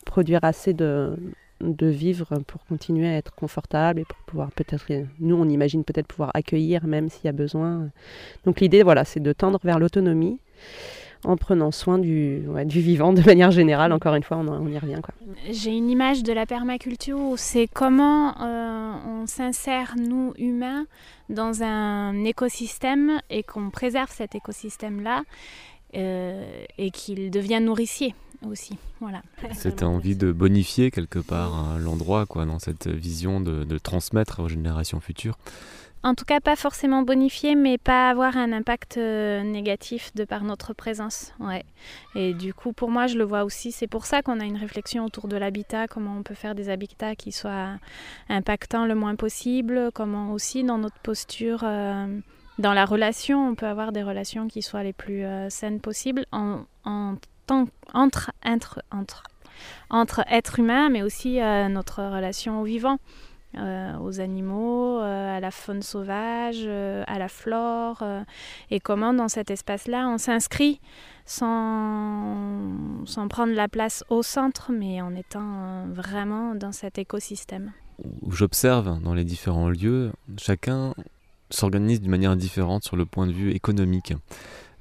produire 0.05 0.43
assez 0.43 0.73
de 0.73 1.15
de 1.61 1.87
vivre 1.87 2.27
pour 2.47 2.65
continuer 2.65 3.07
à 3.07 3.17
être 3.17 3.33
confortable 3.33 3.99
et 3.99 4.05
pour 4.05 4.17
pouvoir 4.25 4.51
peut-être, 4.51 4.85
nous 5.19 5.35
on 5.35 5.47
imagine 5.47 5.83
peut-être 5.83 6.07
pouvoir 6.07 6.31
accueillir 6.33 6.85
même 6.85 7.09
s'il 7.09 7.25
y 7.25 7.29
a 7.29 7.33
besoin. 7.33 7.89
Donc 8.45 8.59
l'idée, 8.59 8.83
voilà, 8.83 9.05
c'est 9.05 9.19
de 9.19 9.33
tendre 9.33 9.59
vers 9.63 9.79
l'autonomie 9.79 10.39
en 11.23 11.37
prenant 11.37 11.71
soin 11.71 11.99
du, 11.99 12.43
du 12.65 12.81
vivant 12.81 13.13
de 13.13 13.21
manière 13.25 13.51
générale. 13.51 13.91
Encore 13.91 14.15
une 14.15 14.23
fois, 14.23 14.37
on, 14.37 14.67
y 14.67 14.77
revient. 14.77 14.99
J'ai 15.49 15.71
une 15.71 15.89
image 15.89 16.23
de 16.23 16.33
la 16.33 16.45
permaculture 16.45 17.19
où 17.19 17.37
c'est 17.37 17.67
comment 17.71 18.41
euh, 18.41 18.93
on 19.07 19.27
s'insère, 19.27 19.95
nous, 19.97 20.33
humains, 20.37 20.85
dans 21.29 21.63
un 21.63 22.23
écosystème 22.23 23.19
et 23.29 23.43
qu'on 23.43 23.69
préserve 23.69 24.11
cet 24.11 24.35
écosystème-là 24.35 25.23
euh, 25.95 26.63
et 26.77 26.91
qu'il 26.91 27.29
devient 27.31 27.59
nourricier 27.61 28.15
aussi. 28.49 28.77
Voilà. 28.99 29.21
Cette 29.53 29.83
envie 29.83 30.15
de 30.15 30.31
bonifier 30.31 30.91
quelque 30.91 31.19
part 31.19 31.53
hein, 31.53 31.77
l'endroit, 31.79 32.25
quoi, 32.25 32.45
dans 32.45 32.59
cette 32.59 32.87
vision 32.87 33.41
de, 33.41 33.77
transmettre 33.77 34.41
aux 34.41 34.49
générations 34.49 34.99
futures. 34.99 35.37
En 36.03 36.15
tout 36.15 36.25
cas, 36.25 36.39
pas 36.39 36.55
forcément 36.55 37.03
bonifier, 37.03 37.53
mais 37.53 37.77
pas 37.77 38.09
avoir 38.09 38.35
un 38.35 38.51
impact 38.53 38.97
euh, 38.97 39.43
négatif 39.43 40.11
de 40.15 40.25
par 40.25 40.43
notre 40.43 40.73
présence. 40.73 41.31
Ouais. 41.39 41.63
Et 42.15 42.33
du 42.33 42.55
coup, 42.55 42.73
pour 42.73 42.89
moi, 42.89 43.05
je 43.05 43.19
le 43.19 43.23
vois 43.23 43.43
aussi. 43.43 43.71
C'est 43.71 43.85
pour 43.85 44.05
ça 44.05 44.23
qu'on 44.23 44.39
a 44.39 44.45
une 44.45 44.57
réflexion 44.57 45.05
autour 45.05 45.27
de 45.27 45.37
l'habitat, 45.37 45.87
comment 45.87 46.17
on 46.17 46.23
peut 46.23 46.33
faire 46.33 46.55
des 46.55 46.69
habitats 46.69 47.15
qui 47.15 47.31
soient 47.31 47.77
impactants 48.29 48.87
le 48.87 48.95
moins 48.95 49.15
possible, 49.15 49.91
comment 49.93 50.33
aussi 50.33 50.63
dans 50.63 50.79
notre 50.79 50.99
posture. 50.99 51.61
Euh, 51.63 52.07
dans 52.57 52.73
la 52.73 52.85
relation, 52.85 53.49
on 53.49 53.55
peut 53.55 53.67
avoir 53.67 53.91
des 53.91 54.03
relations 54.03 54.47
qui 54.47 54.61
soient 54.61 54.83
les 54.83 54.93
plus 54.93 55.23
euh, 55.23 55.49
saines 55.49 55.79
possibles 55.79 56.25
en, 56.31 56.61
en 56.83 57.15
entre, 57.93 58.31
entre, 58.43 58.81
entre, 59.89 60.23
êtres 60.29 60.59
humains, 60.59 60.89
mais 60.89 61.03
aussi 61.03 61.41
euh, 61.41 61.67
notre 61.67 62.03
relation 62.03 62.61
au 62.61 62.63
vivant. 62.63 62.97
aux 63.53 64.21
animaux, 64.21 64.99
à 64.99 65.41
la 65.41 65.51
faune 65.51 65.81
sauvage, 65.81 66.65
à 66.65 67.19
la 67.19 67.27
flore, 67.27 68.01
et 68.69 68.79
comment 68.79 69.13
dans 69.13 69.27
cet 69.27 69.51
espace-là 69.51 70.07
on 70.07 70.17
s'inscrit 70.17 70.79
sans 71.25 71.57
prendre 73.29 73.53
la 73.53 73.67
place 73.67 74.05
au 74.07 74.23
centre, 74.23 74.71
mais 74.71 75.01
en 75.01 75.13
étant 75.15 75.85
vraiment 75.91 76.55
dans 76.55 76.71
cet 76.71 76.97
écosystème. 76.97 77.73
J'observe 78.29 78.99
dans 79.01 79.13
les 79.13 79.25
différents 79.25 79.69
lieux, 79.69 80.11
chacun 80.37 80.93
s'organise 81.49 82.01
d'une 82.01 82.11
manière 82.11 82.35
différente 82.35 82.83
sur 82.83 82.95
le 82.95 83.05
point 83.05 83.27
de 83.27 83.31
vue 83.31 83.51
économique. 83.51 84.13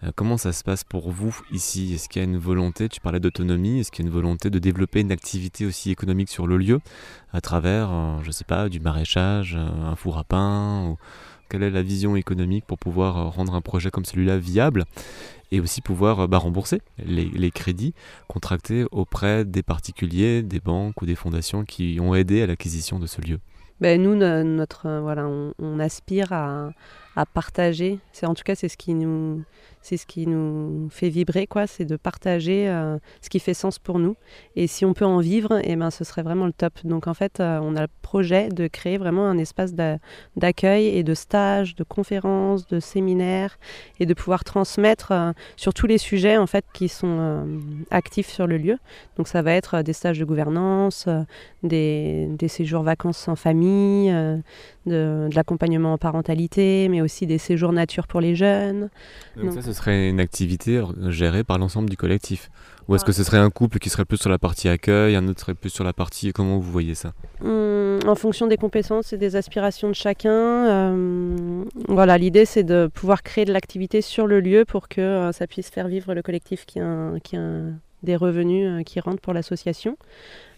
Euh, 0.02 0.10
comment 0.14 0.36
ça 0.36 0.52
se 0.52 0.64
passe 0.64 0.84
pour 0.84 1.10
vous 1.10 1.36
ici? 1.50 1.94
Est-ce 1.94 2.08
qu'il 2.08 2.22
y 2.22 2.24
a 2.24 2.28
une 2.28 2.38
volonté, 2.38 2.88
tu 2.88 3.00
parlais 3.00 3.20
d'autonomie, 3.20 3.80
est-ce 3.80 3.90
qu'il 3.90 4.04
y 4.04 4.08
a 4.08 4.08
une 4.08 4.14
volonté 4.14 4.50
de 4.50 4.58
développer 4.58 5.00
une 5.00 5.12
activité 5.12 5.66
aussi 5.66 5.90
économique 5.90 6.30
sur 6.30 6.46
le 6.46 6.56
lieu 6.56 6.80
à 7.32 7.40
travers, 7.40 7.90
euh, 7.90 8.18
je 8.22 8.28
ne 8.28 8.32
sais 8.32 8.44
pas, 8.44 8.68
du 8.68 8.80
maraîchage, 8.80 9.56
euh, 9.56 9.84
un 9.84 9.96
four 9.96 10.18
à 10.18 10.24
pain 10.24 10.96
Quelle 11.48 11.62
est 11.62 11.70
la 11.70 11.82
vision 11.82 12.16
économique 12.16 12.64
pour 12.66 12.78
pouvoir 12.78 13.32
rendre 13.34 13.54
un 13.54 13.60
projet 13.60 13.90
comme 13.90 14.04
celui-là 14.04 14.38
viable 14.38 14.84
et 15.52 15.60
aussi 15.60 15.80
pouvoir 15.80 16.28
bah, 16.28 16.38
rembourser 16.38 16.80
les, 17.04 17.50
crédits 17.50 17.92
contractés 18.28 18.84
auprès 18.92 19.44
des 19.44 19.64
particuliers, 19.64 20.42
des 20.42 20.60
banques 20.60 21.02
ou 21.02 21.06
des 21.06 21.16
fondations 21.16 21.64
qui 21.64 21.98
ont 22.00 22.14
aidé 22.14 22.42
à 22.42 22.46
l'acquisition 22.46 23.00
de 23.00 23.06
ce 23.06 23.20
lieu? 23.20 23.40
Ben, 23.80 24.00
nous, 24.00 24.14
notre, 24.14 25.00
voilà, 25.00 25.26
on, 25.26 25.78
aspire 25.80 26.32
à, 26.34 26.70
à 27.16 27.26
partager. 27.26 27.98
C'est 28.12 28.26
en 28.26 28.34
tout 28.34 28.44
cas 28.44 28.54
c'est 28.54 28.68
ce 28.68 28.76
qui 28.76 28.94
nous 28.94 29.44
c'est 29.82 29.96
ce 29.96 30.06
qui 30.06 30.26
nous 30.26 30.88
fait 30.90 31.08
vibrer, 31.08 31.46
quoi, 31.46 31.66
c'est 31.66 31.86
de 31.86 31.96
partager 31.96 32.68
euh, 32.68 32.98
ce 33.22 33.30
qui 33.30 33.40
fait 33.40 33.54
sens 33.54 33.78
pour 33.78 33.98
nous. 33.98 34.16
Et 34.54 34.66
si 34.66 34.84
on 34.84 34.92
peut 34.92 35.06
en 35.06 35.20
vivre, 35.20 35.58
eh 35.64 35.74
ben, 35.74 35.90
ce 35.90 36.04
serait 36.04 36.22
vraiment 36.22 36.44
le 36.44 36.52
top. 36.52 36.74
Donc 36.84 37.06
en 37.06 37.14
fait, 37.14 37.40
euh, 37.40 37.58
on 37.62 37.76
a 37.76 37.82
le 37.82 37.88
projet 38.02 38.48
de 38.48 38.66
créer 38.66 38.98
vraiment 38.98 39.26
un 39.26 39.38
espace 39.38 39.72
d'accueil 40.36 40.86
et 40.86 41.02
de 41.02 41.14
stages, 41.14 41.76
de 41.76 41.84
conférences, 41.84 42.66
de 42.66 42.78
séminaires, 42.78 43.58
et 43.98 44.06
de 44.06 44.12
pouvoir 44.12 44.44
transmettre 44.44 45.12
euh, 45.12 45.32
sur 45.56 45.72
tous 45.72 45.86
les 45.86 45.98
sujets 45.98 46.36
en 46.36 46.46
fait 46.46 46.64
qui 46.74 46.88
sont 46.88 47.46
actifs 47.90 48.28
sur 48.28 48.46
le 48.46 48.58
lieu. 48.58 48.78
Donc 49.16 49.28
ça 49.28 49.40
va 49.40 49.52
être 49.52 49.82
des 49.82 49.92
stages 49.94 50.18
de 50.18 50.24
gouvernance, 50.24 51.08
des, 51.62 52.28
séjours 52.48 52.82
vacances 52.82 53.28
en 53.28 53.36
famille, 53.36 54.10
de, 54.86 55.28
l'accompagnement 55.34 55.94
en 55.94 55.98
parentalité, 55.98 56.88
mais 56.90 56.99
aussi 57.00 57.26
des 57.26 57.38
séjours 57.38 57.72
nature 57.72 58.06
pour 58.06 58.20
les 58.20 58.34
jeunes. 58.34 58.90
Donc, 59.36 59.52
ça, 59.52 59.62
ce 59.62 59.72
serait 59.72 60.08
une 60.08 60.20
activité 60.20 60.82
gérée 61.08 61.44
par 61.44 61.58
l'ensemble 61.58 61.88
du 61.88 61.96
collectif 61.96 62.50
Ou 62.88 62.94
est-ce 62.94 63.04
que 63.04 63.12
ce 63.12 63.24
serait 63.24 63.38
un 63.38 63.50
couple 63.50 63.78
qui 63.78 63.90
serait 63.90 64.04
plus 64.04 64.18
sur 64.18 64.30
la 64.30 64.38
partie 64.38 64.68
accueil, 64.68 65.16
un 65.16 65.26
autre 65.28 65.40
serait 65.40 65.54
plus 65.54 65.70
sur 65.70 65.84
la 65.84 65.92
partie... 65.92 66.32
Comment 66.32 66.58
vous 66.58 66.70
voyez 66.70 66.94
ça? 66.94 67.12
Hum, 67.44 68.00
En 68.06 68.14
fonction 68.14 68.46
des 68.46 68.56
compétences 68.56 69.12
et 69.12 69.16
des 69.16 69.36
aspirations 69.36 69.88
de 69.88 69.94
chacun. 69.94 70.30
Euh, 70.30 71.64
voilà, 71.88 72.18
l'idée 72.18 72.44
c'est 72.44 72.64
de 72.64 72.88
pouvoir 72.92 73.22
créer 73.22 73.44
de 73.44 73.52
l'activité 73.52 74.00
sur 74.00 74.26
le 74.26 74.40
lieu 74.40 74.64
pour 74.64 74.88
que 74.88 75.00
euh, 75.00 75.32
ça 75.32 75.46
puisse 75.46 75.70
faire 75.70 75.88
vivre 75.88 76.14
le 76.14 76.22
collectif 76.22 76.66
qui 76.66 76.80
a, 76.80 77.12
qui 77.22 77.36
a 77.36 77.62
des 78.02 78.16
revenus 78.16 78.66
euh, 78.68 78.82
qui 78.82 79.00
rentrent 79.00 79.20
pour 79.20 79.34
l'association. 79.34 79.96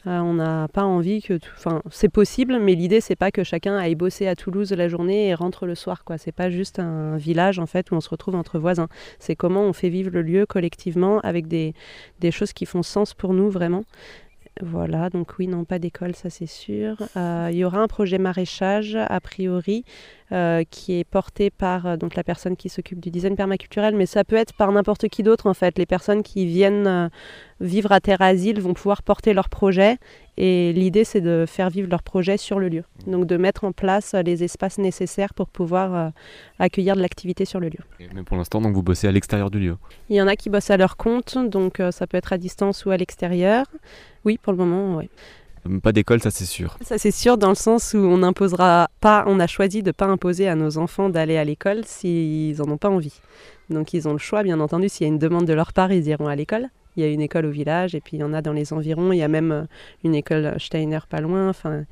Euh, 0.06 0.18
on 0.18 0.34
n'a 0.34 0.68
pas 0.68 0.84
envie 0.84 1.22
que, 1.22 1.38
enfin, 1.56 1.80
c'est 1.90 2.08
possible, 2.08 2.58
mais 2.60 2.74
l'idée 2.74 3.00
c'est 3.00 3.16
pas 3.16 3.30
que 3.30 3.44
chacun 3.44 3.76
aille 3.76 3.94
bosser 3.94 4.26
à 4.26 4.34
Toulouse 4.34 4.72
la 4.72 4.88
journée 4.88 5.28
et 5.28 5.34
rentre 5.34 5.64
le 5.66 5.74
soir, 5.74 6.04
quoi. 6.04 6.18
C'est 6.18 6.32
pas 6.32 6.50
juste 6.50 6.80
un 6.80 7.16
village 7.16 7.58
en 7.60 7.66
fait 7.66 7.90
où 7.90 7.94
on 7.94 8.00
se 8.00 8.08
retrouve 8.08 8.34
entre 8.34 8.58
voisins. 8.58 8.88
C'est 9.20 9.36
comment 9.36 9.62
on 9.62 9.72
fait 9.72 9.90
vivre 9.90 10.10
le 10.10 10.22
lieu 10.22 10.44
collectivement 10.44 11.20
avec 11.20 11.46
des, 11.46 11.74
des 12.18 12.32
choses 12.32 12.52
qui 12.52 12.66
font 12.66 12.82
sens 12.82 13.14
pour 13.14 13.32
nous 13.32 13.48
vraiment. 13.48 13.84
Voilà, 14.60 15.08
donc 15.08 15.38
oui, 15.38 15.48
non, 15.48 15.64
pas 15.64 15.78
d'école, 15.78 16.14
ça 16.14 16.28
c'est 16.28 16.46
sûr. 16.46 16.96
Euh, 17.16 17.48
il 17.50 17.56
y 17.56 17.64
aura 17.64 17.78
un 17.78 17.86
projet 17.88 18.18
maraîchage, 18.18 18.96
a 18.96 19.20
priori, 19.20 19.84
euh, 20.32 20.64
qui 20.70 20.98
est 20.98 21.04
porté 21.04 21.50
par 21.50 21.86
euh, 21.86 21.96
donc 21.96 22.14
la 22.14 22.24
personne 22.24 22.56
qui 22.56 22.68
s'occupe 22.68 23.00
du 23.00 23.10
design 23.10 23.36
permaculturel, 23.36 23.94
mais 23.94 24.06
ça 24.06 24.24
peut 24.24 24.36
être 24.36 24.54
par 24.54 24.72
n'importe 24.72 25.08
qui 25.08 25.22
d'autre 25.22 25.46
en 25.46 25.54
fait. 25.54 25.76
Les 25.78 25.86
personnes 25.86 26.22
qui 26.22 26.46
viennent 26.46 27.10
vivre 27.60 27.92
à 27.92 28.00
Terre 28.00 28.22
Asile 28.22 28.60
vont 28.60 28.74
pouvoir 28.74 29.02
porter 29.02 29.34
leur 29.34 29.48
projet 29.48 29.98
et 30.38 30.72
l'idée 30.72 31.04
c'est 31.04 31.20
de 31.20 31.44
faire 31.46 31.68
vivre 31.70 31.88
leur 31.90 32.02
projet 32.02 32.36
sur 32.38 32.58
le 32.58 32.68
lieu. 32.68 32.84
Donc 33.06 33.26
de 33.26 33.36
mettre 33.36 33.64
en 33.64 33.72
place 33.72 34.14
les 34.14 34.42
espaces 34.42 34.78
nécessaires 34.78 35.34
pour 35.34 35.48
pouvoir 35.48 36.12
accueillir 36.58 36.96
de 36.96 37.02
l'activité 37.02 37.44
sur 37.44 37.60
le 37.60 37.68
lieu. 37.68 38.08
Mais 38.14 38.22
pour 38.22 38.36
l'instant, 38.36 38.60
donc 38.60 38.74
vous 38.74 38.82
bossez 38.82 39.06
à 39.06 39.12
l'extérieur 39.12 39.50
du 39.50 39.60
lieu 39.60 39.76
Il 40.08 40.16
y 40.16 40.22
en 40.22 40.28
a 40.28 40.36
qui 40.36 40.48
bossent 40.48 40.70
à 40.70 40.76
leur 40.76 40.96
compte, 40.96 41.36
donc 41.36 41.80
ça 41.90 42.06
peut 42.06 42.16
être 42.16 42.32
à 42.32 42.38
distance 42.38 42.84
ou 42.86 42.90
à 42.90 42.96
l'extérieur. 42.96 43.66
Oui, 44.24 44.38
pour 44.40 44.52
le 44.52 44.58
moment, 44.58 44.96
oui. 44.96 45.10
Pas 45.82 45.92
d'école, 45.92 46.20
ça 46.20 46.30
c'est 46.30 46.44
sûr. 46.44 46.76
Ça 46.82 46.98
c'est 46.98 47.12
sûr 47.12 47.38
dans 47.38 47.48
le 47.48 47.54
sens 47.54 47.94
où 47.94 47.98
on 47.98 48.18
n'imposera 48.18 48.88
pas, 49.00 49.24
on 49.28 49.38
a 49.38 49.46
choisi 49.46 49.82
de 49.82 49.88
ne 49.88 49.92
pas 49.92 50.06
imposer 50.06 50.48
à 50.48 50.56
nos 50.56 50.76
enfants 50.78 51.08
d'aller 51.08 51.36
à 51.36 51.44
l'école 51.44 51.84
s'ils 51.84 52.56
n'en 52.58 52.72
ont 52.72 52.78
pas 52.78 52.88
envie. 52.88 53.20
Donc 53.70 53.94
ils 53.94 54.08
ont 54.08 54.12
le 54.12 54.18
choix, 54.18 54.42
bien 54.42 54.58
entendu, 54.60 54.88
s'il 54.88 55.06
y 55.06 55.10
a 55.10 55.12
une 55.12 55.18
demande 55.18 55.46
de 55.46 55.52
leur 55.52 55.72
part, 55.72 55.92
ils 55.92 56.06
iront 56.08 56.26
à 56.26 56.34
l'école. 56.34 56.68
Il 56.96 57.02
y 57.02 57.06
a 57.06 57.08
une 57.08 57.22
école 57.22 57.46
au 57.46 57.50
village 57.50 57.94
et 57.94 58.00
puis 58.00 58.18
il 58.18 58.20
y 58.20 58.24
en 58.24 58.34
a 58.34 58.42
dans 58.42 58.52
les 58.52 58.72
environs. 58.72 59.12
Il 59.12 59.18
y 59.18 59.22
a 59.22 59.28
même 59.28 59.52
euh, 59.52 59.64
une 60.04 60.14
école 60.14 60.56
Steiner 60.58 60.98
pas 61.08 61.22
loin. 61.22 61.48
Enfin, 61.48 61.84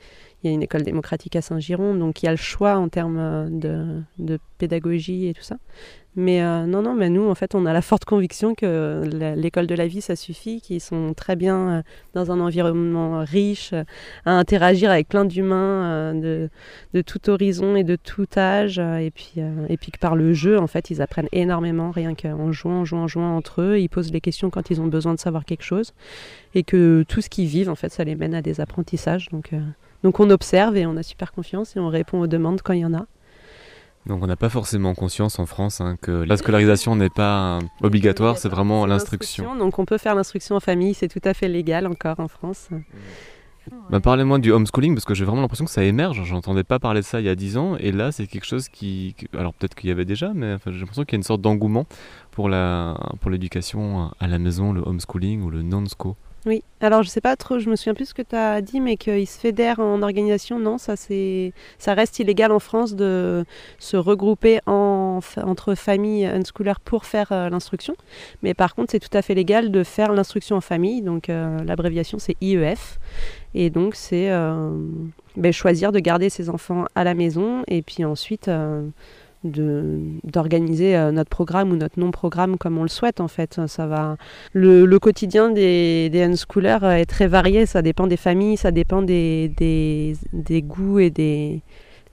il 0.43 0.49
y 0.49 0.51
a 0.51 0.55
une 0.55 0.63
école 0.63 0.83
démocratique 0.83 1.37
à 1.37 1.43
Saint-Giron. 1.43 1.95
Donc 1.95 2.23
il 2.23 2.27
y 2.27 2.29
a 2.29 2.33
le 2.33 2.37
choix 2.37 2.77
en 2.77 2.89
termes 2.89 3.19
euh, 3.19 4.03
de, 4.19 4.39
pédagogie 4.59 5.29
et 5.29 5.35
tout 5.35 5.43
ça. 5.43 5.57
Mais 6.17 6.43
euh, 6.43 6.67
non, 6.67 6.83
non, 6.83 6.95
mais 6.95 7.09
nous, 7.09 7.29
en 7.29 7.37
fait, 7.37 7.55
on 7.55 7.67
a 7.67 7.73
la 7.73 7.83
forte 7.83 8.05
conviction 8.05 8.57
que 8.57 9.05
l'école 9.37 9.69
de 9.69 9.77
la 9.77 9.87
vie, 9.87 10.01
ça 10.01 10.17
suffit, 10.17 10.61
qu'ils 10.61 10.81
sont 10.81 11.15
très 11.15 11.37
bien 11.37 11.69
euh, 11.69 11.83
dans 12.15 12.33
un 12.33 12.41
environnement 12.41 13.21
riche, 13.21 13.75
à 14.25 14.33
interagir 14.33 14.91
avec 14.91 15.09
plein 15.09 15.25
d'humains 15.25 16.13
de, 16.15 16.51
tout 17.07 17.31
horizon 17.31 17.77
et 17.77 17.85
de 17.85 17.95
tout 17.95 18.27
âge, 18.37 18.81
et 18.81 19.13
puis, 19.15 19.35
et 19.69 19.77
puis 19.77 19.93
que 19.93 19.99
par 20.01 20.17
le 20.17 20.33
jeu, 20.33 20.59
en 20.59 20.67
fait, 20.67 20.91
ils 20.91 21.01
apprennent 21.01 21.29
énormément, 21.31 21.93
rien 21.93 22.17
qu'en 22.17 22.51
jouant, 22.51 22.81
en 22.81 22.85
jouant, 22.85 23.03
en 23.03 23.09
jouant 23.09 23.37
entre 23.37 23.63
eux. 23.63 23.79
Ils 23.79 23.89
posent 23.89 24.13
les 24.13 24.21
questions 24.21 24.51
quand 24.51 24.69
ils 24.71 24.81
ont 24.81 24.89
besoin 24.89 25.15
de 25.15 25.21
savoir 25.21 25.45
quelque 25.45 25.65
chose, 25.65 25.95
et 26.57 26.65
que 26.65 27.05
tout 27.09 27.21
ce 27.21 27.31
qu'ils 27.31 27.47
vivent, 27.47 27.71
en 27.71 27.77
fait, 27.77 27.91
ça 27.91 28.03
les 28.03 28.17
mène 28.17 28.35
à 28.35 28.43
des 28.43 28.61
apprentissages. 28.61 29.29
Donc, 29.31 29.53
donc 30.03 30.21
on 30.21 30.31
observe 30.31 30.77
et 30.77 30.87
on 30.87 30.97
a 30.97 31.03
super 31.03 31.33
confiance 31.33 31.77
et 31.77 31.81
on 31.81 31.89
répond 31.89 32.21
aux 32.21 32.27
demandes 32.27 32.63
quand 32.63 32.73
il 32.73 32.81
y 32.81 32.85
en 32.85 32.95
a. 32.95 33.07
Donc 34.07 34.23
on 34.23 34.27
n'a 34.27 34.37
pas 34.37 34.49
forcément 34.49 34.95
conscience 34.95 35.39
en 35.39 35.47
France 35.47 35.81
hein, 35.81 35.97
que 36.01 36.11
la 36.11 36.37
scolarisation 36.39 36.97
n'est 36.97 37.11
pas 37.11 37.59
obligatoire, 37.83 38.39
c'est 38.39 38.49
vraiment 38.49 38.87
l'instruction. 38.87 39.57
Donc 39.57 39.79
on 39.79 39.85
peut 39.85 39.99
faire 39.99 40.15
l'instruction 40.15 40.57
en 40.57 40.61
famille, 40.61 40.95
c'est 40.95 41.09
tout 41.09 41.21
à 41.25 41.35
fait 41.35 41.49
légal 41.49 41.87
encore 41.87 42.19
en 42.19 42.29
France. 42.29 42.71
Bah, 43.91 44.01
Parlez-moi 44.01 44.39
du 44.39 44.53
homeschooling 44.53 44.95
parce 44.95 45.05
que 45.05 45.15
j'ai 45.15 45.25
vraiment 45.25 45.43
l'impression 45.43 45.67
que 45.67 45.71
ça 45.71 45.85
émerge. 45.85 46.25
J'entendais 46.25 46.65
pas 46.65 46.79
parler 46.79 47.01
de 47.01 47.05
ça 47.05 47.21
il 47.21 47.27
y 47.27 47.29
a 47.29 47.35
10 47.35 47.59
ans 47.59 47.77
et 47.77 47.93
là 47.93 48.11
c'est 48.11 48.27
quelque 48.27 48.47
chose 48.47 48.69
qui. 48.69 49.15
Alors 49.37 49.53
peut-être 49.53 49.75
qu'il 49.75 49.91
y 49.91 49.93
avait 49.93 50.07
déjà, 50.07 50.33
mais 50.35 50.57
j'ai 50.67 50.79
l'impression 50.79 51.05
qu'il 51.05 51.13
y 51.13 51.17
a 51.17 51.19
une 51.19 51.23
sorte 51.23 51.43
d'engouement 51.43 51.87
pour 52.31 52.49
l'éducation 52.49 54.09
pour 54.09 54.15
à 54.19 54.29
la 54.29 54.39
maison, 54.39 54.73
le 54.73 54.81
homeschooling 54.81 55.43
ou 55.43 55.51
le 55.51 55.63
non-sco. 55.63 56.17
Oui, 56.47 56.63
alors 56.81 57.03
je 57.03 57.11
sais 57.11 57.21
pas 57.21 57.37
trop, 57.37 57.59
je 57.59 57.69
me 57.69 57.77
souviens 57.77 57.93
plus 57.93 58.07
ce 58.07 58.15
que 58.15 58.23
tu 58.23 58.35
as 58.35 58.63
dit, 58.63 58.81
mais 58.81 58.97
qu'il 58.97 59.27
se 59.27 59.39
fédère 59.39 59.79
en 59.79 60.01
organisation, 60.01 60.59
non, 60.59 60.79
ça 60.79 60.95
ça 60.97 61.95
reste 61.95 62.19
illégal 62.19 62.51
en 62.51 62.59
France 62.59 62.95
de 62.95 63.45
se 63.79 63.99
regrouper 63.99 64.61
en, 64.65 65.21
entre 65.43 65.75
familles 65.75 66.25
unschoolers 66.25 66.81
pour 66.83 67.05
faire 67.05 67.31
euh, 67.33 67.51
l'instruction. 67.51 67.95
Mais 68.43 68.55
par 68.55 68.75
contre, 68.75 68.93
c'est 68.93 69.01
tout 69.01 69.15
à 69.15 69.21
fait 69.21 69.35
légal 69.35 69.71
de 69.71 69.85
faire 69.85 70.13
l'instruction 70.13 70.57
en 70.57 70.63
famille, 70.63 71.03
donc 71.03 71.29
euh, 71.29 71.59
l'abréviation 71.65 72.19
c'est 72.19 72.37
IEF. 72.41 72.99
Et 73.53 73.69
donc 73.69 73.95
c'est 73.95 74.31
euh, 74.31 74.71
ben, 75.37 75.53
choisir 75.53 75.93
de 75.93 75.99
garder 75.99 76.31
ses 76.31 76.49
enfants 76.49 76.87
à 76.95 77.05
la 77.05 77.13
maison 77.13 77.65
et 77.69 77.83
puis 77.83 78.05
ensuite 78.05 78.49
d'organiser 79.45 80.97
euh, 80.97 81.13
notre 81.13 81.31
programme 81.31 81.73
ou 81.73 81.77
notre 81.77 81.99
non-programme 81.99 82.59
comme 82.59 82.79
on 82.79 82.83
le 82.83 82.89
souhaite 82.89 83.21
en 83.21 83.29
fait. 83.29 83.61
Ça 83.67 83.87
va. 83.87 84.17
Le, 84.53 84.85
le 84.85 84.99
quotidien 84.99 85.51
des, 85.51 86.09
des 86.11 86.23
unschoolers 86.23 86.79
est 87.01 87.07
très 87.07 87.27
varié, 87.27 87.67
ça 87.67 87.83
dépend 87.83 88.07
des 88.07 88.17
familles, 88.17 88.57
ça 88.57 88.71
dépend 88.71 89.03
des, 89.03 89.53
des, 89.57 90.17
des 90.33 90.63
goûts 90.63 90.99
et 90.99 91.11
des, 91.11 91.63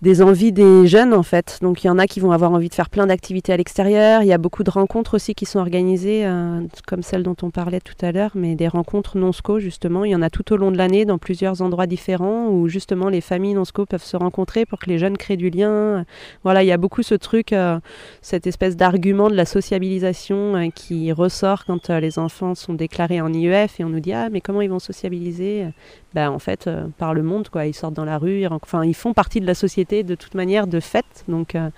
des 0.02 0.22
envies 0.22 0.52
des 0.52 0.86
jeunes 0.86 1.14
en 1.14 1.24
fait. 1.24 1.58
Donc 1.62 1.84
il 1.84 1.88
y 1.88 1.90
en 1.90 1.98
a 1.98 2.06
qui 2.06 2.20
vont 2.20 2.32
avoir 2.32 2.52
envie 2.52 2.70
de 2.70 2.74
faire 2.74 2.90
plein 2.90 3.08
d'activités 3.08 3.52
à 3.54 3.58
l'extérieur. 3.58 4.22
Il 4.22 4.28
y 4.28 4.34
a 4.34 4.38
beaucoup 4.38 4.64
de 4.64 4.70
rencontres 4.70 5.16
aussi 5.16 5.34
qui 5.34 5.46
sont 5.46 5.60
organisées, 5.60 6.26
euh, 6.26 6.62
comme 6.86 7.02
celle 7.02 7.24
dont 7.24 7.36
on 7.42 7.50
parlait 7.50 7.80
tout 7.80 7.96
à 8.02 8.12
l'heure, 8.12 8.32
mais 8.36 8.56
des 8.56 8.68
rencontres 8.68 9.18
non-SCO 9.18 9.60
justement. 9.60 10.06
Il 10.06 10.12
y 10.12 10.16
en 10.16 10.22
a 10.22 10.30
tout 10.30 10.54
au 10.54 10.58
long 10.58 10.72
de 10.72 10.78
l'année 10.78 11.06
dans 11.06 11.18
plusieurs 11.18 11.62
endroits 11.62 11.88
différents 11.88 12.48
où 12.50 12.68
justement 12.68 13.10
les 13.10 13.22
familles 13.22 13.56
non-SCO 13.56 13.86
peuvent 13.86 14.04
se 14.04 14.18
rencontrer 14.18 14.66
pour 14.66 14.80
que 14.80 14.90
les 14.90 15.00
jeunes 15.00 15.18
créent 15.18 15.38
du 15.38 15.50
lien. 15.50 16.06
Voilà, 16.44 16.64
il 16.64 16.68
y 16.68 16.72
a 16.72 16.78
beaucoup 16.78 17.02
ce 17.02 17.16
truc, 17.16 17.52
euh, 17.52 17.80
cette 18.22 18.46
espèce 18.46 18.78
d'argument 18.78 19.30
de 19.30 19.36
la 19.36 19.46
sociabilisation 19.46 20.56
euh, 20.56 20.68
qui 20.74 21.12
ressort 21.12 21.66
quand 21.66 21.90
les 21.90 22.20
enfants 22.20 22.54
sont 22.54 22.74
déclarés 22.74 23.22
en 23.22 23.34
IEF 23.34 23.80
et 23.80 23.84
on 23.84 23.90
nous 23.90 24.00
dit 24.00 24.14
ah 24.14 24.30
mais 24.30 24.42
comment 24.42 24.62
ils 24.62 24.70
vont 24.70 24.80
sociabiliser 24.80 25.66
ben, 26.14 26.30
en 26.30 26.40
fait 26.40 26.70
par 26.98 27.14
le 27.14 27.24
monde 27.24 27.50
quoi. 27.50 27.66
Ils 27.66 27.74
sortent 27.74 27.94
dans 27.94 28.06
la 28.06 28.18
rue, 28.18 28.46
enfin 28.48 28.84
ils 28.84 28.96
font 28.96 29.14
partie 29.14 29.42
de 29.42 29.46
la 29.46 29.56
société 29.56 30.04
de 30.04 30.16
toute 30.16 30.36
manière 30.36 30.68
de 30.68 30.80
fait. 30.80 31.06
Donc, 31.28 31.56
euh, 31.56 31.70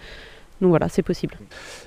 voilà, 0.61 0.89
c'est 0.89 1.03
possible. 1.03 1.37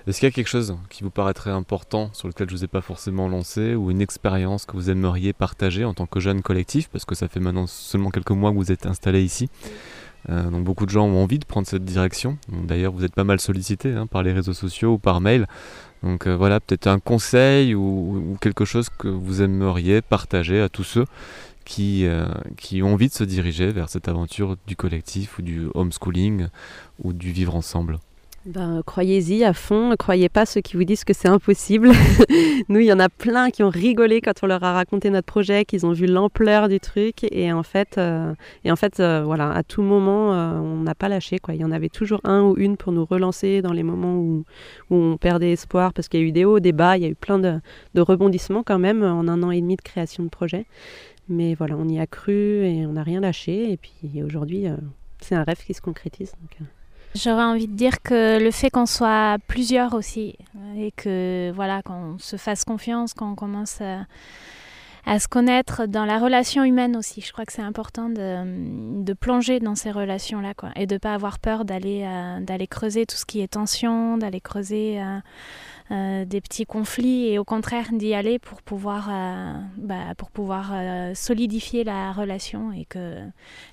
Est-ce 0.07 0.19
qu'il 0.19 0.27
y 0.27 0.33
a 0.33 0.33
quelque 0.33 0.49
chose 0.49 0.77
qui 0.89 1.03
vous 1.03 1.11
paraîtrait 1.11 1.51
important 1.51 2.11
sur 2.15 2.29
lequel 2.29 2.49
je 2.49 2.55
ne 2.55 2.59
vous 2.59 2.65
ai 2.65 2.69
pas 2.69 2.81
forcément 2.81 3.29
lancé 3.29 3.75
ou 3.75 3.91
une 3.91 4.01
expérience 4.01 4.65
que 4.65 4.73
vous 4.73 4.89
aimeriez 4.89 5.35
partager 5.35 5.85
en 5.85 5.93
tant 5.93 6.07
que 6.07 6.21
jeune 6.21 6.41
collectif? 6.41 6.89
Parce 6.89 7.05
que 7.05 7.15
ça 7.15 7.29
fait 7.29 7.41
maintenant 7.41 7.67
seulement 7.67 8.11
quelques 8.11 8.31
mois 8.31 8.51
que 8.51 8.57
vous 8.57 8.73
êtes 8.73 8.87
installé 8.87 9.23
ici. 9.23 9.51
donc 10.29 10.65
beaucoup 10.65 10.87
de 10.87 10.91
gens 10.91 11.05
ont 11.05 11.23
envie 11.23 11.39
de 11.39 11.45
prendre 11.45 11.67
cette 11.67 11.85
direction. 11.85 12.39
D'ailleurs, 12.49 12.93
vous 12.93 13.05
êtes 13.05 13.15
pas 13.15 13.25
mal 13.25 13.41
sollicité 13.41 13.93
hein, 13.93 14.07
par 14.07 14.23
les 14.23 14.33
réseaux 14.33 14.55
sociaux 14.55 14.95
ou 14.95 14.99
par 14.99 15.21
mail. 15.21 15.47
Donc 16.03 16.27
voilà, 16.27 16.59
peut-être 16.59 16.87
un 16.87 16.99
conseil 16.99 17.75
ou, 17.75 18.39
quelque 18.41 18.65
chose 18.65 18.89
que 18.89 19.09
vous 19.09 19.43
aimeriez 19.43 20.01
partager 20.01 20.63
à 20.63 20.71
tous 20.71 20.85
ceux 20.85 21.05
qui, 21.65 22.07
qui 22.57 22.83
ont 22.83 22.95
envie 22.95 23.09
de 23.09 23.15
se 23.15 23.25
diriger 23.25 23.73
vers 23.73 23.89
cette 23.89 24.09
aventure 24.09 24.57
du 24.67 24.77
collectif 24.77 25.39
ou 25.39 25.43
du 25.43 25.69
homeschooling 25.75 26.49
ou 27.03 27.13
du 27.13 27.33
vivre 27.33 27.55
ensemble. 27.55 27.99
Ben, 28.45 28.83
croyez-y 28.85 29.45
à 29.45 29.53
fond, 29.53 29.91
ne 29.91 29.95
croyez 29.95 30.29
pas 30.29 30.47
ceux 30.47 30.61
qui 30.61 30.77
vous 30.77 30.83
disent 30.83 31.05
que 31.05 31.13
c'est 31.13 31.29
impossible. 31.29 31.93
Nous, 32.69 32.81
il 32.81 32.87
y 32.87 32.93
en 32.93 32.99
a 32.99 33.09
plein 33.09 33.51
qui 33.51 33.63
ont 33.63 33.69
rigolé 33.69 34.21
quand 34.21 34.33
on 34.43 34.49
leur 34.49 34.65
a 34.65 34.73
raconté 34.73 35.11
notre 35.11 35.27
projet, 35.27 35.65
qu'ils 35.65 35.87
ont 35.87 35.93
vu 35.93 36.07
l'ampleur 36.07 36.69
du 36.69 36.81
truc. 36.81 37.25
Et 37.31 37.53
en 37.53 37.63
fait, 37.63 37.99
euh, 37.99 38.35
et 38.65 38.73
en 38.73 38.77
fait 38.77 38.99
euh, 38.99 39.23
voilà, 39.25 39.53
à 39.53 39.63
tout 39.63 39.83
moment, 39.83 40.35
euh, 40.35 40.59
on 40.59 40.79
n'a 40.79 40.97
pas 40.97 41.09
lâché. 41.09 41.39
Quoi. 41.39 41.55
Il 41.55 41.61
y 41.61 41.65
en 41.65 41.71
avait 41.71 41.89
toujours 41.89 42.21
un 42.25 42.43
ou 42.43 42.57
une 42.57 42.77
pour 42.77 42.91
nous 42.91 43.05
relancer 43.05 43.63
dans 43.63 43.73
les 43.73 43.85
moments 43.85 44.17
où, 44.17 44.45
où 44.91 44.97
on 44.97 45.17
perdait 45.19 45.53
espoir, 45.53 45.93
parce 45.93 46.09
qu'il 46.09 46.19
y 46.19 46.25
a 46.25 46.27
eu 46.27 46.33
des 46.33 46.45
hauts, 46.45 46.59
des 46.59 46.73
bas, 46.73 46.97
il 46.97 47.05
y 47.05 47.07
a 47.07 47.11
eu 47.11 47.15
plein 47.15 47.39
de, 47.39 47.61
de, 47.95 48.01
rebondissements 48.01 48.65
quand 48.65 48.81
même 48.81 49.05
en 49.05 49.29
un 49.29 49.45
an 49.45 49.53
et 49.53 49.61
demi 49.61 49.77
de 49.77 49.83
création 49.83 50.25
de 50.25 50.31
projet. 50.31 50.67
Mais 51.29 51.55
voilà, 51.55 51.77
on 51.77 51.89
y 51.89 51.99
a 51.99 52.07
cru 52.07 52.67
et 52.67 52.87
on 52.87 52.93
n'a 52.93 53.03
rien 53.03 53.21
lâché. 53.21 53.73
Et 53.73 53.77
puis 53.77 54.23
aujourd'hui, 54.23 54.67
c'est 55.21 55.35
un 55.35 55.45
rêve 55.45 55.63
qui 55.65 55.75
se 55.75 55.81
concrétise. 55.81 56.33
Donc, 56.41 56.69
J'aurais 57.15 57.45
envie 57.45 57.69
de 57.69 57.75
dire 57.75 58.01
que 58.03 58.43
le 58.43 58.51
fait 58.51 58.71
qu'on 58.71 58.87
soit 58.87 59.37
plusieurs 59.47 59.93
aussi 59.93 60.37
et 60.77 60.93
que 60.93 61.53
voilà 61.55 61.83
qu'on 61.83 62.19
se 62.19 62.37
fasse 62.37 62.65
confiance, 62.65 63.13
qu'on 63.13 63.35
commence 63.35 63.83
à, 63.83 64.07
se 65.19 65.29
connaître 65.29 65.87
dans 65.87 66.05
la 66.05 66.19
relation 66.19 66.65
humaine 66.65 66.97
aussi. 66.97 67.21
Je 67.21 67.33
crois 67.33 67.45
que 67.45 67.53
c'est 67.53 67.63
important 67.63 68.09
de, 68.09 69.03
de, 69.03 69.13
plonger 69.13 69.61
dans 69.61 69.75
ces 69.75 69.91
relations-là 69.91 70.55
quoi, 70.55 70.71
et 70.77 70.87
de 70.87 70.95
ne 70.95 70.99
pas 70.99 71.15
avoir 71.15 71.39
peur 71.39 71.65
d'aller 71.65 72.05
euh, 72.05 72.41
d'aller 72.41 72.67
creuser 72.67 73.07
tout 73.07 73.17
ce 73.17 73.27
qui 73.27 73.41
est 73.41 73.49
tension, 73.49 74.17
d'aller 74.17 74.41
creuser 74.41 75.03
euh, 75.03 75.19
euh, 75.91 76.25
des 76.25 76.41
petits 76.41 76.67
conflits 76.67 77.29
et 77.29 77.39
au 77.39 77.45
contraire 77.45 77.89
d'y 77.93 78.15
aller 78.15 78.39
pour 78.39 78.63
pouvoir, 78.63 79.11
bah, 79.77 80.15
pour 80.17 80.31
pouvoir 80.31 80.73
solidifier 81.15 81.85
la 81.85 82.13
relation 82.13 82.73
et 82.73 82.85
que, 82.85 83.17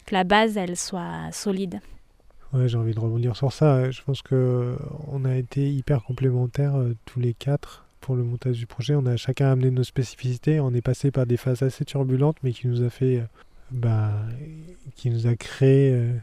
que 0.06 0.14
la 0.14 0.24
base 0.24 0.58
elle 0.58 0.76
soit 0.76 1.32
solide. 1.32 1.80
Ouais, 2.52 2.68
j'ai 2.68 2.78
envie 2.78 2.96
de 2.96 3.00
rebondir 3.00 3.36
sur 3.36 3.54
ça. 3.54 3.92
Je 3.92 4.02
pense 4.02 4.24
que 4.24 4.76
on 5.08 5.24
a 5.24 5.36
été 5.36 5.70
hyper 5.70 6.04
complémentaires 6.04 6.76
tous 7.06 7.20
les 7.20 7.34
quatre 7.34 7.86
pour 8.02 8.16
le 8.16 8.24
montage 8.24 8.58
du 8.58 8.66
projet. 8.66 8.95
On 8.95 9.06
a 9.06 9.18
chacun 9.18 9.52
amené 9.52 9.72
nos 9.72 9.84
spécificités. 9.84 10.60
On 10.60 10.74
est 10.74 10.82
passé 10.82 11.12
par 11.12 11.26
des 11.26 11.38
phases 11.38 11.64
assez 11.64 11.86
turbulentes, 11.86 12.38
mais 12.43 12.52
qui 12.52 12.68
nous 12.68 12.84
a 12.84 12.89
fait, 12.89 13.18
euh, 13.18 13.24
bah, 13.72 14.14
qui 14.95 15.10
nous 15.10 15.28
a 15.28 15.36
créé 15.36 15.91
euh, 15.93 16.14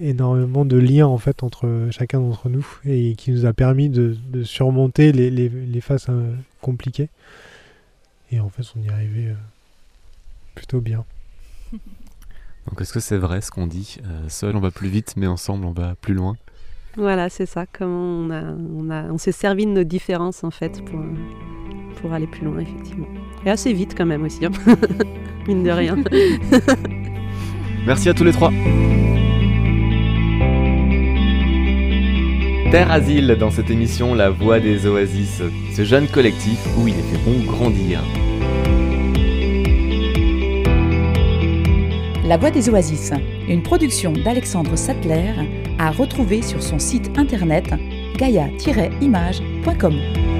énormément 0.00 0.64
de 0.64 0.76
liens 0.76 1.06
en 1.06 1.18
fait 1.18 1.42
entre 1.42 1.88
chacun 1.90 2.20
d'entre 2.20 2.48
nous 2.48 2.66
et 2.84 3.14
qui 3.14 3.30
nous 3.30 3.46
a 3.46 3.52
permis 3.52 3.88
de, 3.88 4.16
surmonter 4.42 5.12
les, 5.12 5.80
phases 5.80 6.06
compliquées. 6.60 7.08
Et 8.30 8.40
en 8.40 8.48
fait, 8.48 8.62
on 8.76 8.82
y 8.82 8.88
arrivait 8.88 9.34
plutôt 10.54 10.80
bien. 10.80 11.04
Donc 12.68 12.80
est-ce 12.80 12.92
que 12.92 13.00
c'est 13.00 13.18
vrai 13.18 13.40
ce 13.40 13.50
qu'on 13.50 13.66
dit 13.66 13.98
euh, 14.04 14.28
Seul 14.28 14.56
on 14.56 14.60
va 14.60 14.70
plus 14.70 14.88
vite, 14.88 15.14
mais 15.16 15.26
ensemble 15.26 15.64
on 15.64 15.72
va 15.72 15.94
plus 15.96 16.14
loin? 16.14 16.36
Voilà, 16.96 17.30
c'est 17.30 17.46
ça. 17.46 17.64
Comment 17.72 18.26
on, 18.26 18.30
a, 18.30 18.42
on, 18.76 18.90
a, 18.90 19.04
on 19.04 19.18
s'est 19.18 19.32
servi 19.32 19.66
de 19.66 19.70
nos 19.70 19.84
différences 19.84 20.44
en 20.44 20.50
fait 20.50 20.84
pour, 20.84 21.00
pour 22.00 22.12
aller 22.12 22.26
plus 22.26 22.44
loin, 22.44 22.58
effectivement. 22.58 23.08
Et 23.46 23.50
assez 23.50 23.72
vite 23.72 23.94
quand 23.96 24.06
même 24.06 24.24
aussi, 24.24 24.44
hein. 24.44 24.50
mine 25.48 25.62
de 25.62 25.70
rien. 25.70 25.96
Merci 27.86 28.08
à 28.08 28.14
tous 28.14 28.24
les 28.24 28.32
trois. 28.32 28.52
Terre 32.70 32.90
Asile 32.90 33.36
dans 33.38 33.50
cette 33.50 33.70
émission 33.70 34.14
La 34.14 34.30
Voix 34.30 34.60
des 34.60 34.86
Oasis, 34.86 35.42
ce 35.74 35.84
jeune 35.84 36.06
collectif 36.08 36.58
où 36.78 36.88
il 36.88 36.94
est 36.94 37.02
fait 37.02 37.18
bon 37.24 37.44
grandir. 37.44 38.00
La 42.24 42.36
Voix 42.38 42.50
des 42.50 42.70
Oasis, 42.70 43.12
une 43.46 43.62
production 43.62 44.12
d'Alexandre 44.12 44.76
Sattler, 44.76 45.32
à 45.82 45.90
retrouver 45.90 46.42
sur 46.42 46.62
son 46.62 46.78
site 46.78 47.10
internet 47.18 47.66
gaia-image.com. 48.16 50.31